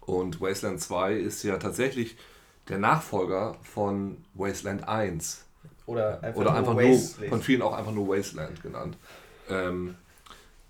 Und 0.00 0.40
Wasteland 0.40 0.80
2 0.80 1.14
ist 1.14 1.42
ja 1.42 1.56
tatsächlich 1.56 2.16
der 2.68 2.78
Nachfolger 2.78 3.56
von 3.62 4.18
Wasteland 4.34 4.88
1. 4.88 5.44
Oder 5.86 6.22
einfach 6.22 6.40
Oder 6.40 6.50
nur 6.50 6.58
einfach 6.58 6.74
nur, 6.74 7.28
von 7.28 7.42
vielen 7.42 7.62
auch 7.62 7.74
einfach 7.74 7.92
nur 7.92 8.08
Wasteland 8.08 8.60
genannt. 8.62 8.96
Ähm, 9.48 9.94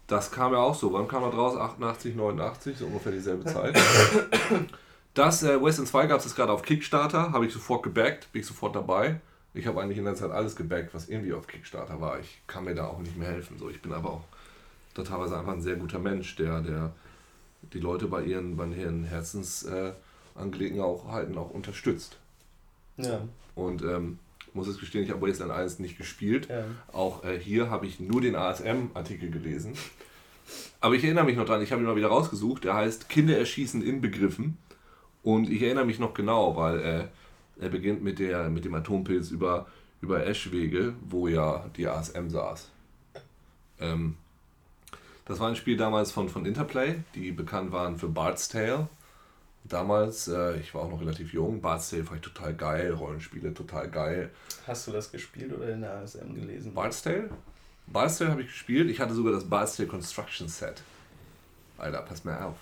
das 0.06 0.30
kam 0.30 0.52
ja 0.52 0.58
auch 0.58 0.74
so. 0.74 0.92
Wann 0.92 1.08
kam 1.08 1.22
er 1.22 1.30
draus? 1.30 1.56
88, 1.56 2.14
89, 2.14 2.76
so 2.76 2.86
ungefähr 2.86 3.12
dieselbe 3.12 3.44
Zeit. 3.44 3.78
Das 5.14 5.42
äh, 5.42 5.62
Wasteland 5.62 5.88
2 5.88 6.06
gab 6.08 6.18
es 6.18 6.26
jetzt 6.26 6.36
gerade 6.36 6.52
auf 6.52 6.60
Kickstarter, 6.60 7.32
habe 7.32 7.46
ich 7.46 7.52
sofort 7.54 7.82
gebackt, 7.82 8.30
bin 8.32 8.42
ich 8.42 8.46
sofort 8.46 8.76
dabei. 8.76 9.18
Ich 9.54 9.66
habe 9.66 9.80
eigentlich 9.80 9.96
in 9.96 10.04
der 10.04 10.14
Zeit 10.14 10.30
alles 10.30 10.54
gebackt, 10.54 10.92
was 10.92 11.08
irgendwie 11.08 11.32
auf 11.32 11.46
Kickstarter 11.46 12.02
war. 12.02 12.20
Ich 12.20 12.42
kann 12.46 12.64
mir 12.64 12.74
da 12.74 12.86
auch 12.86 12.98
nicht 12.98 13.16
mehr 13.16 13.30
helfen. 13.30 13.58
So, 13.58 13.70
ich 13.70 13.80
bin 13.80 13.94
aber 13.94 14.10
auch 14.10 14.24
da 14.92 15.02
teilweise 15.02 15.38
einfach 15.38 15.54
ein 15.54 15.62
sehr 15.62 15.76
guter 15.76 15.98
Mensch, 15.98 16.36
der, 16.36 16.60
der 16.60 16.92
die 17.72 17.80
Leute 17.80 18.08
bei 18.08 18.24
ihren, 18.24 18.58
bei 18.58 18.66
ihren 18.66 19.04
Herzensangelegenheiten 19.04 19.92
äh, 19.92 20.05
Angelegenheiten 20.36 21.36
auch, 21.36 21.48
auch 21.48 21.50
unterstützt. 21.50 22.18
Ja, 22.96 23.20
Und 23.54 23.82
ähm, 23.82 24.18
muss 24.54 24.68
es 24.68 24.78
gestehen, 24.78 25.04
ich 25.04 25.10
habe 25.10 25.26
Wasteland 25.26 25.52
1 25.52 25.78
nicht 25.78 25.98
gespielt. 25.98 26.48
ja. 26.48 26.64
Auch 26.92 27.24
äh, 27.24 27.38
hier 27.38 27.70
habe 27.70 27.86
ich 27.86 28.00
nur 28.00 28.20
den 28.20 28.34
ASM-Artikel 28.36 29.30
gelesen. 29.30 29.74
Aber 30.80 30.94
ich 30.94 31.04
erinnere 31.04 31.24
mich 31.24 31.36
noch 31.36 31.44
dran, 31.44 31.62
ich 31.62 31.72
habe 31.72 31.82
ihn 31.82 31.86
mal 31.86 31.96
wieder 31.96 32.08
rausgesucht. 32.08 32.64
Der 32.64 32.74
heißt 32.74 33.08
Kinder 33.08 33.36
erschießen 33.36 33.82
inbegriffen. 33.82 34.56
Und 35.22 35.50
ich 35.50 35.62
erinnere 35.62 35.84
mich 35.84 35.98
noch 35.98 36.14
genau, 36.14 36.56
weil 36.56 36.80
äh, 36.80 37.04
er 37.60 37.68
beginnt 37.68 38.02
mit, 38.02 38.18
der, 38.18 38.48
mit 38.48 38.64
dem 38.64 38.74
Atompilz 38.74 39.30
über, 39.30 39.66
über 40.00 40.24
Eschwege, 40.24 40.94
wo 41.08 41.28
ja 41.28 41.68
die 41.76 41.88
ASM 41.88 42.28
saß. 42.28 42.70
Ähm, 43.80 44.16
das 45.24 45.40
war 45.40 45.48
ein 45.48 45.56
Spiel 45.56 45.76
damals 45.76 46.12
von, 46.12 46.28
von 46.28 46.46
Interplay, 46.46 46.96
die 47.14 47.32
bekannt 47.32 47.72
waren 47.72 47.98
für 47.98 48.08
Bard's 48.08 48.48
Tale. 48.48 48.88
Damals, 49.68 50.28
äh, 50.28 50.58
ich 50.60 50.74
war 50.74 50.82
auch 50.82 50.90
noch 50.90 51.00
relativ 51.00 51.32
jung, 51.32 51.60
Bard's 51.60 51.90
Tale 51.90 52.04
fand 52.04 52.24
ich 52.24 52.32
total 52.32 52.54
geil, 52.54 52.92
Rollenspiele 52.92 53.52
total 53.52 53.90
geil. 53.90 54.30
Hast 54.66 54.86
du 54.86 54.92
das 54.92 55.10
gespielt 55.10 55.52
oder 55.52 55.70
in 55.70 55.80
der 55.80 55.94
ASM 55.94 56.34
gelesen? 56.34 56.72
Bard's 56.74 57.02
Tale? 57.02 57.30
Bard's 57.86 58.18
Tale 58.18 58.30
habe 58.30 58.42
ich 58.42 58.48
gespielt. 58.48 58.90
Ich 58.90 59.00
hatte 59.00 59.14
sogar 59.14 59.32
das 59.32 59.44
Bard's 59.44 59.76
Tale 59.76 59.88
Construction 59.88 60.48
Set. 60.48 60.82
Alter, 61.78 62.02
pass 62.02 62.24
mal 62.24 62.42
auf. 62.42 62.56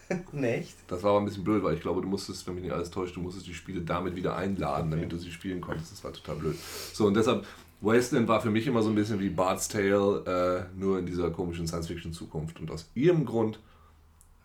Nicht? 0.32 0.74
Das 0.88 1.02
war 1.02 1.12
aber 1.12 1.20
ein 1.20 1.24
bisschen 1.24 1.44
blöd, 1.44 1.62
weil 1.62 1.74
ich 1.74 1.80
glaube, 1.80 2.02
du 2.02 2.08
musstest, 2.08 2.46
wenn 2.46 2.54
mich 2.54 2.64
nicht 2.64 2.72
alles 2.72 2.90
täuscht, 2.90 3.14
du 3.14 3.20
musstest 3.20 3.46
die 3.46 3.54
Spiele 3.54 3.80
damit 3.80 4.16
wieder 4.16 4.36
einladen, 4.36 4.90
damit 4.90 5.12
du 5.12 5.16
sie 5.16 5.30
spielen 5.30 5.60
konntest. 5.60 5.92
Das 5.92 6.02
war 6.02 6.12
total 6.12 6.36
blöd. 6.36 6.56
So, 6.92 7.06
und 7.06 7.14
deshalb, 7.14 7.46
Wasteland 7.80 8.26
war 8.26 8.40
für 8.40 8.50
mich 8.50 8.66
immer 8.66 8.82
so 8.82 8.88
ein 8.88 8.96
bisschen 8.96 9.20
wie 9.20 9.30
Bard's 9.30 9.68
Tale, 9.68 10.68
äh, 10.74 10.78
nur 10.78 10.98
in 10.98 11.06
dieser 11.06 11.30
komischen 11.30 11.68
Science-Fiction-Zukunft. 11.68 12.58
Und 12.58 12.70
aus 12.72 12.90
ihrem 12.94 13.24
Grund 13.24 13.60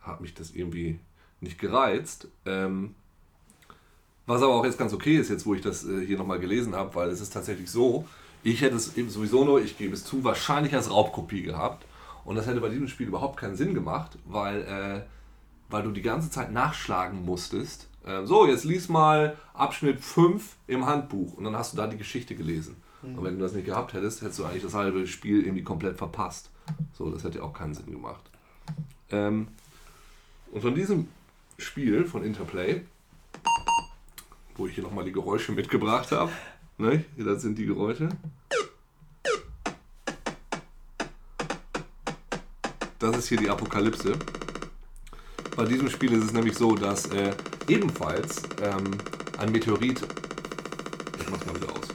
hat 0.02 0.22
mich 0.22 0.36
das 0.36 0.52
irgendwie 0.52 1.00
nicht 1.42 1.60
gereizt. 1.60 2.28
Ähm, 2.46 2.96
was 4.26 4.42
aber 4.42 4.54
auch 4.54 4.66
jetzt 4.66 4.80
ganz 4.80 4.94
okay 4.94 5.18
ist, 5.18 5.30
jetzt 5.30 5.46
wo 5.46 5.54
ich 5.54 5.62
das 5.62 5.86
äh, 5.86 6.06
hier 6.06 6.18
nochmal 6.18 6.40
gelesen 6.40 6.76
habe, 6.76 6.96
weil 6.96 7.10
es 7.10 7.22
ist 7.22 7.34
tatsächlich 7.34 7.70
so, 7.70 8.08
ich 8.44 8.62
hätte 8.62 8.76
es 8.76 8.96
eben 8.98 9.10
sowieso 9.10 9.46
nur, 9.46 9.62
ich 9.62 9.78
gebe 9.78 9.94
es 9.94 10.04
zu, 10.04 10.24
wahrscheinlich 10.24 10.74
als 10.74 10.90
Raubkopie 10.90 11.44
gehabt. 11.44 11.86
Und 12.24 12.36
das 12.36 12.48
hätte 12.48 12.62
bei 12.62 12.70
diesem 12.70 12.88
Spiel 12.88 13.08
überhaupt 13.08 13.38
keinen 13.38 13.56
Sinn 13.56 13.76
gemacht, 13.76 14.18
weil, 14.26 14.62
äh, 14.64 15.02
weil 15.70 15.84
du 15.84 15.92
die 15.92 16.02
ganze 16.02 16.32
Zeit 16.32 16.52
nachschlagen 16.52 17.24
musstest. 17.24 17.88
Äh, 18.04 18.26
so, 18.26 18.48
jetzt 18.48 18.64
lies 18.64 18.90
mal 18.90 19.38
Abschnitt 19.54 20.02
5 20.02 20.56
im 20.68 20.86
Handbuch 20.86 21.34
und 21.34 21.44
dann 21.44 21.56
hast 21.56 21.74
du 21.74 21.78
da 21.78 21.88
die 21.88 21.98
Geschichte 21.98 22.36
gelesen. 22.36 22.78
Und 23.06 23.24
wenn 23.24 23.36
du 23.38 23.42
das 23.42 23.54
nicht 23.54 23.66
gehabt 23.66 23.94
hättest, 23.94 24.22
hättest 24.22 24.40
du 24.40 24.46
eigentlich 24.46 24.64
das 24.64 24.74
halbe 24.74 25.06
Spiel 25.06 25.44
irgendwie 25.44 25.64
komplett 25.64 25.98
verpasst. 25.98 26.50
So, 26.94 27.10
das 27.12 27.24
hätte 27.24 27.44
auch 27.44 27.54
keinen 27.54 27.76
Sinn 27.76 27.92
gemacht. 27.92 28.24
Ähm, 29.12 29.48
und 30.52 30.62
von 30.62 30.74
diesem 30.74 31.08
Spiel 31.58 32.06
von 32.06 32.24
Interplay, 32.24 32.82
wo 34.56 34.68
ich 34.68 34.76
hier 34.76 34.84
nochmal 34.84 35.06
die 35.06 35.12
Geräusche 35.12 35.52
mitgebracht 35.52 36.12
habe, 36.12 36.32
ne? 36.78 37.06
das 37.18 37.42
sind 37.42 37.58
die 37.58 37.66
Geräusche. 37.66 38.10
Das 43.00 43.18
ist 43.18 43.28
hier 43.28 43.38
die 43.38 43.50
Apokalypse. 43.50 44.18
Bei 45.56 45.66
diesem 45.66 45.90
Spiel 45.90 46.12
ist 46.14 46.24
es 46.24 46.34
nämlich 46.34 46.56
so, 46.56 46.76
dass 46.76 47.06
äh, 47.08 47.34
ebenfalls 47.68 48.44
ähm, 48.62 48.98
ein 49.38 49.52
Meteorit. 49.52 50.02
Ich 51.20 51.30
mach's 51.30 51.46
mal 51.46 51.56
wieder 51.56 51.72
aus. 51.72 51.88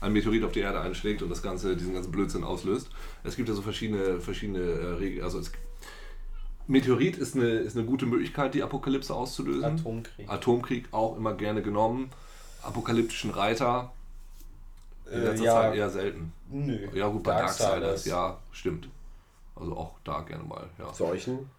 Ein 0.00 0.12
Meteorit 0.12 0.44
auf 0.44 0.52
die 0.52 0.60
Erde 0.60 0.80
einschlägt 0.80 1.22
und 1.22 1.30
das 1.30 1.42
Ganze, 1.42 1.76
diesen 1.76 1.94
ganzen 1.94 2.10
Blödsinn 2.10 2.44
auslöst. 2.44 2.90
Es 3.24 3.36
gibt 3.36 3.48
ja 3.48 3.54
so 3.54 3.62
verschiedene, 3.62 4.20
verschiedene 4.20 4.60
äh, 4.60 4.86
Regeln. 4.94 5.24
Also 5.24 5.38
es, 5.38 5.50
Meteorit 6.68 7.16
ist 7.16 7.34
eine, 7.34 7.46
ist 7.46 7.76
eine 7.76 7.86
gute 7.86 8.06
Möglichkeit, 8.06 8.54
die 8.54 8.62
Apokalypse 8.62 9.14
auszulösen. 9.14 9.64
Atomkrieg. 9.80 10.28
Atomkrieg 10.30 10.88
auch 10.92 11.16
immer 11.16 11.34
gerne 11.34 11.62
genommen. 11.62 12.10
Apokalyptischen 12.62 13.30
Reiter 13.30 13.92
in 15.06 15.12
Äh, 15.22 15.24
letzter 15.24 15.44
ja. 15.44 15.52
Zeit 15.54 15.74
eher 15.76 15.90
selten. 15.90 16.32
Nö. 16.50 16.88
Ja 16.94 17.08
gut, 17.08 17.22
bei 17.22 17.32
Darksiders, 17.32 17.70
Darksiders. 17.70 18.04
ja, 18.06 18.38
stimmt. 18.52 18.88
Also 19.56 19.76
auch 19.76 19.94
da 20.04 20.20
gerne 20.20 20.44
mal, 20.44 20.68
ja. 20.78 20.92
Seuchen. 20.92 21.50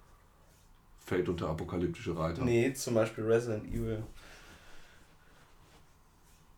Fällt 1.06 1.28
unter 1.28 1.50
apokalyptische 1.50 2.16
Reiter. 2.16 2.44
Nee, 2.46 2.72
zum 2.74 2.94
Beispiel 2.94 3.26
Resident 3.26 3.66
Evil. 3.68 4.04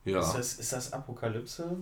Ja. 0.04 0.20
Ist, 0.20 0.34
das, 0.34 0.54
ist 0.56 0.74
das 0.74 0.94
Apokalypse? 0.94 1.78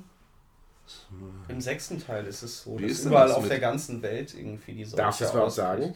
Im 1.47 1.61
sechsten 1.61 1.99
Teil 1.99 2.26
ist 2.26 2.41
es 2.41 2.63
so, 2.63 2.78
Wie 2.80 2.88
dass 2.88 3.05
überall 3.05 3.28
das 3.28 3.38
auf 3.38 3.47
der 3.47 3.59
ganzen 3.59 4.01
Welt 4.01 4.34
irgendwie 4.34 4.74
die 4.74 4.86
Seuche 4.86 4.97
Darfst 4.97 5.20
du 5.22 5.24
das 5.26 5.34
überhaupt 5.34 5.51
ausbricht. 5.51 5.95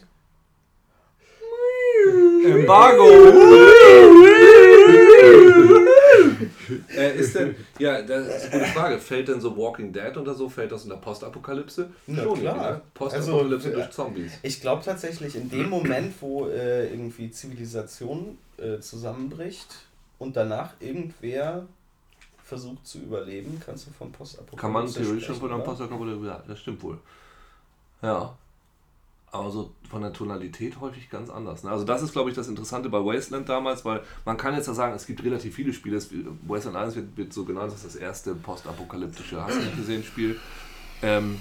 Embargo! 2.44 3.04
äh, 6.96 7.18
ist 7.18 7.34
denn, 7.34 7.54
ja, 7.78 8.02
das 8.02 8.26
ist 8.26 8.52
eine 8.52 8.60
gute 8.60 8.72
Frage. 8.72 8.98
Fällt 8.98 9.28
denn 9.28 9.40
so 9.40 9.56
Walking 9.56 9.92
Dead 9.92 10.16
oder 10.16 10.34
so, 10.34 10.48
fällt 10.48 10.72
das 10.72 10.84
unter 10.84 10.96
Postapokalypse? 10.96 11.90
Na 12.06 12.22
Schon, 12.22 12.40
klar. 12.40 12.72
ne? 12.72 12.80
Postapokalypse 12.94 13.68
Also, 13.68 13.80
durch 13.80 13.90
Zombies. 13.90 14.32
Ich 14.42 14.60
glaube 14.60 14.82
tatsächlich, 14.84 15.36
in 15.36 15.50
dem 15.50 15.70
Moment, 15.70 16.14
wo 16.20 16.48
äh, 16.48 16.88
irgendwie 16.88 17.30
Zivilisation 17.30 18.38
äh, 18.58 18.78
zusammenbricht 18.80 19.74
und 20.18 20.36
danach 20.36 20.72
irgendwer 20.80 21.66
versucht 22.44 22.86
zu 22.86 22.98
überleben, 22.98 23.60
kannst 23.64 23.86
du 23.86 23.90
vom 23.92 24.12
Postapokalypse 24.12 24.60
Kann 24.60 24.72
man 24.72 24.92
theoretisch 24.92 25.26
schon 25.26 25.36
von 25.36 25.52
einem? 25.52 25.64
Postapokalypse, 25.64 26.26
ja, 26.26 26.42
das 26.46 26.58
stimmt 26.60 26.82
wohl. 26.82 26.98
Ja. 28.02 28.36
Aber 29.34 29.50
so 29.50 29.72
von 29.90 30.00
der 30.00 30.12
Tonalität 30.12 30.80
häufig 30.80 31.10
ganz 31.10 31.28
anders. 31.28 31.64
Ne? 31.64 31.70
Also 31.70 31.84
das 31.84 32.02
ist, 32.02 32.12
glaube 32.12 32.30
ich, 32.30 32.36
das 32.36 32.46
Interessante 32.46 32.88
bei 32.88 32.98
Wasteland 32.98 33.48
damals, 33.48 33.84
weil 33.84 34.02
man 34.24 34.36
kann 34.36 34.54
jetzt 34.54 34.68
ja 34.68 34.74
sagen, 34.74 34.94
es 34.94 35.06
gibt 35.06 35.24
relativ 35.24 35.56
viele 35.56 35.72
Spiele. 35.72 36.00
Wasteland 36.46 36.76
1 36.76 36.94
wird, 36.94 37.16
wird 37.16 37.32
so 37.32 37.44
genannt, 37.44 37.72
das 37.72 37.84
ist 37.84 37.94
das 37.94 37.96
erste 37.96 38.36
postapokalyptische, 38.36 39.42
hast 39.42 39.58
du 39.58 39.76
gesehen, 39.76 40.04
Spiel. 40.04 40.38
Ähm, 41.02 41.40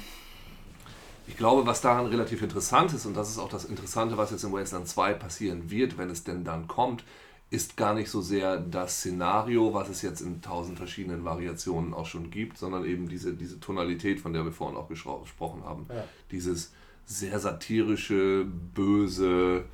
ich 1.27 1.37
glaube, 1.37 1.67
was 1.67 1.81
daran 1.81 2.07
relativ 2.07 2.41
interessant 2.41 2.93
ist, 2.93 3.05
und 3.05 3.15
das 3.15 3.29
ist 3.29 3.37
auch 3.37 3.49
das 3.49 3.65
Interessante, 3.65 4.17
was 4.17 4.31
jetzt 4.31 4.43
in 4.43 4.51
Wasteland 4.51 4.87
2 4.87 5.13
passieren 5.13 5.69
wird, 5.69 5.99
wenn 5.99 6.09
es 6.09 6.23
denn 6.23 6.43
dann 6.43 6.67
kommt, 6.67 7.03
ist 7.51 7.77
gar 7.77 7.93
nicht 7.93 8.09
so 8.09 8.21
sehr 8.21 8.57
das 8.57 8.97
Szenario, 8.97 9.75
was 9.75 9.87
es 9.89 10.01
jetzt 10.01 10.21
in 10.21 10.41
tausend 10.41 10.79
verschiedenen 10.79 11.23
Variationen 11.25 11.93
auch 11.93 12.07
schon 12.07 12.31
gibt, 12.31 12.57
sondern 12.57 12.85
eben 12.85 13.07
diese, 13.07 13.35
diese 13.35 13.59
Tonalität, 13.59 14.19
von 14.19 14.33
der 14.33 14.43
wir 14.43 14.51
vorhin 14.51 14.75
auch 14.75 14.89
gesprochen 14.89 15.63
haben. 15.63 15.85
Ja. 15.89 16.03
Dieses 16.31 16.71
sehr 17.05 17.39
satirische, 17.39 18.45
böse, 18.73 19.65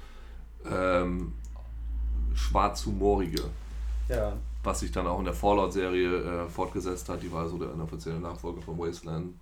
ähm, 0.69 1.33
schwarzhumorige, 2.33 3.43
Ja, 4.07 4.33
was 4.63 4.81
sich 4.81 4.91
dann 4.91 5.07
auch 5.07 5.19
in 5.19 5.25
der 5.25 5.33
Fallout-Serie 5.33 6.43
äh, 6.43 6.49
fortgesetzt 6.49 7.07
hat. 7.09 7.21
Die 7.21 7.31
war 7.31 7.47
so 7.47 7.57
der 7.57 7.71
inoffizielle 7.73 8.19
Nachfolger 8.19 8.61
von 8.61 8.77
Wasteland. 8.77 9.33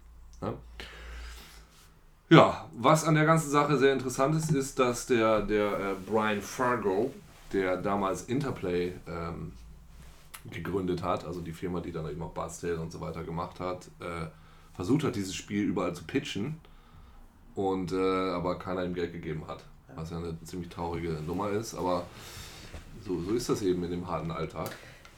Ne? 0.41 0.53
Ja, 2.29 2.67
was 2.77 3.05
an 3.05 3.15
der 3.15 3.25
ganzen 3.25 3.49
Sache 3.49 3.77
sehr 3.77 3.93
interessant 3.93 4.35
ist, 4.35 4.51
ist, 4.51 4.77
dass 4.79 5.05
der, 5.05 5.41
der 5.41 5.79
äh, 5.79 5.93
Brian 6.05 6.41
Fargo, 6.41 7.13
der 7.53 7.77
damals 7.77 8.23
Interplay 8.23 8.93
ähm, 9.07 9.53
gegründet 10.51 11.01
hat, 11.01 11.25
also 11.25 11.41
die 11.41 11.53
Firma, 11.53 11.79
die 11.79 11.91
dann 11.91 12.09
eben 12.09 12.21
auch 12.21 12.31
Bard's 12.31 12.59
Tale 12.59 12.79
und 12.79 12.91
so 12.91 12.99
weiter 12.99 13.23
gemacht 13.23 13.59
hat, 13.59 13.87
äh, 13.99 14.27
versucht 14.75 15.03
hat, 15.05 15.15
dieses 15.15 15.35
Spiel 15.35 15.63
überall 15.63 15.95
zu 15.95 16.03
pitchen 16.03 16.59
und 17.57 17.91
äh, 17.91 17.95
aber 18.31 18.59
keiner 18.59 18.85
ihm 18.85 18.93
Geld 18.93 19.11
gegeben 19.11 19.43
hat. 19.47 19.63
Was 19.95 20.11
ja 20.11 20.17
eine 20.17 20.37
ziemlich 20.43 20.69
traurige 20.69 21.09
Nummer 21.25 21.49
ist, 21.49 21.73
aber 21.73 22.05
so, 23.03 23.19
so 23.21 23.31
ist 23.33 23.49
das 23.49 23.63
eben 23.63 23.83
in 23.83 23.89
dem 23.89 24.07
harten 24.07 24.29
Alltag. 24.31 24.69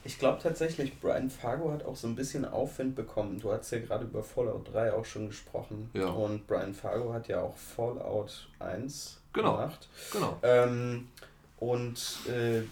Ich 0.04 0.18
glaube 0.18 0.38
tatsächlich, 0.42 0.98
Brian 1.00 1.28
Fargo 1.28 1.70
hat 1.70 1.84
auch 1.84 1.94
so 1.96 2.06
ein 2.08 2.16
bisschen 2.16 2.46
Aufwind 2.46 2.94
bekommen. 2.96 3.38
Du 3.38 3.52
hast 3.52 3.70
ja 3.70 3.78
gerade 3.80 4.04
über 4.04 4.22
Fallout 4.22 4.72
3 4.72 4.94
auch 4.94 5.04
schon 5.04 5.26
gesprochen. 5.26 5.90
Ja. 5.92 6.06
Und 6.06 6.46
Brian 6.46 6.72
Fargo 6.72 7.12
hat 7.12 7.28
ja 7.28 7.42
auch 7.42 7.54
Fallout 7.56 8.48
1 8.58 9.18
Genau. 9.34 9.56
gemacht. 9.56 9.88
Genau. 10.10 10.38
Ähm, 10.42 11.08
und 11.58 12.00
äh, 12.26 12.62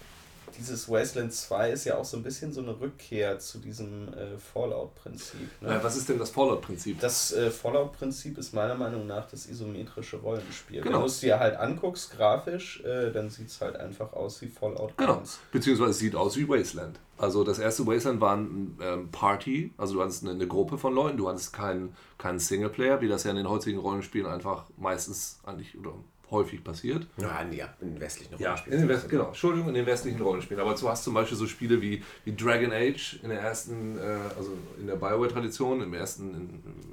dieses 0.57 0.89
Wasteland 0.89 1.33
2 1.33 1.71
ist 1.71 1.85
ja 1.85 1.97
auch 1.97 2.05
so 2.05 2.17
ein 2.17 2.23
bisschen 2.23 2.51
so 2.51 2.61
eine 2.61 2.79
Rückkehr 2.79 3.39
zu 3.39 3.59
diesem 3.59 4.13
äh, 4.13 4.37
Fallout-Prinzip. 4.37 5.61
Ne? 5.61 5.79
Was 5.81 5.95
ist 5.95 6.09
denn 6.09 6.19
das 6.19 6.29
Fallout-Prinzip? 6.31 6.99
Das 6.99 7.31
äh, 7.33 7.51
Fallout-Prinzip 7.51 8.37
ist 8.37 8.53
meiner 8.53 8.75
Meinung 8.75 9.07
nach 9.07 9.29
das 9.29 9.45
isometrische 9.47 10.17
Rollenspiel. 10.17 10.81
Genau. 10.81 10.95
Wenn 10.95 11.01
du 11.01 11.07
es 11.07 11.19
dir 11.19 11.39
halt 11.39 11.55
anguckst, 11.55 12.11
grafisch, 12.11 12.81
äh, 12.83 13.11
dann 13.11 13.29
sieht 13.29 13.47
es 13.49 13.61
halt 13.61 13.75
einfach 13.75 14.13
aus 14.13 14.41
wie 14.41 14.47
Fallout 14.47 14.97
Genau. 14.97 15.19
1. 15.19 15.39
Beziehungsweise 15.51 15.91
es 15.91 15.99
sieht 15.99 16.15
aus 16.15 16.37
wie 16.37 16.47
Wasteland. 16.47 16.99
Also 17.17 17.43
das 17.43 17.59
erste 17.59 17.85
Wasteland 17.85 18.21
war 18.21 18.37
ein 18.37 18.77
ähm, 18.81 19.09
Party, 19.11 19.73
also 19.77 19.95
du 19.95 20.01
hattest 20.01 20.23
eine, 20.23 20.31
eine 20.31 20.47
Gruppe 20.47 20.77
von 20.77 20.93
Leuten, 20.93 21.17
du 21.17 21.27
hattest 21.27 21.51
keinen 21.51 21.93
keinen 22.17 22.39
Singleplayer, 22.39 23.01
wie 23.01 23.07
das 23.07 23.23
ja 23.23 23.31
in 23.31 23.37
den 23.37 23.49
heutigen 23.49 23.79
Rollenspielen 23.79 24.27
einfach 24.27 24.65
meistens 24.77 25.39
eigentlich 25.45 25.77
oder 25.77 25.93
häufig 26.31 26.63
passiert. 26.63 27.07
Ja, 27.17 27.43
nee, 27.43 27.57
ja, 27.57 27.73
in 27.81 27.99
westlichen 27.99 28.33
Ja, 28.39 28.49
Rollenspielen. 28.49 28.79
in 28.81 28.87
den 28.87 28.95
West, 28.95 29.09
genau, 29.09 29.27
Entschuldigung, 29.27 29.69
in 29.69 29.75
den 29.75 29.85
westlichen 29.85 30.21
Rollenspielen. 30.21 30.61
Aber 30.61 30.73
du 30.75 30.89
hast 30.89 31.03
zum 31.03 31.13
Beispiel 31.13 31.37
so 31.37 31.47
Spiele 31.47 31.81
wie, 31.81 32.03
wie 32.25 32.35
Dragon 32.35 32.71
Age 32.71 33.19
in 33.23 33.29
der 33.29 33.39
ersten, 33.41 33.97
äh, 33.97 34.01
also 34.37 34.53
in 34.79 34.87
der 34.87 34.95
Bioware-Tradition, 34.95 35.81
im 35.81 35.93
ersten, 35.93 36.33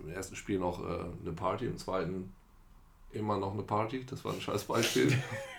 im 0.05 0.11
ersten 0.13 0.37
Spiel 0.37 0.59
noch 0.59 0.81
äh, 0.83 1.05
eine 1.23 1.33
Party, 1.35 1.67
im 1.67 1.77
zweiten 1.77 2.33
immer 3.13 3.39
noch 3.39 3.53
eine 3.53 3.63
Party. 3.63 4.05
Das 4.09 4.25
war 4.25 4.33
ein 4.33 4.41
scheiß 4.41 4.65
Beispiel. 4.65 5.13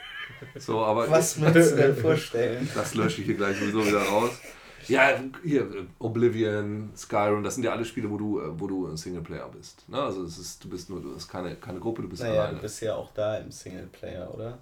so, 0.58 0.84
aber 0.84 1.10
Was 1.10 1.40
würdest 1.40 1.74
du 1.74 1.76
denn 1.78 1.96
vorstellen? 1.96 2.70
das 2.76 2.94
lösche 2.96 3.22
ich 3.22 3.26
hier 3.28 3.36
gleich 3.36 3.58
sowieso 3.58 3.86
wieder 3.86 4.02
raus. 4.02 4.32
Ja, 4.90 5.10
hier, 5.44 5.62
äh, 5.62 5.86
Oblivion, 6.00 6.90
Skyrim, 6.96 7.44
das 7.44 7.56
sind 7.56 7.64
ja 7.64 7.72
alle 7.72 7.86
Spiele, 7.86 8.10
wo 8.10 8.18
du, 8.18 8.40
äh, 8.40 8.60
wo 8.60 8.68
du 8.68 8.88
ein 8.88 8.98
Singleplayer 8.98 9.50
bist. 9.50 9.88
Ne? 9.90 10.02
Also 10.02 10.24
es 10.24 10.38
ist, 10.38 10.64
du 10.64 10.70
bist 10.70 10.90
nur, 10.90 11.02
du 11.02 11.14
hast 11.16 11.28
keine, 11.28 11.56
keine 11.56 11.80
Gruppe, 11.80 12.02
du 12.04 12.10
bist 12.10 12.22
Naja, 12.24 12.42
alleine. 12.42 12.56
du 12.58 12.62
bist 12.62 12.82
ja 12.82 12.96
auch 12.96 13.12
da 13.14 13.38
im 13.38 13.52
Singleplayer, 13.52 14.34
oder? 14.34 14.58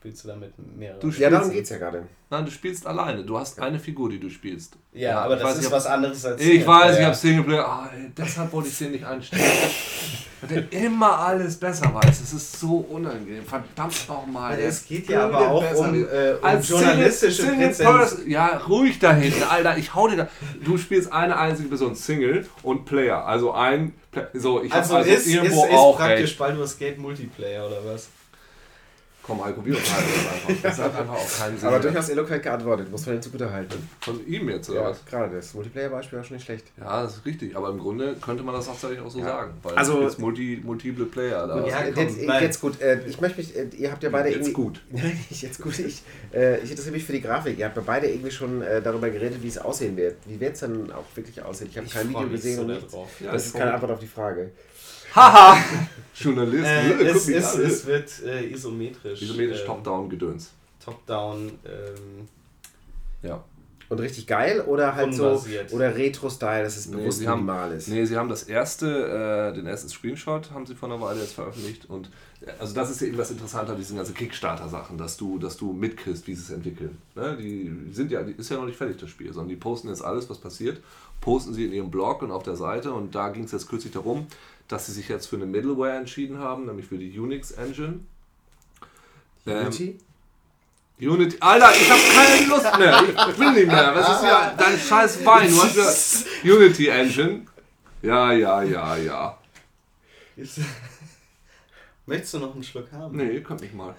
Spielst 0.00 0.24
du 0.24 0.28
damit 0.28 0.52
mehrere? 0.78 0.98
Du 0.98 1.10
Ja, 1.10 1.28
darum 1.28 1.50
spielst- 1.50 1.54
geht 1.54 1.64
es 1.64 1.70
ja 1.70 1.76
gerade. 1.76 2.06
Nein, 2.30 2.44
du 2.46 2.50
spielst 2.50 2.86
alleine. 2.86 3.22
Du 3.22 3.38
hast 3.38 3.60
eine 3.60 3.78
Figur, 3.78 4.08
die 4.08 4.18
du 4.18 4.30
spielst. 4.30 4.76
ja, 4.94 5.20
aber 5.20 5.34
ich 5.34 5.40
das 5.42 5.50
weiß, 5.50 5.54
ist 5.56 5.60
ich 5.60 5.66
hab- 5.66 5.72
was 5.76 5.86
anderes 5.86 6.24
als 6.24 6.40
Ich 6.40 6.48
weiß, 6.48 6.52
ich 6.56 6.56
Singleplayer. 6.66 7.06
habe 7.06 7.16
Singleplayer. 7.16 7.64
Ah, 7.66 7.90
ey, 7.94 8.10
deshalb 8.16 8.52
wollte 8.52 8.68
ich 8.70 8.78
den 8.78 8.92
nicht 8.92 9.04
einstellen. 9.04 9.42
Weil 10.40 10.62
der 10.70 10.80
immer 10.84 11.18
alles 11.18 11.56
besser 11.58 11.92
weiß. 11.92 12.18
Es 12.18 12.32
ist 12.32 12.58
so 12.60 12.76
unangenehm. 12.88 13.44
Verdammt 13.44 14.08
nochmal. 14.08 14.58
Es 14.58 14.86
geht 14.86 15.06
ja 15.10 15.26
aber 15.26 15.50
auch 15.50 15.74
um, 15.76 15.94
äh, 15.94 16.32
um 16.32 16.44
Als 16.44 16.66
journalistische 16.66 17.42
Single, 17.42 17.74
Single 17.74 18.08
Ja, 18.26 18.56
ruhig 18.56 18.98
da 18.98 19.12
hinten, 19.12 19.42
Alter. 19.42 19.76
Ich 19.76 19.94
hau 19.94 20.08
dir 20.08 20.16
da. 20.16 20.28
Du 20.64 20.78
spielst 20.78 21.12
eine 21.12 21.36
einzige 21.36 21.68
Person, 21.68 21.94
Single 21.94 22.46
und 22.62 22.86
Player. 22.86 23.26
Also 23.26 23.52
ein. 23.52 23.92
So, 24.32 24.62
ich 24.62 24.72
Also, 24.72 24.94
hab 24.94 25.00
also 25.00 25.10
ist, 25.10 25.26
ist, 25.26 25.34
irgendwo 25.34 25.66
ist 25.66 25.72
auch 25.74 25.96
praktisch 25.98 26.30
recht. 26.30 26.38
Baldur's 26.38 26.78
Gate 26.78 26.96
Multiplayer 26.96 27.66
oder 27.66 27.84
was? 27.84 28.08
Komm, 29.30 29.42
unterhalten 29.42 29.70
uns 29.70 29.78
einfach. 29.94 30.62
Das 30.62 30.78
hat 30.78 30.96
einfach 30.96 31.14
auch 31.14 31.38
keinen 31.38 31.56
Sinn. 31.58 31.68
Aber 31.68 31.78
durchaus 31.78 32.08
eloquent 32.08 32.42
geantwortet, 32.42 32.90
muss 32.90 33.06
man 33.06 33.16
ihm 33.16 33.22
zugute 33.22 33.50
halten. 33.52 33.88
Von 34.00 34.26
ihm 34.26 34.48
jetzt, 34.48 34.68
oder 34.70 34.80
Ja, 34.82 34.88
was? 34.90 35.04
gerade 35.06 35.36
das 35.36 35.54
Multiplayer-Beispiel 35.54 36.18
war 36.18 36.24
schon 36.24 36.36
nicht 36.36 36.44
schlecht. 36.46 36.66
Ja, 36.78 37.02
das 37.02 37.16
ist 37.16 37.26
richtig. 37.26 37.56
Aber 37.56 37.68
im 37.70 37.78
Grunde 37.78 38.16
könnte 38.20 38.42
man 38.42 38.54
das 38.54 38.66
auch 38.68 38.72
tatsächlich 38.72 39.00
auch 39.00 39.10
so 39.10 39.20
Ja. 39.20 39.26
sagen. 39.26 39.54
Weil 39.62 39.74
Also- 39.76 40.02
es 40.06 40.18
multi, 40.18 40.60
multiple 40.64 41.04
Player 41.06 41.46
da. 41.46 41.66
Ja, 41.66 41.84
jetzt, 41.84 42.18
jetzt 42.20 42.60
gut, 42.60 42.80
äh, 42.80 43.00
ich 43.06 43.20
möchte 43.20 43.38
mich, 43.38 43.56
äh, 43.56 43.68
ihr 43.76 43.92
habt 43.92 44.02
ja 44.02 44.10
beide 44.10 44.28
Jetzt 44.28 44.36
irgendwie... 44.48 44.52
gut. 44.52 44.80
Nein, 44.90 45.18
jetzt 45.30 45.60
gut. 45.62 45.78
Ich, 45.78 46.02
äh, 46.34 46.58
ich 46.58 46.70
interessiere 46.70 46.94
mich 46.94 47.04
für 47.04 47.12
die 47.12 47.20
Grafik. 47.22 47.58
Ihr 47.58 47.66
habt 47.66 47.76
ja 47.76 47.82
beide 47.86 48.08
irgendwie 48.08 48.30
schon 48.30 48.62
äh, 48.62 48.82
darüber 48.82 49.10
geredet, 49.10 49.42
wie 49.42 49.48
es 49.48 49.58
aussehen 49.58 49.96
wird. 49.96 50.16
Wie 50.26 50.40
wird 50.40 50.54
es 50.54 50.60
dann 50.60 50.90
auch 50.92 51.04
wirklich 51.14 51.40
aussehen? 51.42 51.68
Ich 51.70 51.78
habe 51.78 51.86
kein 51.88 52.08
Video 52.08 52.28
gesehen 52.28 52.56
so 52.56 52.62
und 52.62 52.68
nichts. 52.68 52.92
Ja, 53.20 53.32
Das 53.32 53.46
ist 53.46 53.54
keine. 53.54 53.74
Antwort 53.74 53.92
auf 53.92 53.98
die 54.00 54.06
Frage. 54.06 54.50
Haha! 55.14 55.56
Journalist, 56.14 56.64
Äh, 56.66 56.94
guck 56.98 57.06
es, 57.06 57.54
an. 57.54 57.62
es 57.62 57.86
wird 57.86 58.22
äh, 58.26 58.46
isometrisch. 58.52 59.22
Isometrisch 59.22 59.60
ähm, 59.60 59.66
Top-Down-Gedöns. 59.66 60.50
Top-down. 60.84 61.50
Ähm, 61.64 62.28
Ja. 63.22 63.42
Und 63.88 63.98
richtig 63.98 64.28
geil 64.28 64.60
oder 64.60 64.94
halt 64.94 65.12
so 65.12 65.24
Unbasiert. 65.30 65.72
oder 65.72 65.96
Retro-Style, 65.96 66.62
dass 66.62 66.76
es 66.76 66.86
Nee, 66.86 66.98
bewusst 66.98 67.18
sie 67.18 67.26
haben- 67.28 67.40
minimal 67.44 67.72
ist. 67.72 67.88
Nee, 67.88 68.04
sie 68.04 68.16
haben 68.16 68.28
das 68.28 68.44
erste, 68.44 69.50
äh, 69.50 69.52
den 69.56 69.66
ersten 69.66 69.88
Screenshot 69.88 70.52
haben 70.52 70.64
sie 70.64 70.76
vor 70.76 70.88
einer 70.88 71.00
Weile 71.00 71.18
jetzt 71.20 71.32
veröffentlicht 71.32 71.90
und 71.90 72.08
äh, 72.40 72.52
also 72.60 72.72
das 72.72 72.88
ist 72.92 73.00
ja 73.00 73.08
eben 73.08 73.16
das 73.16 73.32
Interessante 73.32 73.72
an 73.72 73.78
diesen 73.78 73.96
ganzen 73.96 74.14
Kickstarter-Sachen, 74.14 74.96
dass 74.96 75.16
du, 75.16 75.38
dass 75.40 75.56
du 75.56 75.72
mitkriegst, 75.72 76.24
wie 76.28 76.36
sie 76.36 76.42
es 76.42 76.50
entwickeln. 76.50 76.98
Ne? 77.16 77.36
Die 77.36 77.72
sind 77.92 78.12
ja, 78.12 78.22
die 78.22 78.30
ist 78.34 78.48
ja 78.48 78.58
noch 78.58 78.66
nicht 78.66 78.78
fertig, 78.78 78.96
das 78.98 79.10
Spiel, 79.10 79.32
sondern 79.32 79.48
die 79.48 79.56
posten 79.56 79.88
jetzt 79.88 80.04
alles, 80.04 80.30
was 80.30 80.38
passiert, 80.38 80.80
posten 81.20 81.52
sie 81.52 81.64
in 81.66 81.72
ihrem 81.72 81.90
Blog 81.90 82.22
und 82.22 82.30
auf 82.30 82.44
der 82.44 82.54
Seite 82.54 82.92
und 82.92 83.16
da 83.16 83.30
ging 83.30 83.42
es 83.42 83.50
jetzt 83.50 83.68
kürzlich 83.68 83.92
darum, 83.92 84.28
dass 84.70 84.86
sie 84.86 84.92
sich 84.92 85.08
jetzt 85.08 85.26
für 85.26 85.36
eine 85.36 85.46
Middleware 85.46 85.96
entschieden 85.96 86.38
haben, 86.38 86.66
nämlich 86.66 86.86
für 86.86 86.96
die 86.98 87.18
Unix 87.18 87.50
Engine. 87.52 88.00
Ähm, 89.46 89.66
Unity? 89.66 89.98
Unity. 91.00 91.36
Alter, 91.40 91.72
ich 91.74 91.90
hab 91.90 91.98
keine 91.98 92.46
Lust 92.46 92.78
mehr. 92.78 93.02
Ich 93.30 93.38
will 93.38 93.52
nicht 93.52 93.66
mehr. 93.66 93.94
Was 93.94 94.16
ist 94.16 94.22
ja 94.24 94.54
dein 94.56 94.78
scheiß 94.78 95.24
Wein? 95.24 95.50
Du 95.50 95.62
hast 95.62 96.26
ja 96.44 96.54
Unity 96.54 96.88
Engine. 96.88 97.46
Ja, 98.02 98.32
ja, 98.32 98.62
ja, 98.62 98.96
ja. 98.96 99.38
Möchtest 102.06 102.34
du 102.34 102.38
noch 102.38 102.54
einen 102.54 102.64
Schluck 102.64 102.90
haben? 102.92 103.16
Nee, 103.16 103.30
ihr 103.34 103.42
könnt 103.42 103.60
mich 103.60 103.72
mal. 103.72 103.94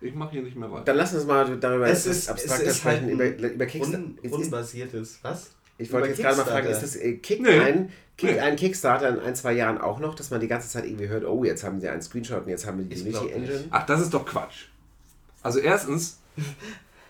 Ich 0.00 0.14
mache 0.14 0.32
hier 0.32 0.42
nicht 0.42 0.56
mehr 0.56 0.70
weiter. 0.70 0.84
Dann 0.84 0.96
lass 0.96 1.14
uns 1.14 1.24
mal 1.24 1.56
darüber 1.58 1.86
Es 1.88 2.06
ist, 2.06 2.18
es 2.24 2.28
abstrakter 2.28 2.64
ist 2.64 2.84
halt 2.84 2.98
sprechen. 3.02 3.20
ein 3.20 3.36
über, 3.36 3.48
über 3.52 3.66
Kickstarter. 3.66 3.98
un, 3.98 4.18
unbasiertes. 4.32 5.18
Was? 5.22 5.50
Ich 5.78 5.92
wollte 5.92 6.08
jetzt 6.08 6.20
gerade 6.20 6.36
mal 6.36 6.44
fragen, 6.44 6.68
ist 6.68 6.82
das 6.82 6.96
äh, 6.96 7.14
kickt, 7.14 7.42
Nee. 7.42 7.58
ein, 7.60 7.92
kickt 8.16 8.34
Nee. 8.34 8.40
ein 8.40 8.56
Kickstarter 8.56 9.08
in 9.10 9.20
ein, 9.20 9.34
zwei 9.34 9.52
Jahren 9.52 9.78
auch 9.78 9.98
noch, 9.98 10.14
dass 10.14 10.30
man 10.30 10.40
die 10.40 10.48
ganze 10.48 10.68
Zeit 10.68 10.84
irgendwie 10.86 11.08
hört, 11.08 11.24
oh, 11.24 11.44
jetzt 11.44 11.64
haben 11.64 11.80
sie 11.80 11.88
einen 11.88 12.02
Screenshot 12.02 12.44
und 12.44 12.48
jetzt 12.48 12.66
haben 12.66 12.78
wir 12.78 12.84
die 12.86 13.02
Unity. 13.02 13.30
Engine. 13.32 13.64
Ach, 13.70 13.84
das 13.86 14.00
ist 14.00 14.14
doch 14.14 14.24
Quatsch. 14.24 14.66
Also 15.42 15.58
erstens, 15.58 16.18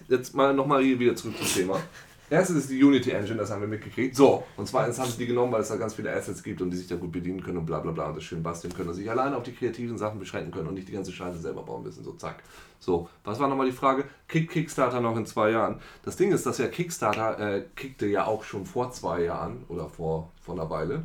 jetzt 0.09 0.35
mal 0.35 0.53
nochmal 0.55 0.83
hier 0.83 0.99
wieder 0.99 1.14
zurück 1.17 1.37
zum 1.39 1.47
Thema. 1.47 1.81
Erstens 2.29 2.59
ist 2.59 2.70
die 2.70 2.83
Unity 2.83 3.11
Engine, 3.11 3.37
das 3.39 3.51
haben 3.51 3.61
wir 3.61 3.68
mitgekriegt. 3.68 4.16
So, 4.16 4.45
und 4.57 4.66
zweitens 4.66 4.99
haben 4.99 5.11
sie 5.11 5.18
die 5.18 5.27
genommen, 5.27 5.53
weil 5.53 5.61
es 5.61 5.68
da 5.68 5.77
ganz 5.77 5.95
viele 5.95 6.12
Assets 6.12 6.43
gibt 6.43 6.61
und 6.61 6.70
die 6.70 6.77
sich 6.77 6.89
da 6.89 6.97
gut 6.97 7.12
bedienen 7.12 7.41
können 7.41 7.59
und 7.59 7.66
bla 7.66 7.79
bla 7.79 7.93
bla 7.93 8.09
und 8.09 8.16
das 8.16 8.24
schön 8.24 8.43
basteln 8.43 8.74
können 8.74 8.89
und 8.89 8.95
sich 8.97 9.09
alleine 9.09 9.37
auf 9.37 9.45
die 9.45 9.53
kreativen 9.53 9.97
Sachen 9.97 10.18
beschränken 10.18 10.51
können 10.51 10.66
und 10.66 10.74
nicht 10.74 10.89
die 10.89 10.93
ganze 10.93 11.12
Scheiße 11.12 11.39
selber 11.39 11.62
bauen 11.62 11.85
müssen. 11.85 12.03
So, 12.03 12.12
zack. 12.14 12.43
So, 12.81 13.09
was 13.24 13.39
war 13.39 13.49
nochmal 13.49 13.66
die 13.66 13.72
Frage? 13.72 14.05
Kickt 14.27 14.51
Kickstarter 14.51 15.01
noch 15.01 15.16
in 15.16 15.24
zwei 15.24 15.51
Jahren? 15.51 15.81
Das 16.05 16.16
Ding 16.16 16.33
ist, 16.33 16.47
dass 16.47 16.59
ja 16.59 16.66
Kickstarter 16.66 17.39
äh, 17.39 17.64
kickte 17.77 18.07
ja 18.07 18.27
auch 18.27 18.43
schon 18.43 18.66
vor 18.66 18.91
zwei 18.91 19.22
Jahren 19.22 19.64
oder 19.68 19.89
vor, 19.89 20.33
vor 20.41 20.57
einer 20.57 20.68
Weile. 20.68 21.03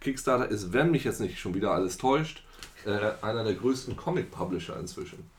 Kickstarter 0.00 0.48
ist, 0.48 0.74
wenn 0.74 0.90
mich 0.90 1.04
jetzt 1.04 1.20
nicht 1.20 1.38
schon 1.38 1.54
wieder 1.54 1.70
alles 1.70 1.96
täuscht, 1.96 2.44
äh, 2.84 3.12
einer 3.22 3.42
der 3.42 3.54
größten 3.54 3.96
Comic-Publisher 3.96 4.78
inzwischen. 4.78 5.30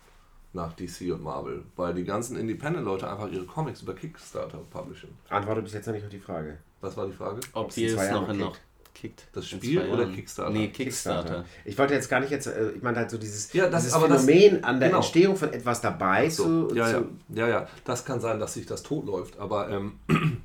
Nach 0.56 0.72
DC 0.74 1.12
und 1.14 1.22
Marvel. 1.22 1.64
Weil 1.76 1.94
die 1.94 2.06
ganzen 2.06 2.38
Independent-Leute 2.38 3.10
einfach 3.10 3.30
ihre 3.30 3.46
Comics 3.46 3.82
über 3.82 3.94
Kickstarter 3.94 4.60
publishen. 4.72 5.10
Antworte 5.30 5.62
bis 5.62 5.74
jetzt 5.74 5.86
noch 5.86 5.94
nicht 5.94 6.04
auf 6.06 6.10
die 6.10 6.20
Frage. 6.20 6.58
Was 6.82 6.96
war 6.96 7.06
die 7.08 7.14
Frage? 7.14 7.42
Ob 7.54 7.72
zwei 7.72 7.82
es 7.84 8.12
noch, 8.12 8.32
noch 8.34 8.58
kickt. 8.94 9.28
Das 9.34 9.48
Spiel 9.50 9.82
oder. 9.82 10.06
Kickstarter? 10.08 10.52
Nee, 10.54 10.70
Kickstarter. 10.70 11.44
Ich 11.66 11.78
wollte 11.78 11.94
jetzt 11.94 12.10
gar 12.10 12.22
nicht 12.22 12.32
jetzt, 12.32 12.48
äh, 12.48 12.72
ich 12.72 12.82
meine 12.82 12.98
halt 12.98 13.10
so 13.12 13.18
dieses, 13.18 13.52
Ja, 13.52 13.68
das- 13.70 13.82
dieses 13.84 13.94
aber 13.96 14.08
das- 14.08 14.24
Phänomen 14.26 14.64
an 14.64 14.80
der 14.80 14.90
genau. 14.90 15.00
Entstehung 15.02 15.36
von 15.36 15.52
etwas 15.52 15.82
dabei 15.82 16.30
So, 16.30 16.68
zu, 16.70 16.76
ja, 16.76 16.90
ja, 16.90 16.98
zu 17.00 17.06
ja, 17.34 17.48
ja. 17.50 17.68
Das 17.84 18.06
kann 18.06 18.22
sein, 18.22 18.40
dass 18.40 18.54
sich 18.54 18.66
das 18.66 18.82
totläuft, 18.84 19.38
aber 19.38 19.70
ähm, 19.70 20.00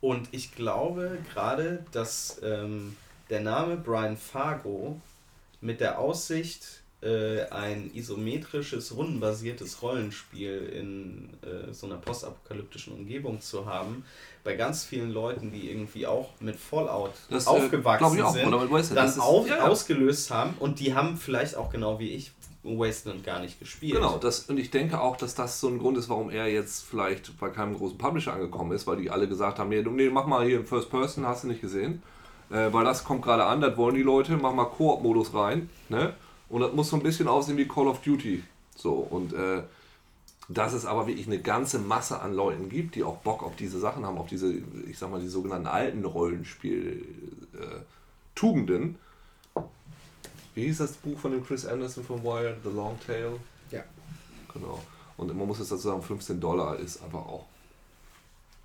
und 0.01 0.29
ich 0.31 0.55
glaube 0.55 1.17
gerade, 1.33 1.83
dass 1.91 2.39
ähm, 2.43 2.95
der 3.29 3.41
Name 3.41 3.75
Brian 3.75 4.15
Fargo 4.17 5.01
mit 5.61 5.81
der 5.81 5.99
Aussicht, 5.99 6.81
äh, 7.01 7.43
ein 7.49 7.91
isometrisches, 7.93 8.95
rundenbasiertes 8.95 9.81
Rollenspiel 9.81 10.69
in 10.73 11.29
äh, 11.41 11.73
so 11.73 11.87
einer 11.87 11.97
postapokalyptischen 11.97 12.93
Umgebung 12.93 13.39
zu 13.39 13.65
haben, 13.65 14.03
bei 14.43 14.55
ganz 14.55 14.83
vielen 14.83 15.11
Leuten, 15.11 15.51
die 15.51 15.69
irgendwie 15.69 16.07
auch 16.07 16.29
mit 16.39 16.57
Fallout 16.57 17.13
das, 17.29 17.45
äh, 17.45 17.49
aufgewachsen 17.49 18.21
auch, 18.21 18.33
sind, 18.33 18.95
dann 18.95 19.07
ist, 19.07 19.19
auf, 19.19 19.47
ja, 19.47 19.57
ja. 19.57 19.67
ausgelöst 19.67 20.31
haben 20.31 20.55
und 20.59 20.79
die 20.79 20.93
haben 20.93 21.17
vielleicht 21.17 21.55
auch 21.55 21.69
genau 21.69 21.99
wie 21.99 22.09
ich 22.09 22.31
Wasteland 22.63 23.23
gar 23.23 23.39
nicht 23.39 23.59
gespielt. 23.59 23.95
Genau, 23.95 24.17
das, 24.17 24.41
und 24.49 24.57
ich 24.57 24.69
denke 24.69 24.99
auch, 24.99 25.15
dass 25.15 25.35
das 25.35 25.61
so 25.61 25.69
ein 25.69 25.79
Grund 25.79 25.97
ist, 25.97 26.09
warum 26.09 26.29
er 26.29 26.47
jetzt 26.47 26.83
vielleicht 26.83 27.37
bei 27.39 27.49
keinem 27.49 27.75
großen 27.75 27.97
Publisher 27.97 28.33
angekommen 28.33 28.73
ist, 28.73 28.85
weil 28.87 28.97
die 28.97 29.09
alle 29.09 29.27
gesagt 29.27 29.59
haben, 29.59 29.69
nee, 29.69 29.81
nee 29.81 30.09
mach 30.09 30.25
mal 30.25 30.45
hier 30.45 30.57
im 30.57 30.65
First 30.65 30.89
Person, 30.89 31.25
hast 31.25 31.43
du 31.43 31.47
nicht 31.47 31.61
gesehen. 31.61 32.03
Äh, 32.49 32.73
weil 32.73 32.83
das 32.83 33.03
kommt 33.03 33.21
gerade 33.21 33.45
an, 33.45 33.61
das 33.61 33.77
wollen 33.77 33.95
die 33.95 34.01
Leute, 34.01 34.35
mach 34.35 34.53
mal 34.53 34.65
Koop-Modus 34.65 35.33
rein. 35.33 35.69
Ne? 35.87 36.13
Und 36.49 36.61
das 36.61 36.73
muss 36.73 36.89
so 36.89 36.97
ein 36.97 37.03
bisschen 37.03 37.27
aussehen 37.27 37.57
wie 37.57 37.67
Call 37.67 37.87
of 37.87 38.01
Duty. 38.01 38.43
So, 38.75 38.93
und 38.93 39.33
äh, 39.33 39.61
dass 40.47 40.73
es 40.73 40.85
aber 40.85 41.07
wirklich 41.07 41.27
eine 41.27 41.39
ganze 41.39 41.79
Masse 41.79 42.21
an 42.21 42.33
Leuten 42.33 42.69
gibt, 42.69 42.95
die 42.95 43.03
auch 43.03 43.17
Bock 43.17 43.43
auf 43.43 43.55
diese 43.55 43.79
Sachen 43.79 44.03
haben, 44.05 44.17
auf 44.17 44.27
diese, 44.27 44.51
ich 44.87 44.97
sag 44.97 45.11
mal, 45.11 45.19
die 45.19 45.27
sogenannten 45.27 45.67
alten 45.67 46.03
Rollenspiel-Tugenden. 46.03 48.95
Äh, 49.55 49.61
wie 50.55 50.63
hieß 50.65 50.79
das 50.79 50.93
Buch 50.93 51.19
von 51.19 51.31
dem 51.31 51.45
Chris 51.45 51.67
Anderson 51.67 52.03
von 52.03 52.23
Wired, 52.23 52.57
The 52.63 52.71
Long 52.71 52.97
Tail? 53.05 53.33
Ja. 53.69 53.83
Genau. 54.53 54.81
Und 55.17 55.27
man 55.37 55.47
muss 55.47 55.59
jetzt 55.59 55.71
dazu 55.71 55.83
sagen, 55.83 56.01
15 56.01 56.39
Dollar 56.39 56.79
ist 56.79 57.03
einfach 57.03 57.25
auch 57.25 57.45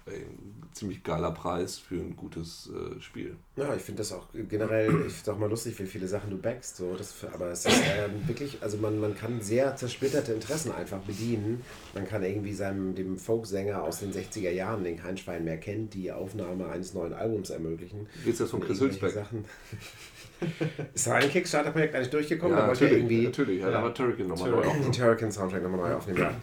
ein 0.06 0.68
ziemlich 0.72 1.02
geiler 1.02 1.30
Preis 1.30 1.78
für 1.78 1.94
ein 1.94 2.14
gutes 2.16 2.70
äh, 2.70 3.00
Spiel. 3.00 3.36
Ja, 3.56 3.74
ich 3.74 3.82
finde 3.82 3.98
das 3.98 4.12
auch 4.12 4.26
generell, 4.32 5.06
ich 5.06 5.12
finde 5.14 5.32
auch 5.32 5.38
mal 5.38 5.48
lustig, 5.48 5.78
wie 5.78 5.86
viele 5.86 6.08
Sachen 6.08 6.30
du 6.30 6.36
backst. 6.36 6.76
So. 6.76 6.94
Das, 6.94 7.14
aber 7.32 7.50
es 7.50 7.64
ist 7.64 7.80
äh, 7.80 8.08
wirklich, 8.26 8.58
also 8.60 8.76
man, 8.76 8.98
man 8.98 9.14
kann 9.14 9.40
sehr 9.40 9.76
zersplitterte 9.76 10.32
Interessen 10.32 10.72
einfach 10.72 10.98
bedienen. 10.98 11.62
Man 11.94 12.06
kann 12.06 12.22
irgendwie 12.22 12.52
seinem 12.52 12.94
dem 12.94 13.16
Folksänger 13.16 13.82
aus 13.82 14.00
den 14.00 14.12
60er 14.12 14.50
Jahren, 14.50 14.84
den 14.84 14.98
kein 14.98 15.16
Schwein 15.16 15.44
mehr 15.44 15.58
kennt, 15.58 15.94
die 15.94 16.12
Aufnahme 16.12 16.68
eines 16.68 16.92
neuen 16.92 17.14
Albums 17.14 17.50
ermöglichen. 17.50 18.06
Geht 18.24 18.34
es 18.34 18.40
jetzt 18.40 18.50
von 18.50 18.60
Chris 18.60 18.80
Hülsbeck? 18.80 19.14
Ist 20.94 21.06
da 21.06 21.14
ein 21.14 21.30
Kickstarter-Projekt 21.30 21.94
eigentlich 21.94 22.10
durchgekommen? 22.10 22.58
Ja, 22.58 22.66
natürlich, 22.66 22.94
irgendwie, 22.94 23.24
natürlich. 23.24 23.60
Ja, 23.62 23.70
ja. 23.70 23.78
aber 23.78 23.94
Turrican 23.94 24.26
nochmal 24.26 24.50
neu 24.50 24.58
aufnehmen. 24.58 24.82
Den 24.82 24.92
Turrican-Soundtrack 24.92 25.62
nochmal 25.62 25.88
neu 25.88 25.94
aufnehmen, 25.94 26.18
ja. 26.18 26.34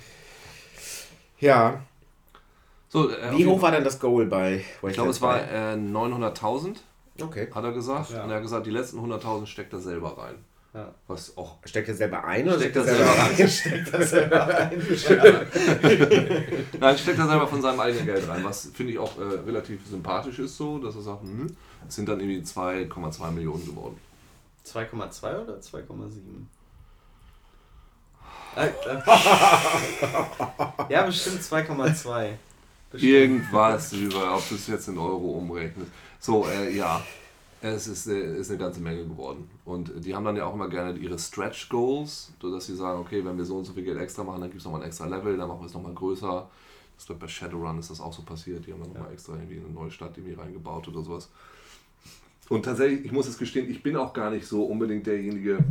Ja, 1.40 1.84
so, 2.92 3.10
äh, 3.10 3.38
Wie 3.38 3.46
hoch 3.46 3.62
war 3.62 3.72
denn 3.72 3.86
das 3.86 4.02
Goal 4.02 4.26
bei 4.26 4.66
Wasteland 4.82 4.90
Ich 4.90 4.94
glaube, 4.96 5.10
es 5.12 5.22
war 5.22 5.50
äh, 5.50 5.76
900.000. 5.76 6.76
Okay. 7.22 7.48
Hat 7.50 7.64
er 7.64 7.72
gesagt. 7.72 8.10
Ja. 8.12 8.26
Und 8.26 8.32
er 8.32 8.36
hat 8.36 8.44
gesagt, 8.44 8.66
die 8.66 8.72
letzten 8.72 9.00
100.000 9.00 9.46
steckt 9.46 9.72
er 9.72 9.80
selber 9.80 10.18
rein. 10.18 10.36
Ja. 10.74 10.94
Was 11.08 11.38
auch. 11.38 11.56
Steckt 11.64 11.88
er 11.88 11.96
selber 11.96 12.26
ein 12.26 12.46
oder 12.46 12.60
steckt, 12.60 12.76
er 12.76 12.84
selber 12.84 13.06
rein? 13.06 13.36
steckt 13.50 13.94
er 13.94 14.06
selber 14.06 14.40
rein? 14.48 14.72
Nein, 16.82 16.98
steckt 16.98 17.20
er 17.20 17.28
selber 17.28 17.48
von 17.48 17.62
seinem 17.62 17.80
eigenen 17.80 18.06
Geld 18.06 18.28
rein. 18.28 18.44
Was 18.44 18.70
finde 18.74 18.92
ich 18.92 19.00
auch 19.00 19.18
äh, 19.18 19.40
relativ 19.46 19.88
sympathisch 19.88 20.40
ist, 20.40 20.58
so, 20.58 20.78
dass 20.78 20.94
er 20.96 21.02
sagt, 21.02 21.22
hm, 21.22 21.48
es 21.88 21.96
sind 21.96 22.10
dann 22.10 22.20
irgendwie 22.20 22.42
2,2 22.42 23.32
Millionen 23.32 23.66
geworden. 23.66 23.98
2,2 24.66 25.44
oder 25.44 25.60
2,7? 25.60 26.12
ja, 30.90 31.04
bestimmt 31.04 31.42
2,2. 31.42 32.32
Irgendwas 32.94 33.94
über, 33.94 34.36
ob 34.36 34.48
du 34.50 34.56
es 34.56 34.68
jetzt 34.68 34.88
in 34.88 34.98
Euro 34.98 35.38
umrechnest. 35.38 35.92
So, 36.20 36.46
äh, 36.46 36.76
ja, 36.76 37.02
es 37.62 37.88
ist, 37.88 38.08
äh, 38.08 38.38
ist 38.38 38.50
eine 38.50 38.60
ganze 38.60 38.82
Menge 38.82 39.04
geworden. 39.04 39.50
Und 39.66 39.92
die 40.04 40.16
haben 40.16 40.26
dann 40.26 40.36
ja 40.36 40.46
auch 40.46 40.54
immer 40.54 40.68
gerne 40.68 40.98
ihre 40.98 41.18
Stretch 41.18 41.70
Goals, 41.70 42.34
sodass 42.42 42.66
sie 42.66 42.76
sagen, 42.76 43.00
okay, 43.00 43.24
wenn 43.24 43.38
wir 43.38 43.46
so 43.46 43.58
und 43.58 43.66
so 43.66 43.74
viel 43.74 43.84
Geld 43.84 44.00
extra 44.00 44.24
machen, 44.24 44.42
dann 44.42 44.50
gibt 44.50 44.60
es 44.60 44.66
nochmal 44.66 44.82
ein 44.82 44.88
extra 44.88 45.06
Level, 45.06 45.38
dann 45.38 45.48
machen 45.48 45.62
wir 45.62 45.68
es 45.68 45.74
nochmal 45.74 45.94
größer. 45.94 46.50
Das 46.98 47.06
glaube 47.06 47.22
bei 47.22 47.28
Shadowrun 47.28 47.80
ist 47.80 47.90
das 47.90 48.02
auch 48.02 48.14
so 48.14 48.24
passiert. 48.24 48.66
Die 48.66 48.74
haben 48.74 48.82
dann 48.82 48.92
ja. 48.92 49.00
nochmal 49.00 49.14
extra 49.14 49.34
irgendwie 49.34 49.60
eine 49.60 49.70
neue 49.70 49.92
Stadt 49.92 50.18
irgendwie 50.18 50.40
reingebaut 50.40 50.88
oder 50.88 51.02
sowas. 51.02 51.30
Und 52.50 52.64
tatsächlich, 52.64 53.06
ich 53.06 53.12
muss 53.12 53.28
es 53.28 53.38
gestehen, 53.38 53.70
ich 53.72 53.82
bin 53.82 53.96
auch 53.96 54.14
gar 54.14 54.30
nicht 54.30 54.46
so 54.46 54.66
unbedingt 54.66 55.08
derjenige, 55.08 55.64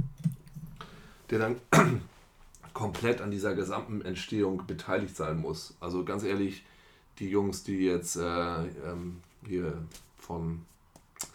der 1.29 1.39
dann 1.39 1.57
komplett 2.73 3.21
an 3.21 3.31
dieser 3.31 3.55
gesamten 3.55 4.01
Entstehung 4.01 4.66
beteiligt 4.66 5.14
sein 5.14 5.39
muss. 5.39 5.77
Also 5.81 6.05
ganz 6.05 6.25
ehrlich, 6.25 6.64
die 7.21 7.29
Jungs, 7.29 7.62
die 7.62 7.79
jetzt 7.85 8.16
äh, 8.16 8.21
ähm, 8.23 9.21
hier 9.47 9.75
von 10.18 10.64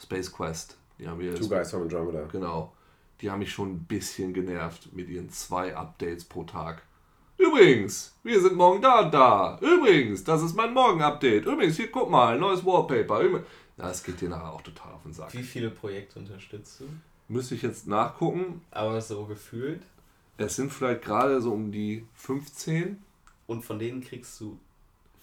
Space 0.02 0.32
Quest, 0.32 0.78
die 1.00 1.08
haben 1.08 1.20
wir 1.20 1.36
Two 1.36 1.48
Guys 1.48 1.72
from 1.72 1.84
Andromeda. 1.84 2.26
Genau. 2.32 2.74
Die 3.22 3.32
haben 3.32 3.40
mich 3.40 3.52
schon 3.52 3.72
ein 3.72 3.86
bisschen 3.86 4.34
genervt 4.34 4.94
mit 4.94 5.08
ihren 5.08 5.30
zwei 5.30 5.76
Updates 5.76 6.26
pro 6.26 6.44
Tag. 6.44 6.82
Übrigens, 7.38 8.14
wir 8.24 8.42
sind 8.42 8.56
morgen 8.56 8.82
da 8.82 9.02
und 9.02 9.14
da. 9.14 9.60
Übrigens, 9.62 10.24
das 10.24 10.42
ist 10.42 10.56
mein 10.56 10.74
Morgen-Update. 10.74 11.46
Übrigens, 11.46 11.76
hier 11.76 11.92
guck 11.92 12.10
mal, 12.10 12.38
neues 12.40 12.66
Wallpaper. 12.66 13.42
Na, 13.78 13.88
das 13.88 14.04
geht 14.04 14.22
dir 14.22 14.30
nachher 14.30 14.54
auch 14.54 14.62
total 14.62 14.94
auf 14.94 15.04
den 15.04 15.14
Sack. 15.14 15.34
Wie 15.34 15.44
viele 15.44 15.70
Projekte 15.70 16.20
unterstützt 16.20 16.80
du? 16.80 16.86
Müsste 17.28 17.56
ich 17.56 17.62
jetzt 17.62 17.88
nachgucken. 17.88 18.62
Aber 18.72 19.02
so 19.02 19.26
gefühlt? 19.26 19.82
Es 20.38 20.56
sind 20.56 20.72
vielleicht 20.72 21.02
gerade 21.02 21.42
so 21.42 21.54
um 21.54 21.72
die 21.72 22.06
15. 22.16 23.02
Und 23.48 23.64
von 23.64 23.80
denen 23.80 24.02
kriegst 24.02 24.40
du 24.40 24.58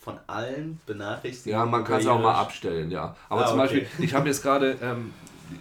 von 0.02 0.18
allen 0.26 0.80
Benachrichtigungen. 0.84 1.64
Ja, 1.64 1.70
man 1.70 1.84
kann 1.84 2.00
es 2.00 2.06
auch 2.08 2.20
mal 2.20 2.34
abstellen, 2.34 2.90
ja. 2.90 3.16
Aber 3.28 3.42
ah, 3.42 3.46
zum 3.46 3.60
okay. 3.60 3.82
Beispiel, 3.82 4.04
ich 4.04 4.14
habe 4.14 4.26
jetzt 4.26 4.42
gerade 4.42 4.76
ähm, 4.82 5.14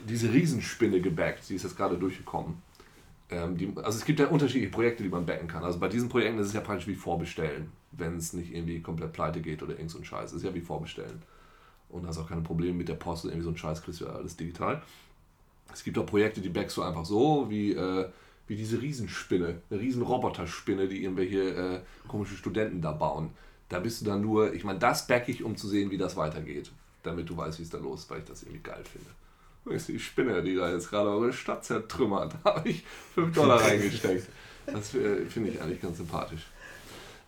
diese 0.09 0.33
Riesenspinne 0.33 0.99
gebackt, 0.99 1.47
die 1.47 1.55
ist 1.55 1.63
jetzt 1.63 1.77
gerade 1.77 1.95
durchgekommen. 1.95 2.59
Ähm, 3.29 3.55
die, 3.55 3.71
also 3.77 3.99
es 3.99 4.03
gibt 4.03 4.19
ja 4.19 4.27
unterschiedliche 4.27 4.71
Projekte, 4.71 5.03
die 5.03 5.09
man 5.09 5.27
backen 5.27 5.47
kann. 5.47 5.63
Also 5.63 5.77
bei 5.77 5.87
diesen 5.87 6.09
Projekten 6.09 6.39
ist 6.39 6.47
es 6.47 6.53
ja 6.53 6.61
praktisch 6.61 6.87
wie 6.87 6.95
Vorbestellen, 6.95 7.71
wenn 7.91 8.17
es 8.17 8.33
nicht 8.33 8.51
irgendwie 8.51 8.81
komplett 8.81 9.13
pleite 9.13 9.41
geht 9.41 9.61
oder 9.61 9.73
irgend 9.73 9.91
so 9.91 9.99
ein 9.99 10.05
Scheiß. 10.05 10.31
Es 10.31 10.37
ist 10.37 10.43
ja 10.43 10.53
wie 10.55 10.61
Vorbestellen. 10.61 11.21
Und 11.89 12.07
hast 12.07 12.17
auch 12.17 12.27
keine 12.27 12.41
Probleme 12.41 12.73
mit 12.73 12.89
der 12.89 12.95
Post 12.95 13.25
oder 13.25 13.33
irgendwie 13.33 13.45
so 13.45 13.51
ein 13.51 13.57
Scheiß, 13.57 13.83
kriegst 13.83 14.01
du 14.01 14.05
ja 14.05 14.11
alles 14.13 14.35
digital. 14.35 14.81
Es 15.71 15.83
gibt 15.83 15.99
auch 15.99 16.05
Projekte, 16.07 16.41
die 16.41 16.49
backst 16.49 16.77
du 16.77 16.81
einfach 16.81 17.05
so, 17.05 17.45
wie, 17.47 17.73
äh, 17.73 18.09
wie 18.47 18.55
diese 18.55 18.81
Riesenspinne, 18.81 19.61
eine 19.69 19.79
Riesenroboterspinne, 19.79 20.87
die 20.87 21.03
irgendwelche 21.03 21.41
äh, 21.41 21.81
komische 22.07 22.35
Studenten 22.35 22.81
da 22.81 22.91
bauen. 22.91 23.29
Da 23.71 23.79
bist 23.79 24.01
du 24.01 24.05
dann 24.05 24.21
nur, 24.21 24.53
ich 24.53 24.65
meine, 24.65 24.79
das 24.79 25.07
back 25.07 25.29
ich, 25.29 25.43
um 25.43 25.55
zu 25.55 25.67
sehen, 25.67 25.91
wie 25.91 25.97
das 25.97 26.17
weitergeht. 26.17 26.71
Damit 27.03 27.29
du 27.29 27.37
weißt, 27.37 27.57
wie 27.57 27.63
es 27.63 27.69
da 27.69 27.77
los 27.77 28.01
ist, 28.01 28.09
weil 28.09 28.19
ich 28.19 28.25
das 28.25 28.43
irgendwie 28.43 28.61
geil 28.61 28.83
finde. 28.83 29.07
Das 29.63 29.75
ist 29.75 29.87
die 29.87 29.99
Spinne, 29.99 30.43
die 30.43 30.55
da 30.55 30.69
jetzt 30.69 30.89
gerade 30.89 31.09
eure 31.09 31.31
Stadt 31.31 31.63
zertrümmert. 31.63 32.35
Da 32.43 32.55
habe 32.55 32.69
ich 32.69 32.83
5 33.15 33.33
Dollar 33.33 33.61
reingesteckt. 33.65 34.27
Das 34.65 34.93
äh, 34.93 35.25
finde 35.25 35.51
ich 35.51 35.61
eigentlich 35.61 35.81
ganz 35.81 35.97
sympathisch. 35.97 36.47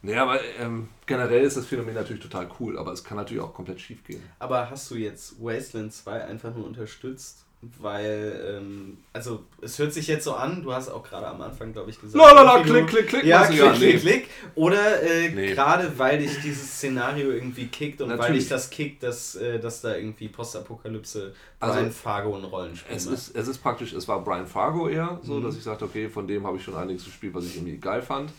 Naja, 0.02 0.24
aber 0.24 0.44
ähm, 0.60 0.89
generell 1.06 1.46
ist 1.46 1.56
das 1.56 1.66
Phänomen 1.66 1.96
natürlich 1.96 2.22
total 2.22 2.50
cool, 2.60 2.78
aber 2.78 2.91
es 2.91 3.06
kann 3.06 3.16
natürlich 3.16 3.41
auch 3.41 3.54
komplett 3.54 3.80
schief 3.80 4.04
gehen. 4.04 4.22
Aber 4.38 4.70
hast 4.70 4.91
du 4.91 4.96
jetzt 4.96 5.41
Wasteland 5.41 5.94
2 5.94 6.26
einfach 6.26 6.54
nur 6.54 6.66
unterstützt, 6.66 7.46
weil, 7.80 8.57
ähm, 8.57 8.97
also 9.14 9.43
es 9.61 9.80
hört 9.80 9.93
sich 9.93 10.07
jetzt 10.07 10.24
so 10.24 10.34
an, 10.34 10.64
du 10.64 10.74
hast 10.74 10.89
auch 10.89 11.03
gerade 11.03 11.28
am 11.28 11.41
Anfang, 11.41 11.72
glaube 11.72 11.89
ich, 11.89 11.99
gesagt. 11.99 12.22
Lalala, 12.22 12.61
klick, 12.61 12.88
klick, 12.88 13.07
klick. 13.07 13.24
Ja, 13.24 13.45
klick, 13.45 13.59
klick, 13.59 13.76
klick, 13.76 14.01
klick. 14.01 14.30
Oder 14.55 15.01
äh, 15.01 15.30
nee. 15.30 15.53
gerade 15.53 15.97
weil 15.97 16.20
dich 16.20 16.41
dieses 16.41 16.70
Szenario 16.78 17.32
irgendwie 17.32 17.68
kickt 17.68 18.01
und 18.01 18.09
Natürlich. 18.09 18.30
weil 18.30 18.39
dich 18.39 18.49
das 18.49 18.70
kickt, 18.70 19.03
dass, 19.03 19.36
äh, 19.36 19.59
dass 19.59 19.82
da 19.82 19.95
irgendwie 19.95 20.28
Postapokalypse 20.28 21.34
also, 21.59 21.76
Brian 21.76 21.91
Fargo 21.91 22.36
ein 22.36 22.43
Rollenspiel 22.43 22.95
es 22.95 23.05
ist, 23.05 23.36
es 23.36 23.47
ist 23.47 23.57
praktisch, 23.59 23.93
es 23.93 24.07
war 24.07 24.24
Brian 24.24 24.47
Fargo 24.47 24.89
eher, 24.89 25.20
so 25.24 25.36
mhm. 25.36 25.43
dass 25.43 25.55
ich 25.55 25.64
sagte, 25.64 25.86
okay, 25.86 26.09
von 26.09 26.28
dem 26.28 26.45
habe 26.45 26.57
ich 26.57 26.64
schon 26.64 26.76
einiges 26.76 27.05
gespielt, 27.05 27.34
was 27.34 27.45
ich 27.45 27.55
irgendwie 27.55 27.78
geil 27.78 28.01
fand. 28.01 28.32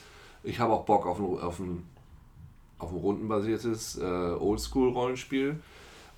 Ich 0.43 0.59
habe 0.59 0.73
auch 0.73 0.85
Bock 0.85 1.07
auf 1.07 1.19
ein, 1.19 1.41
auf 1.41 1.59
ein, 1.59 1.87
auf 2.79 2.91
ein 2.91 2.99
rundenbasiertes 2.99 3.99
äh, 3.99 4.03
Oldschool-Rollenspiel 4.03 5.57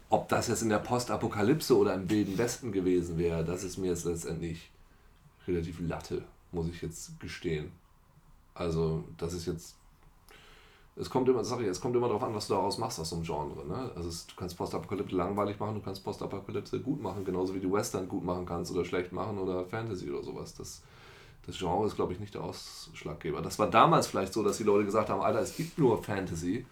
ob 0.09 0.28
das 0.28 0.48
jetzt 0.48 0.62
in 0.62 0.68
der 0.68 0.78
Postapokalypse 0.78 1.76
oder 1.76 1.94
im 1.94 2.09
Wilden 2.09 2.38
Westen 2.38 2.72
gewesen 2.72 3.18
wäre, 3.18 3.44
das 3.44 3.64
ist 3.64 3.76
mir 3.76 3.88
jetzt 3.88 4.04
letztendlich 4.04 4.70
relativ 5.46 5.80
Latte, 5.80 6.22
muss 6.52 6.68
ich 6.68 6.82
jetzt 6.82 7.18
gestehen. 7.20 7.72
Also, 8.54 9.04
das 9.18 9.32
ist 9.32 9.46
jetzt. 9.46 9.76
Es 10.98 11.11
kommt 11.11 11.28
immer, 11.28 11.42
ich, 11.42 11.66
es 11.66 11.80
kommt 11.80 11.94
immer 11.94 12.09
darauf 12.09 12.22
an, 12.22 12.34
was 12.34 12.46
du 12.46 12.54
daraus 12.54 12.78
machst 12.78 12.98
aus 12.98 13.11
so 13.11 13.16
einem 13.16 13.24
Genre. 13.26 13.66
Ne? 13.66 13.90
Also 13.94 14.09
es, 14.09 14.26
du 14.28 14.34
kannst 14.34 14.57
Postapokalypse 14.57 15.14
langweilig 15.14 15.61
machen, 15.61 15.74
du 15.74 15.82
kannst 15.82 16.02
Postapokalypse 16.02 16.80
gut 16.80 17.02
machen, 17.02 17.22
genauso 17.22 17.54
wie 17.54 17.61
du 17.61 17.70
Western 17.70 18.09
gut 18.09 18.24
machen 18.24 18.46
kannst 18.46 18.72
oder 18.72 18.82
schlecht 18.82 19.12
machen 19.12 19.36
oder 19.36 19.66
Fantasy 19.66 20.11
oder 20.11 20.22
sowas. 20.22 20.54
Das, 20.54 20.80
das 21.44 21.59
Genre 21.59 21.86
ist, 21.86 21.96
glaube 21.96 22.14
ich, 22.14 22.18
nicht 22.18 22.32
der 22.32 22.44
Ausschlaggeber. 22.44 23.42
Das 23.42 23.59
war 23.59 23.68
damals 23.68 24.07
vielleicht 24.07 24.32
so, 24.32 24.42
dass 24.42 24.57
die 24.57 24.64
Leute 24.64 24.86
gesagt 24.86 25.11
haben, 25.11 25.20
Alter, 25.20 25.40
es 25.40 25.54
gibt 25.54 25.76
nur 25.76 26.02
Fantasy 26.02 26.64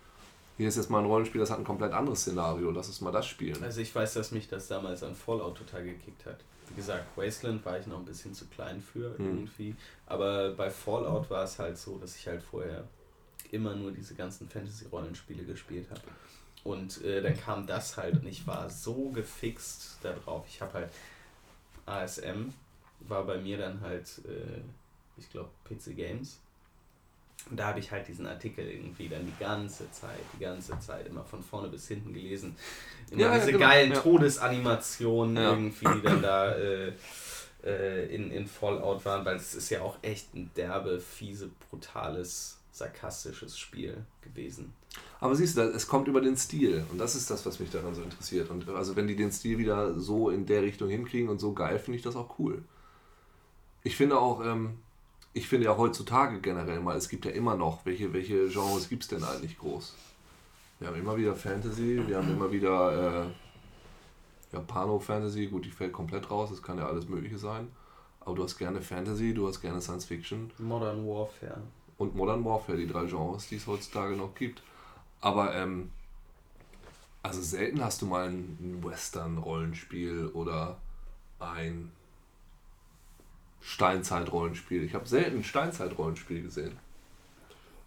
Hier 0.57 0.69
ist 0.69 0.77
jetzt 0.77 0.89
mal 0.91 1.01
ein 1.01 1.07
Rollenspiel, 1.07 1.41
das 1.41 1.51
hat 1.51 1.59
ein 1.59 1.65
komplett 1.65 1.93
anderes 1.93 2.21
Szenario. 2.21 2.71
Lass 2.71 2.87
uns 2.87 3.01
mal 3.01 3.11
das 3.11 3.27
spielen. 3.27 3.63
Also 3.63 3.81
ich 3.81 3.93
weiß, 3.95 4.15
dass 4.15 4.31
mich 4.31 4.49
das 4.49 4.69
damals 4.69 5.03
an 5.03 5.15
Fallout 5.15 5.57
total 5.59 5.85
gekickt 5.85 6.25
hat. 6.27 6.39
Wie 6.69 6.75
gesagt, 6.77 7.05
Wasteland 7.17 7.65
war 7.65 7.79
ich 7.79 7.87
noch 7.87 7.99
ein 7.99 8.05
bisschen 8.05 8.35
zu 8.35 8.47
klein 8.47 8.81
für 8.81 9.19
Hm. 9.19 9.27
irgendwie. 9.27 9.75
Aber 10.07 10.53
bei 10.53 10.71
Fallout 10.71 11.29
war 11.29 11.45
es 11.45 11.59
halt 11.59 11.77
so, 11.77 11.99
dass 11.99 12.17
ich 12.17 12.27
halt 12.29 12.43
vorher 12.43 12.85
immer 13.51 13.75
nur 13.75 13.91
diese 13.93 14.15
ganzen 14.15 14.49
Fantasy-Rollenspiele 14.49 15.45
gespielt 15.45 15.89
habe. 15.91 16.01
Und 16.63 17.03
äh, 17.05 17.21
dann 17.21 17.39
kam 17.39 17.67
das 17.67 17.97
halt 17.97 18.15
und 18.15 18.27
ich 18.27 18.47
war 18.47 18.71
so 18.71 19.11
gefixt 19.11 19.99
darauf. 20.03 20.47
Ich 20.49 20.61
habe 20.63 20.73
halt 20.73 20.91
ASM, 21.87 22.53
war 23.01 23.25
bei 23.25 23.37
mir 23.39 23.59
dann 23.59 23.81
halt, 23.81 24.07
äh, 24.25 24.63
ich 25.19 25.29
glaube, 25.31 25.51
PC 25.69 25.95
Games. 25.95 26.39
Und 27.51 27.59
da 27.59 27.67
habe 27.69 27.79
ich 27.79 27.91
halt 27.91 28.09
diesen 28.09 28.27
Artikel 28.27 28.67
irgendwie 28.67 29.09
dann 29.09 29.27
die 29.27 29.39
ganze 29.45 29.91
Zeit, 29.91 30.19
die 30.35 30.43
ganze 30.43 30.79
Zeit 30.81 31.07
immer 31.07 31.25
von 31.25 31.43
vorne 31.43 31.69
bis 31.69 31.87
hinten 31.89 32.15
gelesen. 32.15 32.57
Immer 33.11 33.21
Ja, 33.21 33.29
ja, 33.33 33.39
diese 33.39 33.53
genau, 33.53 33.67
geilen 33.67 33.93
ja. 33.93 34.01
Todesanimationen 34.01 35.37
Ja. 35.37 35.51
irgendwie, 35.51 35.87
die 35.95 36.03
dann 36.03 36.23
da 36.23 36.55
äh, 36.55 36.93
äh, 37.63 38.15
in, 38.15 38.31
in 38.31 38.47
Fallout 38.47 39.05
waren, 39.05 39.25
weil 39.25 39.37
es 39.37 39.55
ist 39.55 39.71
ja 39.71 39.83
auch 39.83 39.97
echt 40.03 40.35
ein 40.35 40.51
derbe, 40.57 41.01
fiese, 41.01 41.51
brutales, 41.71 42.59
sarkastisches 42.73 43.59
Spiel 43.59 44.05
gewesen. 44.23 44.73
Aber 45.21 45.35
siehst 45.35 45.57
du, 45.57 45.63
es 45.63 45.87
kommt 45.87 46.09
über 46.09 46.21
den 46.21 46.37
Stil. 46.37 46.85
Und 46.91 46.99
das 46.99 47.15
ist 47.15 47.31
das, 47.31 47.45
was 47.47 47.61
mich 47.61 47.71
daran 47.71 47.95
so 47.95 48.03
interessiert. 48.03 48.51
Und 48.51 48.69
also 48.71 48.97
wenn 48.97 49.07
die 49.07 49.17
den 49.17 49.33
Stil 49.33 49.59
wieder 49.59 49.99
so 49.99 50.31
in 50.31 50.47
der 50.47 50.63
Richtung 50.63 50.89
hinkriegen 50.89 51.29
und 51.29 51.41
so 51.41 51.53
geil, 51.53 51.79
finde 51.79 51.99
ich 51.99 52.03
das 52.03 52.17
auch 52.17 52.39
cool. 52.39 52.63
Ich 53.83 53.97
finde 53.97 54.19
auch, 54.19 54.45
ähm, 54.45 54.79
ich 55.35 55.49
finde 55.49 55.67
ja 55.67 55.77
heutzutage 55.77 56.41
generell 56.41 56.81
mal, 56.81 56.97
es 56.97 57.09
gibt 57.09 57.25
ja 57.25 57.33
immer 57.33 57.57
noch, 57.57 57.85
welche, 57.85 58.13
welche 58.13 58.49
Genres 58.49 58.89
gibt 58.89 59.03
es 59.03 59.09
denn 59.09 59.25
eigentlich 59.25 59.59
groß? 59.59 59.95
Wir 60.79 60.89
haben 60.89 60.97
immer 60.97 61.17
wieder 61.17 61.35
Fantasy, 61.35 62.03
wir 62.07 62.17
haben 62.17 62.31
immer 62.31 62.51
wieder 62.51 63.25
äh, 63.25 63.27
Japano-Fantasy, 64.53 65.49
gut, 65.49 65.65
die 65.65 65.71
fällt 65.71 65.93
komplett 65.93 66.31
raus, 66.31 66.51
das 66.51 66.63
kann 66.63 66.79
ja 66.79 66.87
alles 66.87 67.09
Mögliche 67.09 67.39
sein. 67.39 67.69
Aber 68.21 68.37
du 68.37 68.45
hast 68.45 68.57
gerne 68.57 68.81
Fantasy, 68.81 69.35
du 69.35 69.49
hast 69.49 69.61
gerne 69.61 69.81
Science 69.81 70.05
Fiction 70.05 70.51
Modern 70.59 71.05
Warfare. 71.07 71.61
und 71.99 72.15
Modern 72.15 72.45
Warfare, 72.45 72.79
die 72.79 72.87
drei 72.87 73.05
Genres, 73.07 73.49
die 73.49 73.57
es 73.57 73.67
heutzutage 73.67 74.17
noch 74.17 74.35
gibt. 74.35 74.63
Aber 75.21 75.55
ähm, 75.55 75.91
also 77.23 77.43
selten 77.43 77.83
hast 77.83 78.03
du 78.03 78.07
mal 78.07 78.29
ein 78.29 78.79
Western-Rollenspiel 78.83 80.29
oder 80.29 80.79
ein 81.41 81.91
Steinzeit-Rollenspiel. 83.65 84.85
Ich 84.85 84.95
habe 84.95 85.09
selten 85.09 85.39
ein 85.39 85.45
Steinzeit-Rollenspiel 85.45 86.43
gesehen. 86.43 86.77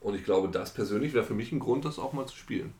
Und 0.01 0.15
ich 0.15 0.25
glaube, 0.25 0.49
das 0.49 0.73
persönlich 0.73 1.13
wäre 1.13 1.23
für 1.23 1.35
mich 1.35 1.51
ein 1.51 1.59
Grund, 1.59 1.85
das 1.85 1.99
auch 1.99 2.13
mal 2.13 2.25
zu 2.25 2.35
spielen. 2.35 2.73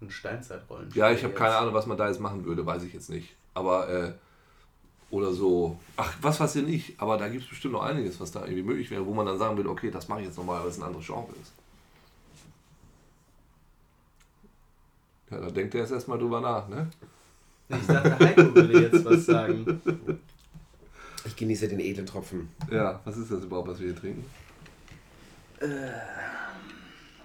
Ein 0.00 0.10
Steinzeitrollenspiel. 0.10 1.00
Ja, 1.00 1.12
ich 1.12 1.22
habe 1.22 1.34
keine 1.34 1.56
Ahnung, 1.56 1.74
was 1.74 1.86
man 1.86 1.96
da 1.96 2.08
jetzt 2.08 2.20
machen 2.20 2.44
würde, 2.44 2.66
weiß 2.66 2.82
ich 2.82 2.92
jetzt 2.92 3.08
nicht. 3.08 3.36
Aber, 3.54 3.88
äh, 3.88 4.12
oder 5.10 5.32
so, 5.32 5.78
ach, 5.96 6.12
was 6.20 6.40
weiß 6.40 6.56
ich 6.56 6.64
nicht, 6.64 7.00
aber 7.00 7.18
da 7.18 7.28
gibt 7.28 7.44
es 7.44 7.48
bestimmt 7.50 7.74
noch 7.74 7.82
einiges, 7.82 8.18
was 8.18 8.32
da 8.32 8.40
irgendwie 8.40 8.62
möglich 8.62 8.90
wäre, 8.90 9.06
wo 9.06 9.14
man 9.14 9.26
dann 9.26 9.38
sagen 9.38 9.56
würde, 9.56 9.70
okay, 9.70 9.90
das 9.90 10.08
mache 10.08 10.20
ich 10.20 10.26
jetzt 10.26 10.38
nochmal, 10.38 10.60
weil 10.60 10.70
es 10.70 10.78
ein 10.78 10.82
anderes 10.82 11.06
Genre 11.06 11.32
ist. 11.40 11.52
Ja, 15.30 15.40
da 15.40 15.50
denkt 15.50 15.74
er 15.74 15.82
jetzt 15.82 15.92
erstmal 15.92 16.18
drüber 16.18 16.40
nach, 16.40 16.68
ne? 16.68 16.90
Ich 17.68 17.86
dachte, 17.86 18.18
Heiko 18.18 18.54
würde 18.54 18.80
jetzt 18.80 19.04
was 19.04 19.24
sagen. 19.24 19.80
Ich 21.24 21.36
genieße 21.36 21.68
den 21.68 21.80
edlen 21.80 22.06
Tropfen. 22.06 22.48
Ja, 22.70 23.00
was 23.04 23.16
ist 23.16 23.30
das 23.30 23.44
überhaupt, 23.44 23.68
was 23.68 23.78
wir 23.78 23.86
hier 23.86 23.96
trinken? 23.96 24.24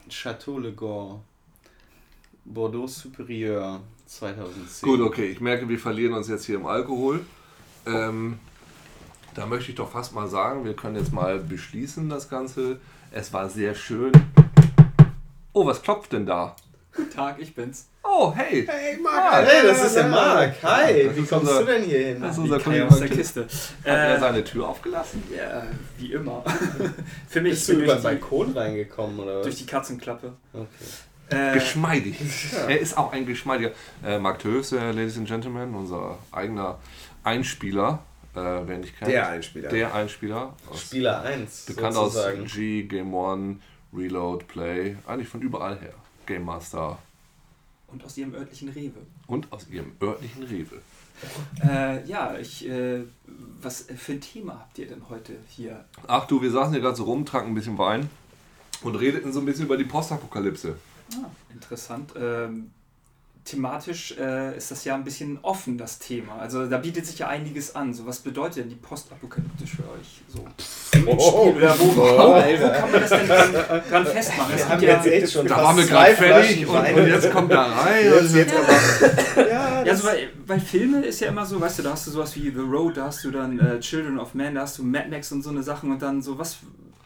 Chateau 0.09 0.59
Le 0.59 0.73
Gant. 0.73 1.21
Bordeaux 2.45 2.87
Supérieur 2.87 3.81
2010. 4.05 4.87
Gut, 4.87 5.01
okay, 5.01 5.25
ich 5.25 5.41
merke, 5.41 5.67
wir 5.67 5.79
verlieren 5.79 6.13
uns 6.13 6.29
jetzt 6.29 6.45
hier 6.45 6.55
im 6.55 6.65
Alkohol. 6.65 7.25
Ähm, 7.85 8.39
da 9.33 9.45
möchte 9.45 9.71
ich 9.71 9.75
doch 9.75 9.91
fast 9.91 10.13
mal 10.13 10.27
sagen, 10.27 10.63
wir 10.63 10.73
können 10.73 10.95
jetzt 10.95 11.11
mal 11.11 11.39
beschließen 11.39 12.07
das 12.07 12.29
Ganze. 12.29 12.79
Es 13.11 13.33
war 13.33 13.49
sehr 13.49 13.75
schön. 13.75 14.13
Oh, 15.51 15.65
was 15.65 15.81
klopft 15.81 16.13
denn 16.13 16.25
da? 16.25 16.55
Guten 16.97 17.09
Tag, 17.11 17.35
ich 17.39 17.53
bin's. 17.55 17.87
Oh, 18.03 18.33
hey! 18.35 18.65
Hey, 18.67 18.97
Marc! 18.97 19.45
Hey, 19.45 19.67
das 19.67 19.83
ist 19.85 19.95
der 19.95 20.07
Marc. 20.07 20.55
Hi, 20.63 21.09
wie 21.13 21.25
kommst 21.25 21.31
unser- 21.47 21.59
du 21.59 21.65
denn 21.65 21.83
hier 21.83 21.99
hin? 22.07 22.21
Das 22.21 22.31
ist 22.31 22.37
unser 22.39 22.59
Kollege. 22.59 22.87
aus 22.87 22.99
der 22.99 23.09
Hat 23.09 23.15
Kiste. 23.15 23.47
er 23.83 24.15
Äh, 24.15 24.19
seine 24.19 24.43
Tür 24.43 24.67
aufgelassen? 24.69 25.23
ja, 25.35 25.63
wie 25.97 26.13
immer. 26.13 26.43
Für 27.29 27.41
mich 27.41 27.51
Bist 27.51 27.69
du 27.69 27.73
über 27.73 27.85
durch 27.85 27.97
den 27.97 28.03
Balkon 28.03 28.57
reingekommen 28.57 29.19
oder 29.19 29.35
durch 29.43 29.53
was? 29.53 29.55
die 29.59 29.65
Katzenklappe. 29.67 30.33
Okay. 30.53 30.67
Äh, 31.29 31.53
Geschmeidig. 31.53 32.15
Er 32.67 32.79
ist 32.79 32.97
auch 32.97 33.11
ein 33.11 33.25
geschmeidiger. 33.25 33.71
Äh, 34.03 34.17
Marc 34.17 34.39
Tös, 34.39 34.71
äh, 34.71 34.77
Ladies 34.91 35.17
and 35.17 35.27
Gentlemen, 35.27 35.75
unser 35.75 36.17
eigener 36.31 36.79
Einspieler, 37.23 37.99
äh, 38.33 38.39
wer 38.39 38.77
nicht 38.77 38.97
kennt. 38.97 39.11
Der 39.11 39.27
Einspieler. 39.27 39.69
Der 39.69 39.93
Einspieler. 39.93 40.53
Aus, 40.71 40.81
Spieler 40.81 41.21
1, 41.21 41.65
bekannt 41.65 41.95
aus 41.97 42.13
sozusagen. 42.13 42.45
G, 42.45 42.83
Game 42.83 43.13
One, 43.13 43.57
Reload, 43.93 44.45
Play, 44.45 44.95
eigentlich 45.05 45.27
von 45.27 45.41
überall 45.41 45.77
her. 45.79 45.93
Game 46.27 46.43
Master 46.45 46.99
und 47.87 48.03
aus 48.03 48.17
ihrem 48.17 48.33
örtlichen 48.35 48.69
Rewe. 48.69 48.99
und 49.27 49.51
aus 49.51 49.67
ihrem 49.69 49.93
örtlichen 50.01 50.43
Rewe. 50.43 50.81
Äh, 51.63 52.05
ja, 52.07 52.37
ich, 52.37 52.67
äh, 52.69 53.01
was 53.59 53.87
für 53.97 54.11
ein 54.11 54.21
Thema 54.21 54.53
habt 54.59 54.77
ihr 54.77 54.87
denn 54.87 55.01
heute 55.09 55.33
hier? 55.47 55.85
Ach 56.05 56.27
du, 56.27 56.41
wir 56.41 56.51
saßen 56.51 56.73
hier 56.73 56.81
gerade 56.81 56.95
so 56.95 57.05
rum, 57.05 57.25
tranken 57.25 57.51
ein 57.51 57.55
bisschen 57.55 57.77
Wein 57.79 58.07
und 58.83 58.95
redeten 58.95 59.33
so 59.33 59.39
ein 59.39 59.45
bisschen 59.45 59.65
über 59.65 59.77
die 59.77 59.85
Postapokalypse. 59.85 60.75
Ah, 61.15 61.29
interessant. 61.51 62.13
Ähm, 62.19 62.71
thematisch 63.47 64.15
äh, 64.19 64.55
ist 64.57 64.71
das 64.71 64.83
ja 64.83 64.95
ein 64.95 65.03
bisschen 65.03 65.39
offen, 65.41 65.77
das 65.77 65.99
Thema. 65.99 66.37
Also 66.39 66.67
da 66.67 66.77
bietet 66.77 67.05
sich 67.05 67.19
ja 67.19 67.27
einiges 67.27 67.75
an. 67.75 67.93
So, 67.93 68.05
was 68.05 68.19
bedeutet 68.19 68.57
denn 68.57 68.69
die 68.69 68.75
Postapokalyptisch 68.75 69.71
für 69.71 69.83
euch? 69.83 70.21
So, 70.27 70.45
im 70.97 71.07
Oh, 71.07 71.49
Spiel 71.49 71.63
oder 71.63 71.79
wo, 71.79 71.95
wo, 71.95 72.01
wo 72.01 72.71
kann 72.71 72.91
man 72.91 73.01
das 73.01 73.09
denn 73.09 73.27
dran, 73.27 73.81
dran 73.89 74.05
festmachen? 74.05 74.55
Gibt 74.55 74.69
haben 74.69 74.83
ja, 74.83 74.95
jetzt 74.95 75.07
echt 75.07 75.33
schon 75.33 75.47
Da 75.47 75.63
waren 75.63 75.77
wir 75.77 75.85
gerade 75.85 76.15
fertig 76.15 76.67
und, 76.67 76.75
und 76.75 77.07
jetzt 77.07 77.31
kommt 77.31 77.51
da 77.51 77.63
rein. 77.63 78.05
Jetzt, 78.05 78.35
jetzt 78.35 78.53
aber. 78.53 79.41
Ja, 79.49 79.77
ja, 79.77 79.83
das, 79.83 80.01
so 80.01 80.07
bei, 80.07 80.27
bei 80.45 80.59
Filmen 80.59 81.03
ist 81.03 81.21
ja 81.21 81.29
immer 81.29 81.45
so, 81.45 81.59
weißt 81.61 81.79
du, 81.79 81.83
da 81.83 81.91
hast 81.91 82.07
du 82.07 82.11
sowas 82.11 82.35
wie 82.35 82.51
The 82.51 82.59
Road, 82.59 82.97
da 82.97 83.05
hast 83.05 83.23
du 83.23 83.31
dann 83.31 83.59
äh, 83.59 83.79
Children 83.79 84.19
of 84.19 84.33
Man, 84.33 84.55
da 84.55 84.61
hast 84.61 84.77
du 84.77 84.83
Mad 84.83 85.07
Max 85.09 85.31
und 85.31 85.41
so 85.41 85.49
eine 85.49 85.63
Sachen 85.63 85.91
und 85.91 86.01
dann 86.01 86.21
so 86.21 86.37
was. 86.37 86.57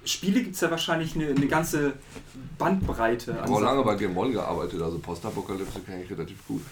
Spiele 0.03 0.41
gibt 0.41 0.55
es 0.55 0.61
ja 0.61 0.71
wahrscheinlich 0.71 1.15
eine, 1.15 1.27
eine 1.27 1.47
ganze 1.47 1.93
Bandbreite. 2.57 3.31
Ich 3.31 3.37
an 3.37 3.51
habe 3.51 3.63
lange 3.63 3.83
bei 3.83 3.95
Game 3.95 4.17
One 4.17 4.31
gearbeitet, 4.31 4.81
also 4.81 4.97
Postapokalypse 4.99 5.79
kenne 5.81 6.03
ich 6.03 6.11
relativ 6.11 6.37
gut. 6.47 6.61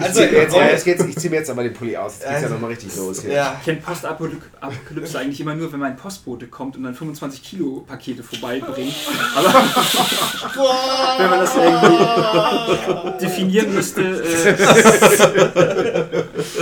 Also, 0.00 0.22
jetzt, 0.22 0.54
jetzt 0.54 0.84
geht's, 0.84 1.04
ich 1.04 1.16
ziehe 1.16 1.30
mir 1.30 1.36
jetzt 1.36 1.48
aber 1.48 1.62
den 1.62 1.72
Pulli 1.72 1.96
aus. 1.96 2.18
Jetzt 2.18 2.28
geht's 2.28 2.42
ja 2.42 2.48
nochmal 2.50 2.70
richtig 2.70 2.94
los 2.96 3.22
hier. 3.22 3.32
ja. 3.32 3.56
Ich 3.58 3.64
kenne 3.64 3.80
Postapokalypse 3.80 5.18
eigentlich 5.18 5.40
immer 5.40 5.54
nur, 5.54 5.72
wenn 5.72 5.80
mein 5.80 5.96
Postbote 5.96 6.46
kommt 6.48 6.76
und 6.76 6.82
dann 6.82 6.94
25 6.94 7.42
Kilo 7.42 7.82
Pakete 7.86 8.22
vorbeibringt. 8.22 8.94
Aber 9.34 9.48
wenn 11.18 11.30
man 11.30 11.40
das 11.40 11.56
irgendwie 11.56 13.24
definieren 13.24 13.74
müsste, 13.74 14.02
äh, 14.02 14.54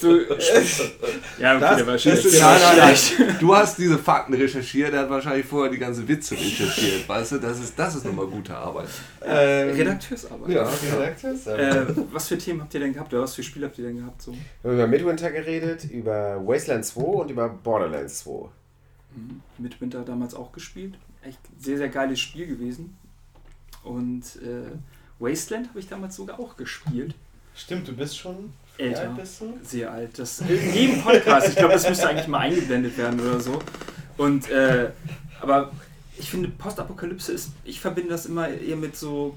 so, 0.00 0.16
ja, 1.40 1.56
okay, 1.56 1.60
Das- 1.60 1.76
der 1.76 1.86
war 1.86 1.98
schlecht. 1.98 2.24
Nein, 2.24 2.60
nein, 2.78 2.96
schlecht. 2.96 3.18
nein. 3.20 3.36
Du 3.40 3.54
hast 3.54 3.78
diese 3.78 3.98
Fakten 3.98 4.34
recherchiert, 4.34 4.92
der 4.92 5.00
hat 5.00 5.10
wahrscheinlich 5.10 5.46
vorher 5.46 5.70
die 5.70 5.78
ganze 5.78 6.06
Witze 6.06 6.34
recherchiert, 6.34 7.08
weißt 7.08 7.32
du? 7.32 7.38
Das 7.38 7.58
ist, 7.60 7.78
das 7.78 7.94
ist 7.96 8.04
nochmal 8.04 8.26
gute 8.26 8.56
Arbeit. 8.56 8.88
Ähm, 9.24 9.70
Redakteursarbeit. 9.70 10.48
Ja. 10.50 10.68
Redakteurs? 10.98 11.46
Äh, 11.46 11.86
was 12.12 12.28
für 12.28 12.38
Themen 12.38 12.60
habt 12.62 12.72
ihr 12.74 12.80
denn 12.80 12.92
gehabt 12.92 13.12
oder 13.12 13.22
was 13.22 13.34
für 13.34 13.42
Spiele 13.42 13.66
habt 13.66 13.78
ihr 13.78 13.86
denn 13.86 13.98
gehabt? 13.98 14.22
So? 14.22 14.32
Wir 14.62 14.70
haben 14.70 14.76
über 14.78 14.86
Midwinter 14.86 15.30
geredet, 15.30 15.84
über 15.90 16.40
Wasteland 16.46 16.84
2 16.84 17.00
und 17.02 17.30
über 17.30 17.48
Borderlands 17.48 18.20
2. 18.20 18.48
Mhm. 19.16 19.40
Midwinter 19.58 20.02
damals 20.02 20.34
auch 20.34 20.52
gespielt. 20.52 20.94
Echt 21.22 21.38
sehr, 21.58 21.76
sehr 21.78 21.88
geiles 21.88 22.20
Spiel 22.20 22.46
gewesen. 22.46 22.96
Und 23.82 24.22
äh, 24.42 24.70
Wasteland 25.18 25.68
habe 25.70 25.78
ich 25.80 25.88
damals 25.88 26.16
sogar 26.16 26.38
auch 26.40 26.56
gespielt. 26.56 27.14
Stimmt, 27.54 27.88
du 27.88 27.92
bist 27.92 28.18
schon 28.18 28.52
Älter. 28.78 29.00
alt 29.00 29.16
bist 29.16 29.40
du? 29.40 29.58
Sehr 29.62 29.90
alt. 29.90 30.18
Das 30.18 30.40
in 30.40 30.74
jedem 30.74 31.02
Podcast. 31.02 31.48
Ich 31.48 31.56
glaube, 31.56 31.74
das 31.74 31.88
müsste 31.88 32.08
eigentlich 32.08 32.28
mal 32.28 32.40
eingeblendet 32.40 32.96
werden 32.98 33.20
oder 33.20 33.40
so. 33.40 33.58
Und 34.16 34.48
äh, 34.50 34.90
aber 35.40 35.72
ich 36.18 36.30
finde 36.30 36.48
Postapokalypse 36.48 37.32
ist, 37.32 37.50
ich 37.64 37.80
verbinde 37.80 38.10
das 38.10 38.26
immer 38.26 38.48
eher 38.48 38.76
mit 38.76 38.96
so 38.96 39.36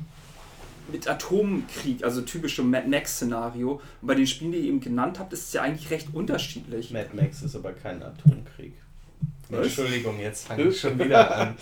mit 0.92 1.08
Atomkrieg, 1.08 2.04
also 2.04 2.22
typischem 2.22 2.70
Mad 2.70 2.88
Max-Szenario. 2.88 3.82
Und 4.02 4.08
bei 4.08 4.16
den 4.16 4.26
Spielen, 4.28 4.52
die 4.52 4.60
ihr 4.60 4.70
eben 4.70 4.80
genannt 4.80 5.20
habt, 5.20 5.34
ist 5.34 5.48
es 5.48 5.54
ja 5.54 5.62
eigentlich 5.62 5.92
recht 5.92 6.08
unterschiedlich. 6.14 6.92
Mad 6.92 7.10
Max 7.14 7.42
ist 7.42 7.56
aber 7.56 7.74
kein 7.74 8.02
Atomkrieg. 8.02 8.74
Was? 9.50 9.68
Entschuldigung, 9.68 10.20
jetzt 10.20 10.48
fange 10.48 10.64
ich 10.64 10.80
schon 10.82 10.98
wieder 10.98 11.36
an. 11.36 11.58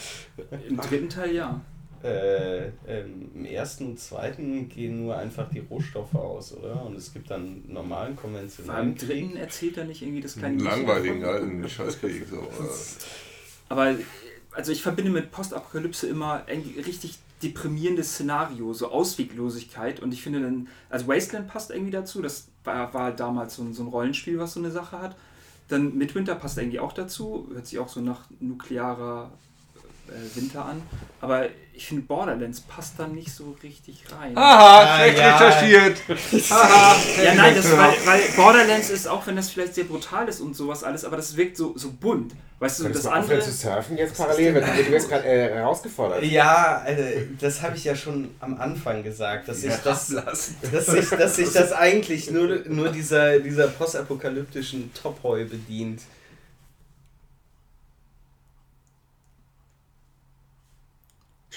Im 0.68 0.78
dritten 0.78 1.10
Teil 1.10 1.34
ja. 1.34 1.62
Äh, 2.04 2.68
ähm, 2.88 3.32
Im 3.34 3.46
ersten 3.46 3.88
und 3.88 4.00
zweiten 4.00 4.70
gehen 4.70 5.04
nur 5.04 5.18
einfach 5.18 5.50
die 5.50 5.60
Rohstoffe 5.60 6.16
aus, 6.16 6.54
oder? 6.56 6.84
Und 6.86 6.96
es 6.96 7.14
gibt 7.14 7.32
dann 7.32 7.64
normalen, 7.68 8.16
Beim 8.16 8.24
konventionellen 8.24 8.96
dritten 8.96 9.32
Krieg. 9.32 9.42
erzählt 9.42 9.78
er 9.78 9.86
nicht 9.86 10.02
irgendwie 10.02 10.22
das 10.22 10.36
kleine 10.36 10.62
Langweiligen 10.62 11.24
alten 11.24 11.68
Scheißkrieg. 11.68 12.28
So. 12.30 12.38
äh. 12.38 12.70
Aber 13.70 13.96
also 14.52 14.72
ich 14.72 14.82
verbinde 14.82 15.12
mit 15.12 15.32
Postapokalypse 15.32 16.08
immer 16.08 16.44
irgendwie 16.48 16.80
richtig 16.80 17.20
deprimierendes 17.44 18.14
Szenario, 18.14 18.74
so 18.74 18.90
Ausweglosigkeit. 18.90 20.00
Und 20.00 20.14
ich 20.14 20.22
finde 20.24 20.42
dann, 20.42 20.68
also 20.90 21.08
Wasteland 21.08 21.48
passt 21.48 21.72
irgendwie 21.72 21.92
dazu. 21.92 22.22
Das 22.22 22.48
war, 22.64 22.94
war 22.94 23.12
damals 23.12 23.56
so 23.56 23.64
ein, 23.64 23.74
so 23.74 23.84
ein 23.84 23.90
Rollenspiel, 23.90 24.40
was 24.40 24.54
so 24.54 24.60
eine 24.60 24.72
Sache 24.72 25.00
hat. 25.00 25.16
Dann 25.68 25.98
Midwinter 25.98 26.36
passt 26.36 26.58
irgendwie 26.58 26.80
auch 26.80 26.94
dazu. 26.94 27.50
Hört 27.54 27.68
sich 27.68 27.78
auch 27.80 27.90
so 27.90 28.02
nach 28.02 28.22
nuklearer 28.40 29.32
Winter 30.36 30.66
an. 30.66 30.82
Aber 31.22 31.48
ich 31.74 31.86
finde 31.88 32.04
Borderlands 32.04 32.62
passt 32.62 32.94
da 32.98 33.08
nicht 33.08 33.32
so 33.32 33.56
richtig 33.64 34.04
rein. 34.12 34.36
Haha, 34.36 34.80
Ah, 34.84 34.98
schlecht 35.00 35.18
ja. 35.20 35.38
recherchiert. 35.38 35.98
Haha. 36.50 36.96
Ja, 37.24 37.34
nein, 37.36 37.56
das, 37.56 37.72
weil, 37.72 37.94
weil 38.06 38.22
Borderlands 38.36 38.90
ist, 38.90 39.08
auch 39.08 39.26
wenn 39.28 39.36
das 39.36 39.50
vielleicht 39.52 39.76
sehr 39.76 39.84
brutal 39.84 40.28
ist 40.28 40.40
und 40.42 40.56
sowas 40.56 40.84
alles, 40.84 41.06
aber 41.06 41.18
das 41.18 41.36
wirkt 41.38 41.58
so, 41.58 41.74
so 41.78 41.92
bunt. 41.92 42.34
Weißt 42.60 42.80
du, 42.80 42.84
Könntest 42.86 43.06
das 43.06 43.12
du 43.12 43.16
mal 43.16 43.22
aufhören 43.24 43.40
andere. 43.42 43.52
zu 43.56 43.58
surfen 43.68 43.98
jetzt 43.98 44.18
parallel? 44.18 44.56
Weil 44.56 44.84
Du, 44.84 44.92
wirst 44.92 45.10
gerade 45.10 45.26
äh, 45.28 45.54
herausgefordert. 45.54 46.24
Ja, 46.24 46.82
also, 46.84 47.04
das 47.40 47.62
habe 47.62 47.78
ich 47.78 47.84
ja 47.84 47.96
schon 47.96 48.32
am 48.40 48.60
Anfang 48.60 49.04
gesagt, 49.04 49.48
dass 49.48 49.60
ich 49.60 49.66
Ja, 49.72 49.78
das, 49.84 50.08
dass 50.08 50.86
sich 50.88 51.10
dass 51.10 51.36
sich 51.36 51.52
das 51.54 51.72
eigentlich 51.74 52.32
nur, 52.32 52.64
nur 52.68 52.90
dieser, 52.90 53.40
dieser 53.40 53.68
postapokalyptischen 53.68 54.92
Topoi 54.94 55.46
bedient. 55.46 56.02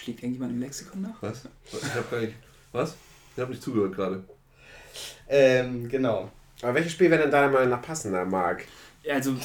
Schlägt 0.00 0.22
irgendjemand 0.22 0.52
im 0.52 0.60
Lexikon 0.60 1.02
nach? 1.02 1.20
Was? 1.20 1.42
Ich 1.70 1.94
hab 1.94 2.10
gar 2.10 2.20
nicht. 2.20 2.34
Was? 2.72 2.96
Ich 3.36 3.42
hab 3.42 3.50
nicht 3.50 3.62
zugehört 3.62 3.94
gerade. 3.94 4.24
Ähm, 5.28 5.88
genau. 5.88 6.30
Aber 6.62 6.74
welches 6.74 6.92
Spiel 6.92 7.10
wäre 7.10 7.22
denn 7.22 7.30
deiner 7.30 7.52
Meinung 7.52 7.68
nach 7.68 7.82
passender, 7.82 8.24
Marc? 8.24 8.64
Also 9.08 9.36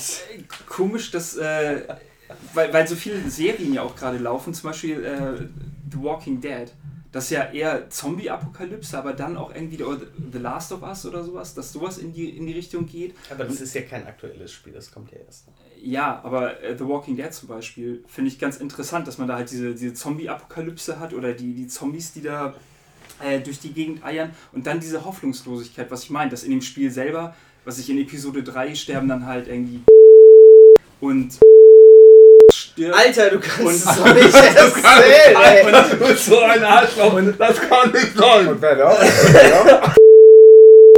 komisch, 0.66 1.12
dass, 1.12 1.36
äh, 1.36 1.82
weil, 2.54 2.72
weil 2.72 2.88
so 2.88 2.96
viele 2.96 3.30
Serien 3.30 3.74
ja 3.74 3.82
auch 3.82 3.96
gerade 3.96 4.18
laufen, 4.18 4.54
zum 4.54 4.70
Beispiel 4.70 5.04
äh, 5.04 5.46
The 5.92 6.02
Walking 6.02 6.40
Dead. 6.40 6.72
Das 7.16 7.24
ist 7.24 7.30
ja 7.30 7.46
eher 7.46 7.90
Zombie-Apokalypse, 7.90 8.98
aber 8.98 9.14
dann 9.14 9.38
auch 9.38 9.56
irgendwie 9.56 9.78
The 9.78 10.38
Last 10.38 10.74
of 10.74 10.82
Us 10.82 11.06
oder 11.06 11.24
sowas, 11.24 11.54
dass 11.54 11.72
sowas 11.72 11.98
in 11.98 12.12
die, 12.12 12.28
in 12.38 12.46
die 12.46 12.52
Richtung 12.52 12.86
geht. 12.86 13.16
Aber 13.30 13.46
das 13.46 13.62
ist 13.62 13.74
ja 13.74 13.84
kein 13.84 14.06
aktuelles 14.06 14.52
Spiel, 14.52 14.74
das 14.74 14.92
kommt 14.92 15.14
ja 15.14 15.20
erst. 15.26 15.46
Ja, 15.82 16.20
aber 16.26 16.62
äh, 16.62 16.78
The 16.78 16.86
Walking 16.86 17.16
Dead 17.16 17.34
zum 17.34 17.48
Beispiel 17.48 18.04
finde 18.06 18.32
ich 18.32 18.38
ganz 18.38 18.58
interessant, 18.58 19.08
dass 19.08 19.18
man 19.18 19.30
da 19.30 19.38
halt 19.38 19.50
diese, 19.50 19.74
diese 19.74 19.94
Zombie-Apokalypse 19.94 21.00
hat 21.00 21.14
oder 21.14 21.32
die, 21.32 21.54
die 21.54 21.68
Zombies, 21.68 22.12
die 22.12 22.22
da 22.22 22.54
äh, 23.24 23.40
durch 23.40 23.60
die 23.60 23.72
Gegend 23.72 24.04
eiern 24.04 24.32
und 24.52 24.68
dann 24.68 24.82
diese 24.82 25.06
Hoffnungslosigkeit, 25.06 25.90
was 25.92 26.04
ich 26.04 26.10
meine, 26.10 26.32
dass 26.32 26.44
in 26.44 26.52
dem 26.52 26.62
Spiel 26.62 26.92
selber, 26.92 27.34
was 27.64 27.80
ich 27.80 27.90
in 27.90 27.98
Episode 27.98 28.44
3 28.44 28.76
sterben 28.76 29.08
dann 29.08 29.26
halt 29.26 29.48
irgendwie 29.48 29.80
und 31.00 31.40
stirbt. 32.54 32.96
Alter, 32.96 33.30
du 33.30 33.40
kannst 33.40 33.60
Und- 33.62 33.76
es 33.76 33.84
doch 33.98 34.14
nicht 34.14 34.34
erzählen, 34.36 35.98
bist 36.00 36.26
so 36.26 36.40
ein 36.40 36.64
Arschloch. 36.64 37.20
Das 37.38 37.60
kann 37.62 37.92
nicht 37.92 38.18
sein. 38.18 38.48
Und 38.48 38.62
wer 38.62 38.76
noch? 38.76 39.00
Noch? 39.82 39.96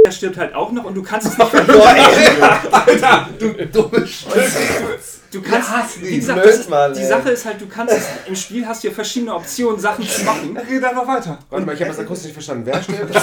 Der 0.06 0.12
stirbt 0.12 0.38
halt 0.38 0.54
auch 0.54 0.72
noch 0.72 0.84
und 0.84 0.94
du 0.94 1.02
kannst 1.02 1.26
es 1.26 1.36
nicht 1.38 1.66
Boah, 1.66 1.94
ey. 1.94 2.40
Alter, 2.70 3.28
du 3.38 3.52
dummes 3.66 4.10
Stück. 4.10 4.42
Du 5.30 5.42
kannst, 5.42 6.00
wie 6.00 6.16
gesagt, 6.16 6.46
ist, 6.46 6.66
die 6.70 7.00
ey. 7.00 7.06
Sache 7.06 7.28
ist 7.30 7.44
halt, 7.44 7.60
du 7.60 7.66
kannst 7.66 7.94
es, 7.94 8.04
im 8.26 8.34
Spiel 8.34 8.66
hast 8.66 8.82
du 8.82 8.88
ja 8.88 8.94
verschiedene 8.94 9.34
Optionen, 9.34 9.78
Sachen 9.78 10.08
zu 10.08 10.22
machen. 10.24 10.56
Red 10.56 10.82
einfach 10.82 11.06
weiter. 11.06 11.38
Warte 11.50 11.66
mal, 11.66 11.74
ich 11.74 11.80
habe 11.82 11.90
das 11.90 11.98
akustisch 11.98 12.26
nicht 12.28 12.32
verstanden. 12.32 12.64
Wer 12.64 12.82
stirbt? 12.82 13.14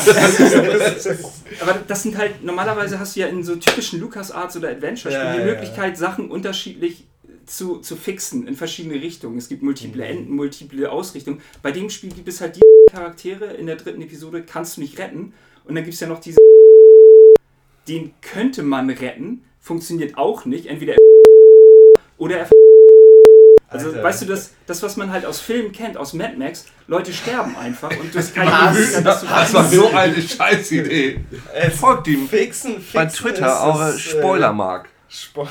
Aber 1.61 1.75
das 1.87 2.03
sind 2.03 2.15
halt, 2.15 2.43
normalerweise 2.43 2.99
hast 2.99 3.15
du 3.15 3.21
ja 3.21 3.27
in 3.27 3.43
so 3.43 3.55
typischen 3.55 3.99
LucasArts 4.01 4.55
oder 4.57 4.69
Adventure-Spielen 4.69 5.25
Ja, 5.25 5.33
die 5.33 5.39
ja, 5.39 5.45
Möglichkeit, 5.45 5.97
Sachen 5.97 6.29
unterschiedlich 6.29 7.07
zu, 7.45 7.77
zu 7.79 7.95
fixen 7.95 8.47
in 8.47 8.55
verschiedene 8.55 8.95
Richtungen. 8.95 9.37
Es 9.37 9.49
gibt 9.49 9.61
multiple 9.63 10.03
Mhm. 10.03 10.09
Enden, 10.09 10.35
multiple 10.35 10.91
Ausrichtungen. 10.91 11.41
Bei 11.61 11.71
dem 11.71 11.89
Spiel 11.89 12.11
gibt 12.11 12.27
es 12.27 12.41
halt 12.41 12.55
die 12.55 12.61
Charaktere 12.91 13.45
in 13.53 13.65
der 13.67 13.75
dritten 13.75 14.01
Episode, 14.01 14.43
kannst 14.43 14.77
du 14.77 14.81
nicht 14.81 14.97
retten. 14.99 15.33
Und 15.65 15.75
dann 15.75 15.83
gibt 15.83 15.93
es 15.95 15.99
ja 15.99 16.07
noch 16.07 16.19
diese, 16.19 16.37
den 17.87 18.13
könnte 18.21 18.63
man 18.63 18.89
retten, 18.89 19.43
funktioniert 19.59 20.17
auch 20.17 20.45
nicht. 20.45 20.67
Entweder 20.67 20.93
er 20.93 20.99
oder 22.17 22.37
er 22.39 22.49
also 23.67 23.87
Alter. 23.89 24.03
weißt 24.03 24.21
du, 24.21 24.25
das, 24.27 24.53
das, 24.67 24.81
was 24.83 24.95
man 24.95 25.11
halt 25.11 25.25
aus 25.25 25.39
Filmen 25.41 25.71
kennt, 25.71 25.97
aus 25.97 26.13
Mad 26.13 26.35
Max, 26.37 26.65
Leute 26.87 27.11
sterben 27.11 27.55
einfach 27.57 27.89
und 27.99 28.13
du 28.13 28.19
hast 28.19 28.33
keine 28.33 28.51
Was? 28.51 28.73
Möglichkeit, 28.73 29.05
dass 29.05 29.21
du 29.21 29.27
Das 29.27 29.53
war 29.53 29.63
so 29.67 29.89
eine 29.89 30.21
Scheißidee. 30.21 31.19
Äh, 31.53 31.69
Folgt 31.71 32.07
ihm 32.07 32.27
Fixen, 32.29 32.73
fixen 32.75 32.93
bei 32.93 33.05
Twitter, 33.07 33.63
eure 33.65 33.91
das, 33.91 33.99
Spoilermark. 34.01 34.85
Äh, 34.85 34.89
Spo 35.09 35.47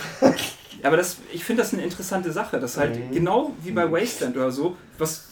Aber 0.82 0.96
das, 0.96 1.18
ich 1.32 1.44
finde 1.44 1.62
das 1.62 1.72
eine 1.72 1.82
interessante 1.82 2.32
Sache, 2.32 2.60
dass 2.60 2.76
halt 2.76 2.96
Mhm. 2.98 3.14
genau 3.14 3.52
wie 3.62 3.70
bei 3.70 3.90
Wasteland 3.90 4.36
oder 4.36 4.50
so, 4.50 4.76
was 4.98 5.24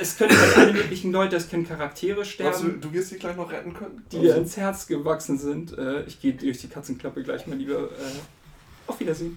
es 0.00 0.16
können 0.16 0.38
halt 0.38 0.56
alle 0.56 0.72
möglichen 0.72 1.12
Leute, 1.12 1.36
es 1.36 1.50
können 1.50 1.66
Charaktere 1.68 2.24
sterben, 2.24 2.80
du 2.80 2.92
wirst 2.92 3.10
dich 3.10 3.18
gleich 3.20 3.36
noch 3.36 3.50
retten 3.50 3.74
können? 3.74 4.04
die 4.10 4.20
dir 4.20 4.36
ins 4.36 4.56
Herz 4.56 4.86
gewachsen 4.86 5.38
sind. 5.38 5.76
Äh, 5.76 6.02
ich 6.04 6.20
gehe 6.20 6.32
durch 6.32 6.58
die 6.58 6.68
Katzenklappe 6.68 7.22
gleich 7.22 7.46
mal 7.46 7.56
lieber. 7.58 7.80
Äh, 7.84 7.88
auf 8.86 8.98
Wiedersehen. 9.00 9.36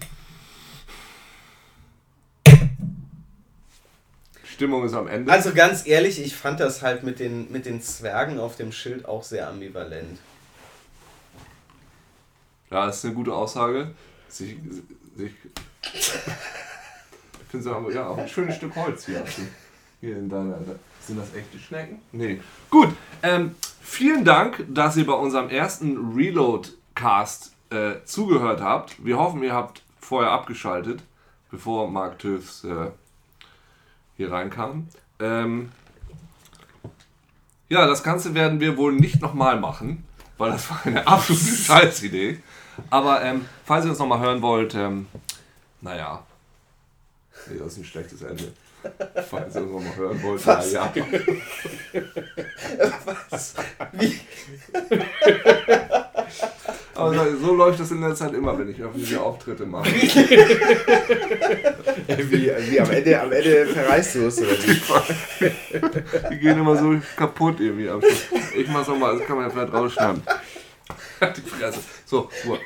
Stimmung 4.44 4.84
ist 4.84 4.94
am 4.94 5.08
Ende. 5.08 5.30
Also 5.32 5.52
ganz 5.52 5.86
ehrlich, 5.86 6.20
ich 6.24 6.36
fand 6.36 6.60
das 6.60 6.82
halt 6.82 7.02
mit 7.02 7.18
den, 7.18 7.50
mit 7.50 7.66
den 7.66 7.80
Zwergen 7.82 8.38
auf 8.38 8.56
dem 8.56 8.72
Schild 8.72 9.06
auch 9.06 9.22
sehr 9.24 9.48
ambivalent. 9.48 10.18
Ja, 12.70 12.86
das 12.86 12.98
ist 12.98 13.04
eine 13.06 13.14
gute 13.14 13.34
Aussage. 13.34 13.90
Sich, 14.30 14.56
sich 15.16 15.32
ich 15.92 16.12
finde 17.50 17.68
es 17.68 17.74
aber 17.74 17.92
ja, 17.92 18.06
auch 18.06 18.18
ein 18.18 18.28
schönes 18.28 18.56
Stück 18.56 18.76
Holz 18.76 19.06
hier. 19.06 19.24
Hier 20.00 20.16
in 20.16 20.28
deiner. 20.28 20.58
Sind 21.00 21.18
das 21.18 21.34
echte 21.34 21.58
Schnecken? 21.58 22.00
Nee. 22.12 22.40
Gut. 22.70 22.90
Ähm, 23.22 23.54
vielen 23.80 24.24
Dank, 24.24 24.64
dass 24.68 24.96
ihr 24.96 25.06
bei 25.06 25.14
unserem 25.14 25.48
ersten 25.48 26.14
Reload-Cast 26.14 27.52
äh, 27.70 28.04
zugehört 28.04 28.60
habt. 28.60 29.04
Wir 29.04 29.18
hoffen, 29.18 29.42
ihr 29.42 29.52
habt 29.52 29.82
vorher 29.98 30.30
abgeschaltet, 30.30 31.02
bevor 31.50 31.90
Mark 31.90 32.18
Töfs 32.18 32.64
äh, 32.64 32.90
hier 34.16 34.30
reinkam. 34.30 34.88
Ähm, 35.18 35.72
ja, 37.68 37.86
das 37.86 38.02
Ganze 38.02 38.34
werden 38.34 38.60
wir 38.60 38.76
wohl 38.76 38.92
nicht 38.92 39.20
nochmal 39.20 39.58
machen, 39.58 40.04
weil 40.38 40.52
das 40.52 40.70
war 40.70 40.80
eine 40.84 41.06
absolute 41.06 41.44
Scheißidee. 41.56 42.40
Aber 42.90 43.22
ähm, 43.22 43.46
falls 43.64 43.84
ihr 43.84 43.90
uns 43.90 43.98
nochmal 43.98 44.20
hören 44.20 44.40
wollt, 44.42 44.74
ähm, 44.74 45.06
naja, 45.80 46.22
nee, 47.48 47.58
das 47.58 47.68
ist 47.72 47.78
ein 47.78 47.84
schlechtes 47.84 48.22
Ende. 48.22 48.52
Falls 49.28 49.54
ihr 49.54 49.62
uns 49.62 49.72
nochmal 49.72 49.96
hören 49.96 50.22
wollt, 50.22 50.46
Was? 50.46 50.72
naja. 50.72 50.92
Wie? 53.92 54.20
Aber 56.94 57.14
so- 57.14 57.36
so 57.38 57.54
läuft 57.54 57.80
das 57.80 57.90
in 57.92 58.00
der 58.02 58.14
Zeit 58.14 58.32
immer, 58.34 58.58
wenn 58.58 58.70
ich 58.70 58.80
öffentliche 58.80 59.20
Auftritte 59.20 59.64
mache. 59.66 59.90
wie, 62.18 62.50
wie 62.70 62.80
am, 62.80 62.90
Ende, 62.90 63.20
am 63.20 63.32
Ende 63.32 63.66
verreist 63.66 64.14
du 64.16 64.26
es 64.26 64.38
oder 64.40 64.50
wie? 64.52 65.50
Die 66.30 66.38
gehen 66.38 66.58
immer 66.58 66.76
so 66.76 66.94
kaputt 67.16 67.58
irgendwie 67.60 67.88
am 67.88 68.00
Schluss. 68.02 68.26
Ich 68.54 68.68
mach's 68.68 68.88
nochmal, 68.88 69.16
das 69.18 69.26
kann 69.26 69.36
man 69.36 69.46
ja 69.46 69.50
vielleicht 69.50 69.72
rausschneiden. 69.72 70.22
Die 71.36 71.40
Fresse. 71.40 71.80
So, 72.04 72.28
Ruhe. 72.46 72.58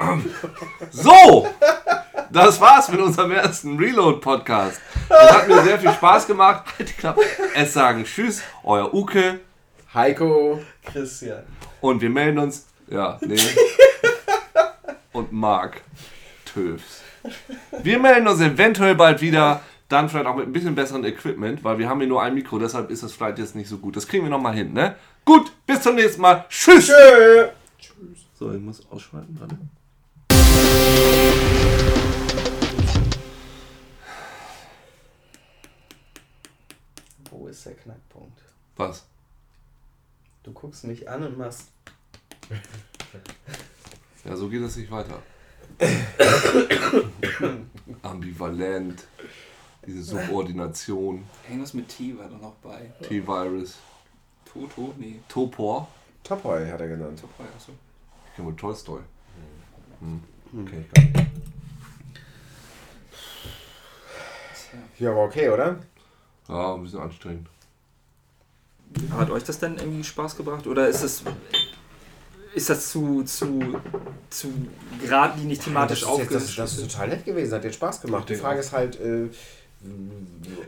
So! 0.90 1.48
Das 2.30 2.60
war's 2.60 2.88
mit 2.88 3.00
unserem 3.00 3.32
ersten 3.32 3.76
Reload-Podcast. 3.78 4.80
Das 5.08 5.32
hat 5.32 5.48
mir 5.48 5.62
sehr 5.62 5.78
viel 5.78 5.92
Spaß 5.92 6.26
gemacht. 6.26 6.64
Halt. 6.78 7.16
Es 7.54 7.72
sagen 7.72 8.04
Tschüss, 8.04 8.42
euer 8.62 8.92
Uke. 8.92 9.40
Heiko. 9.92 10.60
Christian. 10.84 11.44
Und 11.80 12.00
wir 12.00 12.10
melden 12.10 12.38
uns. 12.38 12.66
Ja, 12.88 13.18
nee. 13.20 13.36
Und 15.12 15.32
Marc 15.32 15.82
Töfs. 16.44 17.02
Wir 17.82 17.98
melden 17.98 18.26
uns 18.26 18.40
eventuell 18.40 18.94
bald 18.94 19.20
wieder. 19.20 19.60
Dann 19.88 20.08
vielleicht 20.08 20.26
auch 20.26 20.36
mit 20.36 20.46
ein 20.46 20.52
bisschen 20.52 20.74
besseren 20.74 21.04
Equipment, 21.04 21.62
weil 21.62 21.78
wir 21.78 21.88
haben 21.88 22.00
hier 22.00 22.08
nur 22.08 22.22
ein 22.22 22.34
Mikro, 22.34 22.58
deshalb 22.58 22.90
ist 22.90 23.02
das 23.02 23.12
vielleicht 23.12 23.38
jetzt 23.38 23.54
nicht 23.54 23.68
so 23.68 23.76
gut. 23.76 23.96
Das 23.96 24.08
kriegen 24.08 24.24
wir 24.24 24.30
nochmal 24.30 24.54
hin, 24.54 24.72
ne? 24.72 24.96
Gut, 25.24 25.52
bis 25.66 25.82
zum 25.82 25.94
nächsten 25.94 26.22
Mal. 26.22 26.46
Tschüss! 26.48 26.86
Tschö. 26.86 27.48
So, 28.38 28.52
ich 28.52 28.60
muss 28.60 28.86
ausschalten, 28.90 29.38
warte. 29.38 29.58
Wo 37.30 37.46
ist 37.48 37.66
der 37.66 37.74
Knackpunkt? 37.74 38.42
Was? 38.76 39.06
Du 40.42 40.52
guckst 40.52 40.84
mich 40.84 41.08
an 41.08 41.24
und 41.24 41.38
machst. 41.38 41.70
Ja, 44.24 44.36
so 44.36 44.48
geht 44.48 44.62
das 44.62 44.76
nicht 44.76 44.90
weiter. 44.90 45.22
Ambivalent. 48.02 49.06
Diese 49.86 50.02
Subordination. 50.02 51.24
Irgendwas 51.48 51.74
mit 51.74 51.88
T 51.88 52.16
war 52.16 52.28
da 52.28 52.36
noch 52.38 52.54
bei. 52.56 52.92
T-Virus. 53.02 53.76
Toto? 54.44 54.94
Nee, 54.98 55.20
Topor. 55.28 55.88
Topoi 56.24 56.66
hat 56.70 56.80
er 56.80 56.88
genannt. 56.88 57.20
Topoi, 57.20 57.44
achso. 57.54 57.72
Ich 58.26 58.36
kenne 58.36 58.48
wohl 58.48 58.56
Tolstoy. 58.56 59.00
Hm. 60.00 60.22
Kenn 60.66 60.80
ich 60.80 60.92
gar 60.92 61.04
nicht. 61.04 61.30
Ja, 64.98 65.10
aber 65.10 65.24
okay, 65.24 65.48
oder? 65.48 65.78
Ja, 66.48 66.74
ein 66.74 66.82
bisschen 66.82 67.00
anstrengend. 67.00 67.48
Hat 69.10 69.30
euch 69.30 69.44
das 69.44 69.58
denn 69.58 69.76
irgendwie 69.76 70.04
Spaß 70.04 70.36
gebracht? 70.36 70.66
Oder 70.66 70.88
ist 70.88 71.02
das, 71.02 71.22
ist 72.54 72.70
das 72.70 72.90
zu, 72.90 73.24
zu, 73.24 73.80
zu 74.30 74.52
geradlinig 75.00 75.58
thematisch 75.58 76.00
jetzt, 76.00 76.08
das, 76.08 76.20
aufgestellt? 76.20 76.58
das 76.58 76.78
ist 76.78 76.92
total 76.92 77.08
nett 77.08 77.24
gewesen, 77.24 77.54
hat 77.54 77.64
dir 77.64 77.72
Spaß 77.72 78.00
gemacht. 78.00 78.28
Die 78.28 78.36
Frage 78.36 78.60
ist 78.60 78.72
halt, 78.72 79.00
äh, 79.00 79.28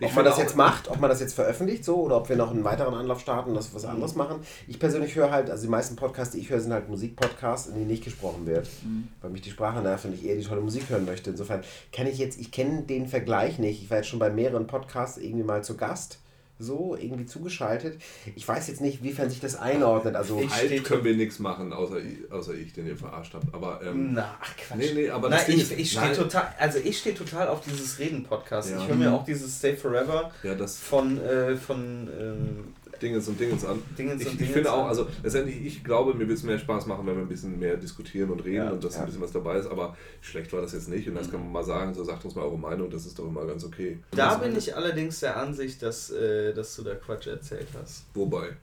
ob 0.00 0.14
man 0.14 0.24
das 0.24 0.38
jetzt 0.38 0.56
macht, 0.56 0.88
ob 0.88 1.00
man 1.00 1.10
das 1.10 1.20
jetzt 1.20 1.34
veröffentlicht 1.34 1.84
so 1.84 1.96
oder 1.96 2.16
ob 2.16 2.28
wir 2.28 2.36
noch 2.36 2.50
einen 2.50 2.64
weiteren 2.64 2.94
Anlauf 2.94 3.20
starten 3.20 3.50
und 3.50 3.56
das 3.56 3.74
was 3.74 3.84
anderes 3.84 4.14
machen. 4.14 4.40
Ich 4.68 4.78
persönlich 4.78 5.14
höre 5.14 5.30
halt, 5.30 5.50
also 5.50 5.64
die 5.64 5.70
meisten 5.70 5.96
Podcasts, 5.96 6.34
die 6.34 6.40
ich 6.40 6.50
höre, 6.50 6.60
sind 6.60 6.72
halt 6.72 6.88
Musikpodcasts, 6.88 7.68
in 7.68 7.74
denen 7.74 7.88
nicht 7.88 8.04
gesprochen 8.04 8.46
wird, 8.46 8.68
weil 9.20 9.30
mich 9.30 9.42
die 9.42 9.50
Sprache 9.50 9.80
nervt 9.80 10.04
und 10.04 10.14
ich 10.14 10.24
eher 10.24 10.36
die 10.36 10.44
tolle 10.44 10.60
Musik 10.60 10.88
hören 10.88 11.04
möchte. 11.04 11.30
Insofern 11.30 11.62
kann 11.92 12.06
ich 12.06 12.18
jetzt, 12.18 12.38
ich 12.40 12.52
kenne 12.52 12.82
den 12.82 13.06
Vergleich 13.06 13.58
nicht. 13.58 13.82
Ich 13.82 13.90
war 13.90 13.98
jetzt 13.98 14.08
schon 14.08 14.18
bei 14.18 14.30
mehreren 14.30 14.66
Podcasts 14.66 15.18
irgendwie 15.18 15.44
mal 15.44 15.64
zu 15.64 15.76
Gast. 15.76 16.18
So, 16.58 16.96
irgendwie 16.98 17.26
zugeschaltet. 17.26 18.00
Ich 18.34 18.48
weiß 18.48 18.68
jetzt 18.68 18.80
nicht, 18.80 19.02
wiefern 19.02 19.28
sich 19.28 19.40
das 19.40 19.56
einordnet. 19.56 20.16
Also, 20.16 20.40
Ich- 20.40 20.50
Halt 20.50 20.84
können 20.84 21.04
wir 21.04 21.14
nichts 21.14 21.38
machen, 21.38 21.72
außer 21.72 21.98
ich, 21.98 22.32
außer 22.32 22.54
ich, 22.54 22.72
den 22.72 22.86
ihr 22.86 22.96
verarscht 22.96 23.34
habt. 23.34 23.52
Aber 23.52 23.82
ähm, 23.84 24.14
Na, 24.14 24.36
ach 24.40 24.56
Quatsch. 24.56 24.78
Nee, 24.78 24.92
nee, 24.94 25.10
aber 25.10 25.28
Nein, 25.28 25.44
ich, 25.48 25.56
ist- 25.58 25.72
ich 25.72 25.92
stehe 25.92 26.12
total, 26.14 26.54
also 26.58 26.78
ich 26.78 26.98
stehe 26.98 27.14
total 27.14 27.48
auf 27.48 27.60
dieses 27.60 27.98
Reden-Podcast. 27.98 28.70
Ja. 28.70 28.80
Ich 28.80 28.88
höre 28.88 28.96
mir 28.96 29.12
auch 29.12 29.24
dieses 29.24 29.58
Stay 29.58 29.76
Forever 29.76 30.30
ja, 30.42 30.54
das 30.54 30.78
von, 30.78 31.20
äh, 31.22 31.56
von 31.56 32.08
ähm, 32.18 32.74
Dingens 33.02 33.28
und 33.28 33.38
Dingens 33.38 33.64
an. 33.64 33.82
Dingens 33.98 34.22
Ich, 34.22 34.28
ich 34.28 34.36
Dingens 34.36 34.54
finde 34.54 34.72
auch, 34.72 34.86
also 34.86 35.06
letztendlich, 35.22 35.64
ich 35.64 35.84
glaube, 35.84 36.14
mir 36.14 36.28
wird 36.28 36.38
es 36.38 36.44
mehr 36.44 36.58
Spaß 36.58 36.86
machen, 36.86 37.06
wenn 37.06 37.16
wir 37.16 37.22
ein 37.22 37.28
bisschen 37.28 37.58
mehr 37.58 37.76
diskutieren 37.76 38.30
und 38.30 38.40
reden 38.44 38.56
Ja, 38.56 38.70
und 38.70 38.82
dass 38.82 38.94
ja. 38.94 39.00
ein 39.00 39.06
bisschen 39.06 39.22
was 39.22 39.32
dabei 39.32 39.58
ist, 39.58 39.70
aber 39.70 39.96
schlecht 40.20 40.52
war 40.52 40.60
das 40.60 40.72
jetzt 40.72 40.88
nicht 40.88 41.08
und 41.08 41.14
das 41.14 41.30
kann 41.30 41.40
man 41.40 41.52
mal 41.52 41.64
sagen, 41.64 41.94
so 41.94 42.04
sagt 42.04 42.24
uns 42.24 42.34
mal 42.34 42.42
eure 42.42 42.58
Meinung, 42.58 42.90
das 42.90 43.06
ist 43.06 43.18
doch 43.18 43.26
immer 43.26 43.46
ganz 43.46 43.64
okay. 43.64 43.98
Da 44.12 44.36
bin 44.36 44.56
ich 44.56 44.74
allerdings 44.76 45.20
der 45.20 45.36
Ansicht, 45.36 45.82
dass, 45.82 46.10
äh, 46.10 46.52
dass 46.54 46.76
du 46.76 46.82
da 46.82 46.94
Quatsch 46.94 47.26
erzählt 47.26 47.68
hast. 47.74 48.04
Wobei. 48.14 48.56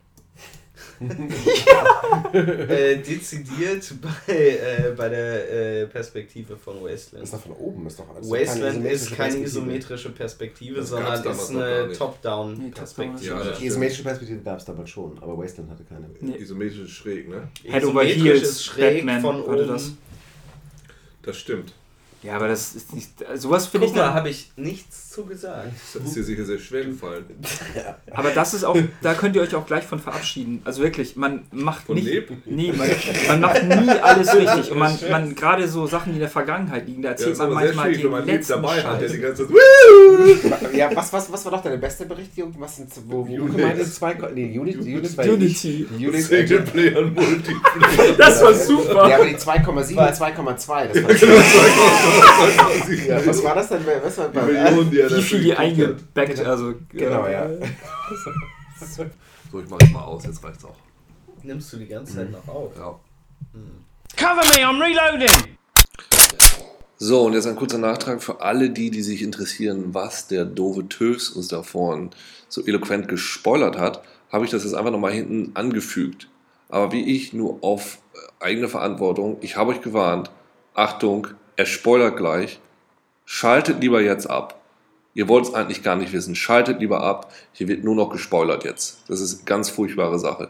äh, 2.34 2.97
dezidiert 2.97 3.93
bei, 4.01 4.34
äh, 4.34 4.91
bei 4.95 5.09
der 5.09 5.82
äh, 5.82 5.86
Perspektive 5.88 6.57
von 6.57 6.76
das 6.84 6.91
Wasteland. 6.91 7.24
ist 7.26 7.34
doch 7.34 7.41
von 7.41 7.51
oben, 7.53 7.88
ist 7.88 7.99
doch 7.99 8.09
alles. 8.09 8.30
Wasteland 8.30 8.86
ist 8.86 9.07
keine 9.07 9.17
Perspektive. 9.17 9.45
isometrische 9.45 10.09
Perspektive, 10.09 10.76
Das 10.78 10.89
sondern 10.89 11.24
ist 11.26 11.49
eine. 11.51 11.91
Top-Down-Perspektive. 11.93 13.26
Ja, 13.36 13.51
Die 13.59 13.65
isometrische 13.67 14.03
Perspektive 14.03 14.39
gab 14.41 14.59
es 14.59 14.65
damals 14.65 14.89
schon, 14.89 15.17
aber 15.21 15.38
Wasteland 15.38 15.69
hatte 15.71 15.84
keine. 15.84 16.09
Nee. 16.19 16.38
Isometrisch 16.38 16.95
schräg, 16.97 17.30
ne? 17.30 17.47
Head 17.63 17.84
over 17.86 18.03
Isometrisch 18.03 18.24
Heels, 18.24 18.41
ist 18.49 18.63
schräg 18.65 19.05
Batman 19.05 19.21
von 19.21 19.41
oben. 19.43 19.67
das. 19.67 19.91
Das 21.21 21.38
stimmt. 21.38 21.74
Ja, 22.24 22.38
aber 22.38 22.47
das 22.47 22.74
ist 22.74 22.93
nicht. 22.93 23.09
Sowas 23.36 23.67
finde 23.67 23.88
ich 23.88 23.93
mal, 23.93 24.03
dann. 24.05 24.13
habe 24.13 24.30
ich 24.30 24.51
nichts 24.55 25.09
zu 25.09 25.26
gesagt. 25.26 25.67
Das 25.93 26.03
ist 26.03 26.15
dir 26.15 26.24
sicher 26.24 26.45
sehr 26.45 26.57
schwer 26.57 26.86
gefallen. 26.86 27.26
Aber 28.11 28.32
das 28.32 28.53
ist 28.53 28.63
auch. 28.63 28.78
Da 29.01 29.13
könnt 29.13 29.36
ihr 29.36 29.41
euch 29.41 29.53
auch 29.55 29.65
gleich 29.65 29.84
von 29.84 29.99
verabschieden. 29.99 30.61
Also 30.63 30.82
wirklich, 30.82 31.15
man 31.15 31.43
macht 31.51 31.86
Von 31.86 31.95
nicht. 31.95 32.05
Leb? 32.05 32.32
Nee, 32.45 32.71
man, 32.71 32.89
man 33.28 33.41
macht 33.41 33.63
nie 33.63 33.89
alles 33.89 34.34
richtig. 34.34 34.71
Und 34.71 34.80
man, 34.80 34.97
man 35.11 35.36
gerade 35.36 35.67
so 35.67 35.86
Sachen, 35.86 36.13
die 36.13 36.15
in 36.15 36.21
der 36.21 36.30
Vergangenheit 36.30 36.88
liegen, 36.88 37.01
da 37.01 37.09
Ja, 37.09 37.11
erzählt 37.11 37.34
ist 37.34 37.39
man 37.39 37.53
manchmal 37.53 37.93
schwierig, 37.93 38.03
wenn 38.05 38.11
den 38.11 38.11
man 38.11 38.26
letzten 38.26 38.53
dabei 38.53 38.84
hat, 38.84 39.01
der 39.01 39.09
die 39.09 39.15
Scheiß. 39.15 39.38
ganze 39.38 39.47
Zeit 39.47 40.74
Ja, 40.74 40.95
was, 40.95 41.13
was, 41.13 41.32
was 41.32 41.45
war 41.45 41.51
doch 41.51 41.63
deine 41.63 41.78
beste 41.78 42.05
Berichtigung? 42.05 42.55
Was 42.57 42.78
sind, 42.78 42.89
wo, 43.07 43.28
wo 43.28 43.84
zwei, 43.84 44.17
nee, 44.34 44.57
Unit, 44.57 44.78
Unit 44.78 45.17
war 45.17 45.26
Unity. 45.26 45.88
Die 45.99 46.07
Unit, 46.07 46.24
Singleplayer 46.24 46.99
und 46.99 47.15
Multiplayer. 47.15 48.13
Das 48.17 48.41
war 48.41 48.53
super. 48.53 49.09
Ja, 49.09 49.17
aber 49.17 49.26
die 49.26 49.36
2,7 49.36 49.67
und 49.67 49.86
2,2, 49.86 50.88
das 50.88 51.03
war 51.03 51.09
ja, 53.07 53.26
Was 53.26 53.43
war 53.43 53.55
das 53.55 53.70
denn? 53.70 53.82
Was 54.03 54.18
war, 54.18 54.30
Die 54.30 54.39
Millionen, 54.39 54.91
die 54.91 54.99
er 54.99 55.09
Wie 55.09 55.22
viel 55.22 55.41
die 55.41 55.53
eingebackt, 55.55 56.39
also. 56.39 56.74
Genau, 56.89 57.28
ja. 57.28 57.47
So, 59.51 59.59
ich 59.59 59.70
mach 59.70 59.80
jetzt 59.82 59.93
mal 59.93 60.01
aus, 60.01 60.26
jetzt 60.26 60.43
reicht's 60.43 60.66
auch. 60.66 60.76
Nimmst 61.43 61.74
du 61.74 61.78
die 61.78 61.88
ganze 61.88 62.16
Zeit 62.16 62.32
noch 62.32 62.47
auf? 62.47 62.72
Ja. 62.78 62.99
Cover 64.16 64.43
me, 64.45 64.66
I'm 64.66 64.80
reloading! 64.82 65.57
So, 66.97 67.24
und 67.24 67.34
jetzt 67.34 67.47
ein 67.47 67.55
kurzer 67.55 67.80
Nachtrag 67.80 68.24
für 68.24 68.39
alle 68.41 68.70
die, 68.70 68.89
die 68.89 69.01
sich 69.01 69.22
interessieren, 69.22 69.93
was 69.93 70.28
der 70.28 70.45
doofe 70.45 70.88
Töfs 70.88 71.30
uns 71.30 71.49
da 71.49 71.61
vorhin 71.61 72.11
so 72.47 72.66
eloquent 72.66 73.09
gespoilert 73.09 73.78
hat, 73.78 74.03
habe 74.32 74.45
ich 74.45 74.51
das 74.51 74.64
jetzt 74.64 74.74
einfach 74.74 74.91
nochmal 74.91 75.11
hinten 75.11 75.51
angefügt. 75.55 76.30
Aber 76.70 76.91
wie 76.91 77.16
ich 77.16 77.34
nur 77.34 77.64
auf 77.64 77.99
äh, 78.14 78.45
eigene 78.45 78.70
Verantwortung, 78.70 79.38
ich 79.41 79.57
habe 79.57 79.72
euch 79.72 79.82
gewarnt, 79.82 80.32
Achtung, 80.74 81.28
er 81.56 81.66
spoilert 81.66 82.18
gleich, 82.18 82.60
schaltet 83.26 83.82
lieber 83.82 84.01
jetzt 84.01 84.30
ab. 84.30 84.60
Ihr 85.14 85.28
wollt 85.28 85.45
es 85.45 85.54
eigentlich 85.54 85.84
gar 85.84 85.95
nicht 85.95 86.12
wissen, 86.12 86.36
schaltet 86.36 86.80
lieber 86.80 87.01
ab, 87.04 87.32
hier 87.51 87.68
wird 87.68 87.84
nur 87.84 87.95
noch 87.95 88.10
gespoilert 88.10 88.64
jetzt. 88.64 89.04
Das 89.08 89.22
ist 89.22 89.36
eine 89.36 89.43
ganz 89.45 89.70
furchtbare 89.70 90.18
Sache. 90.18 90.49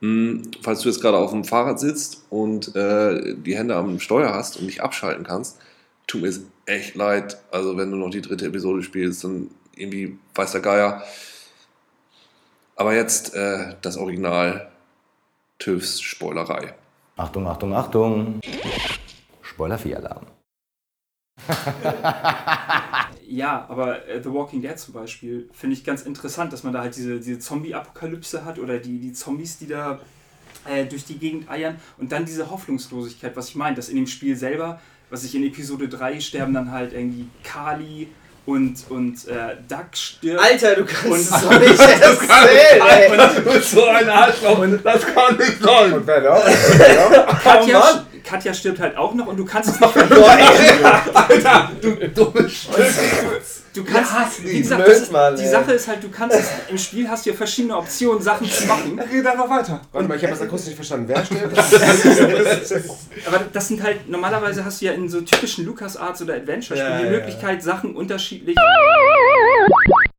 Hm, 0.00 0.42
falls 0.62 0.80
du 0.80 0.88
jetzt 0.88 1.00
gerade 1.00 1.16
auf 1.16 1.30
dem 1.30 1.44
Fahrrad 1.44 1.80
sitzt 1.80 2.24
und 2.28 2.76
äh, 2.76 3.34
die 3.36 3.56
Hände 3.56 3.76
am 3.76 3.98
Steuer 4.00 4.34
hast 4.34 4.58
und 4.58 4.66
nicht 4.66 4.82
abschalten 4.82 5.24
kannst, 5.24 5.58
tut 6.06 6.20
mir 6.20 6.28
es 6.28 6.42
echt 6.66 6.94
leid. 6.94 7.38
Also 7.50 7.76
wenn 7.78 7.90
du 7.90 7.96
noch 7.96 8.10
die 8.10 8.20
dritte 8.20 8.46
Episode 8.46 8.82
spielst, 8.82 9.24
dann 9.24 9.50
irgendwie 9.74 10.18
weiß 10.34 10.52
der 10.52 10.60
Geier. 10.60 11.02
Aber 12.76 12.94
jetzt 12.94 13.34
äh, 13.34 13.76
das 13.80 13.96
Original 13.96 14.70
TÜVs 15.58 16.02
Spoilerei. 16.02 16.74
Achtung, 17.16 17.46
Achtung, 17.46 17.72
Achtung! 17.74 18.40
Spoiler-Alarm. 19.42 20.26
Ja, 23.26 23.66
aber 23.68 24.06
äh, 24.08 24.22
The 24.22 24.30
Walking 24.32 24.62
Dead 24.62 24.78
zum 24.78 24.94
Beispiel 24.94 25.48
finde 25.52 25.74
ich 25.74 25.82
ganz 25.84 26.02
interessant, 26.02 26.52
dass 26.52 26.62
man 26.62 26.72
da 26.72 26.82
halt 26.82 26.94
diese, 26.94 27.18
diese 27.18 27.38
Zombie-Apokalypse 27.40 28.44
hat 28.44 28.58
oder 28.58 28.78
die, 28.78 28.98
die 29.00 29.12
Zombies, 29.12 29.58
die 29.58 29.66
da 29.66 29.98
äh, 30.70 30.84
durch 30.84 31.04
die 31.04 31.18
Gegend 31.18 31.50
eiern 31.50 31.76
und 31.98 32.12
dann 32.12 32.24
diese 32.26 32.50
Hoffnungslosigkeit, 32.50 33.34
was 33.36 33.48
ich 33.48 33.56
meine, 33.56 33.74
dass 33.74 33.88
in 33.88 33.96
dem 33.96 34.06
Spiel 34.06 34.36
selber, 34.36 34.80
was 35.10 35.24
ich 35.24 35.34
in 35.34 35.42
Episode 35.44 35.88
3 35.88 36.20
sterben 36.20 36.54
dann 36.54 36.70
halt 36.70 36.92
irgendwie 36.92 37.28
Kali 37.42 38.08
und, 38.46 38.76
und 38.90 39.26
äh, 39.26 39.56
Duck 39.68 39.86
stirbt. 39.94 40.40
Alter, 40.40 40.76
du 40.76 40.84
kannst 40.84 41.06
Und- 41.06 41.20
es 41.20 41.30
doch 41.30 41.50
nicht 41.60 41.80
erzählen. 41.80 43.30
Du 43.44 43.52
bist 43.52 43.70
so 43.70 43.84
ein 43.86 44.08
Arschloch, 44.08 44.64
das 44.84 45.06
kann 45.06 45.36
nicht 45.38 45.60
sein. 45.62 45.92
Und 45.94 46.06
wer 46.06 46.20
noch? 46.20 47.42
Katja. 47.42 48.04
Katja 48.24 48.52
stirbt 48.54 48.80
halt 48.80 48.96
auch 48.96 49.14
noch 49.14 49.26
und 49.26 49.36
du 49.36 49.44
kannst 49.44 49.70
es 49.70 49.80
nicht 49.80 49.96
ey. 49.96 50.84
Alter, 51.12 51.70
du 51.80 52.08
dummes 52.08 52.52
Stück. 52.52 52.74
Du 53.74 53.82
kannst, 53.82 54.12
hassen 54.12 54.44
wie 54.44 54.60
gesagt, 54.60 54.86
das 54.86 54.98
ist, 54.98 55.10
Blödmann, 55.10 55.36
die. 55.36 55.48
Sache 55.48 55.72
ist 55.72 55.88
halt, 55.88 56.04
du 56.04 56.08
kannst 56.08 56.36
es, 56.36 56.46
im 56.68 56.78
Spiel 56.78 57.08
hast 57.08 57.26
du 57.26 57.30
ja 57.30 57.36
verschiedene 57.36 57.76
Optionen, 57.76 58.22
Sachen 58.22 58.48
zu 58.48 58.66
machen. 58.66 59.00
Geht 59.10 59.26
einfach 59.26 59.50
weiter. 59.50 59.80
Warte 59.90 60.08
mal, 60.08 60.16
ich 60.16 60.22
habe 60.22 60.32
das 60.32 60.42
akustisch 60.42 60.68
nicht 60.68 60.76
verstanden. 60.76 61.08
Wer 61.08 61.24
stirbt? 61.24 61.58
Aber 63.26 63.40
das 63.52 63.68
sind 63.68 63.82
halt, 63.82 64.08
normalerweise 64.08 64.64
hast 64.64 64.80
du 64.80 64.86
ja 64.86 64.92
in 64.92 65.08
so 65.08 65.22
typischen 65.22 65.66
LucasArts 65.66 66.22
oder 66.22 66.34
Adventure-Spielen 66.34 66.92
Ja, 66.92 66.98
die 66.98 67.04
ja, 67.04 67.10
Möglichkeit, 67.10 67.64
Sachen 67.64 67.96
unterschiedlich 67.96 68.56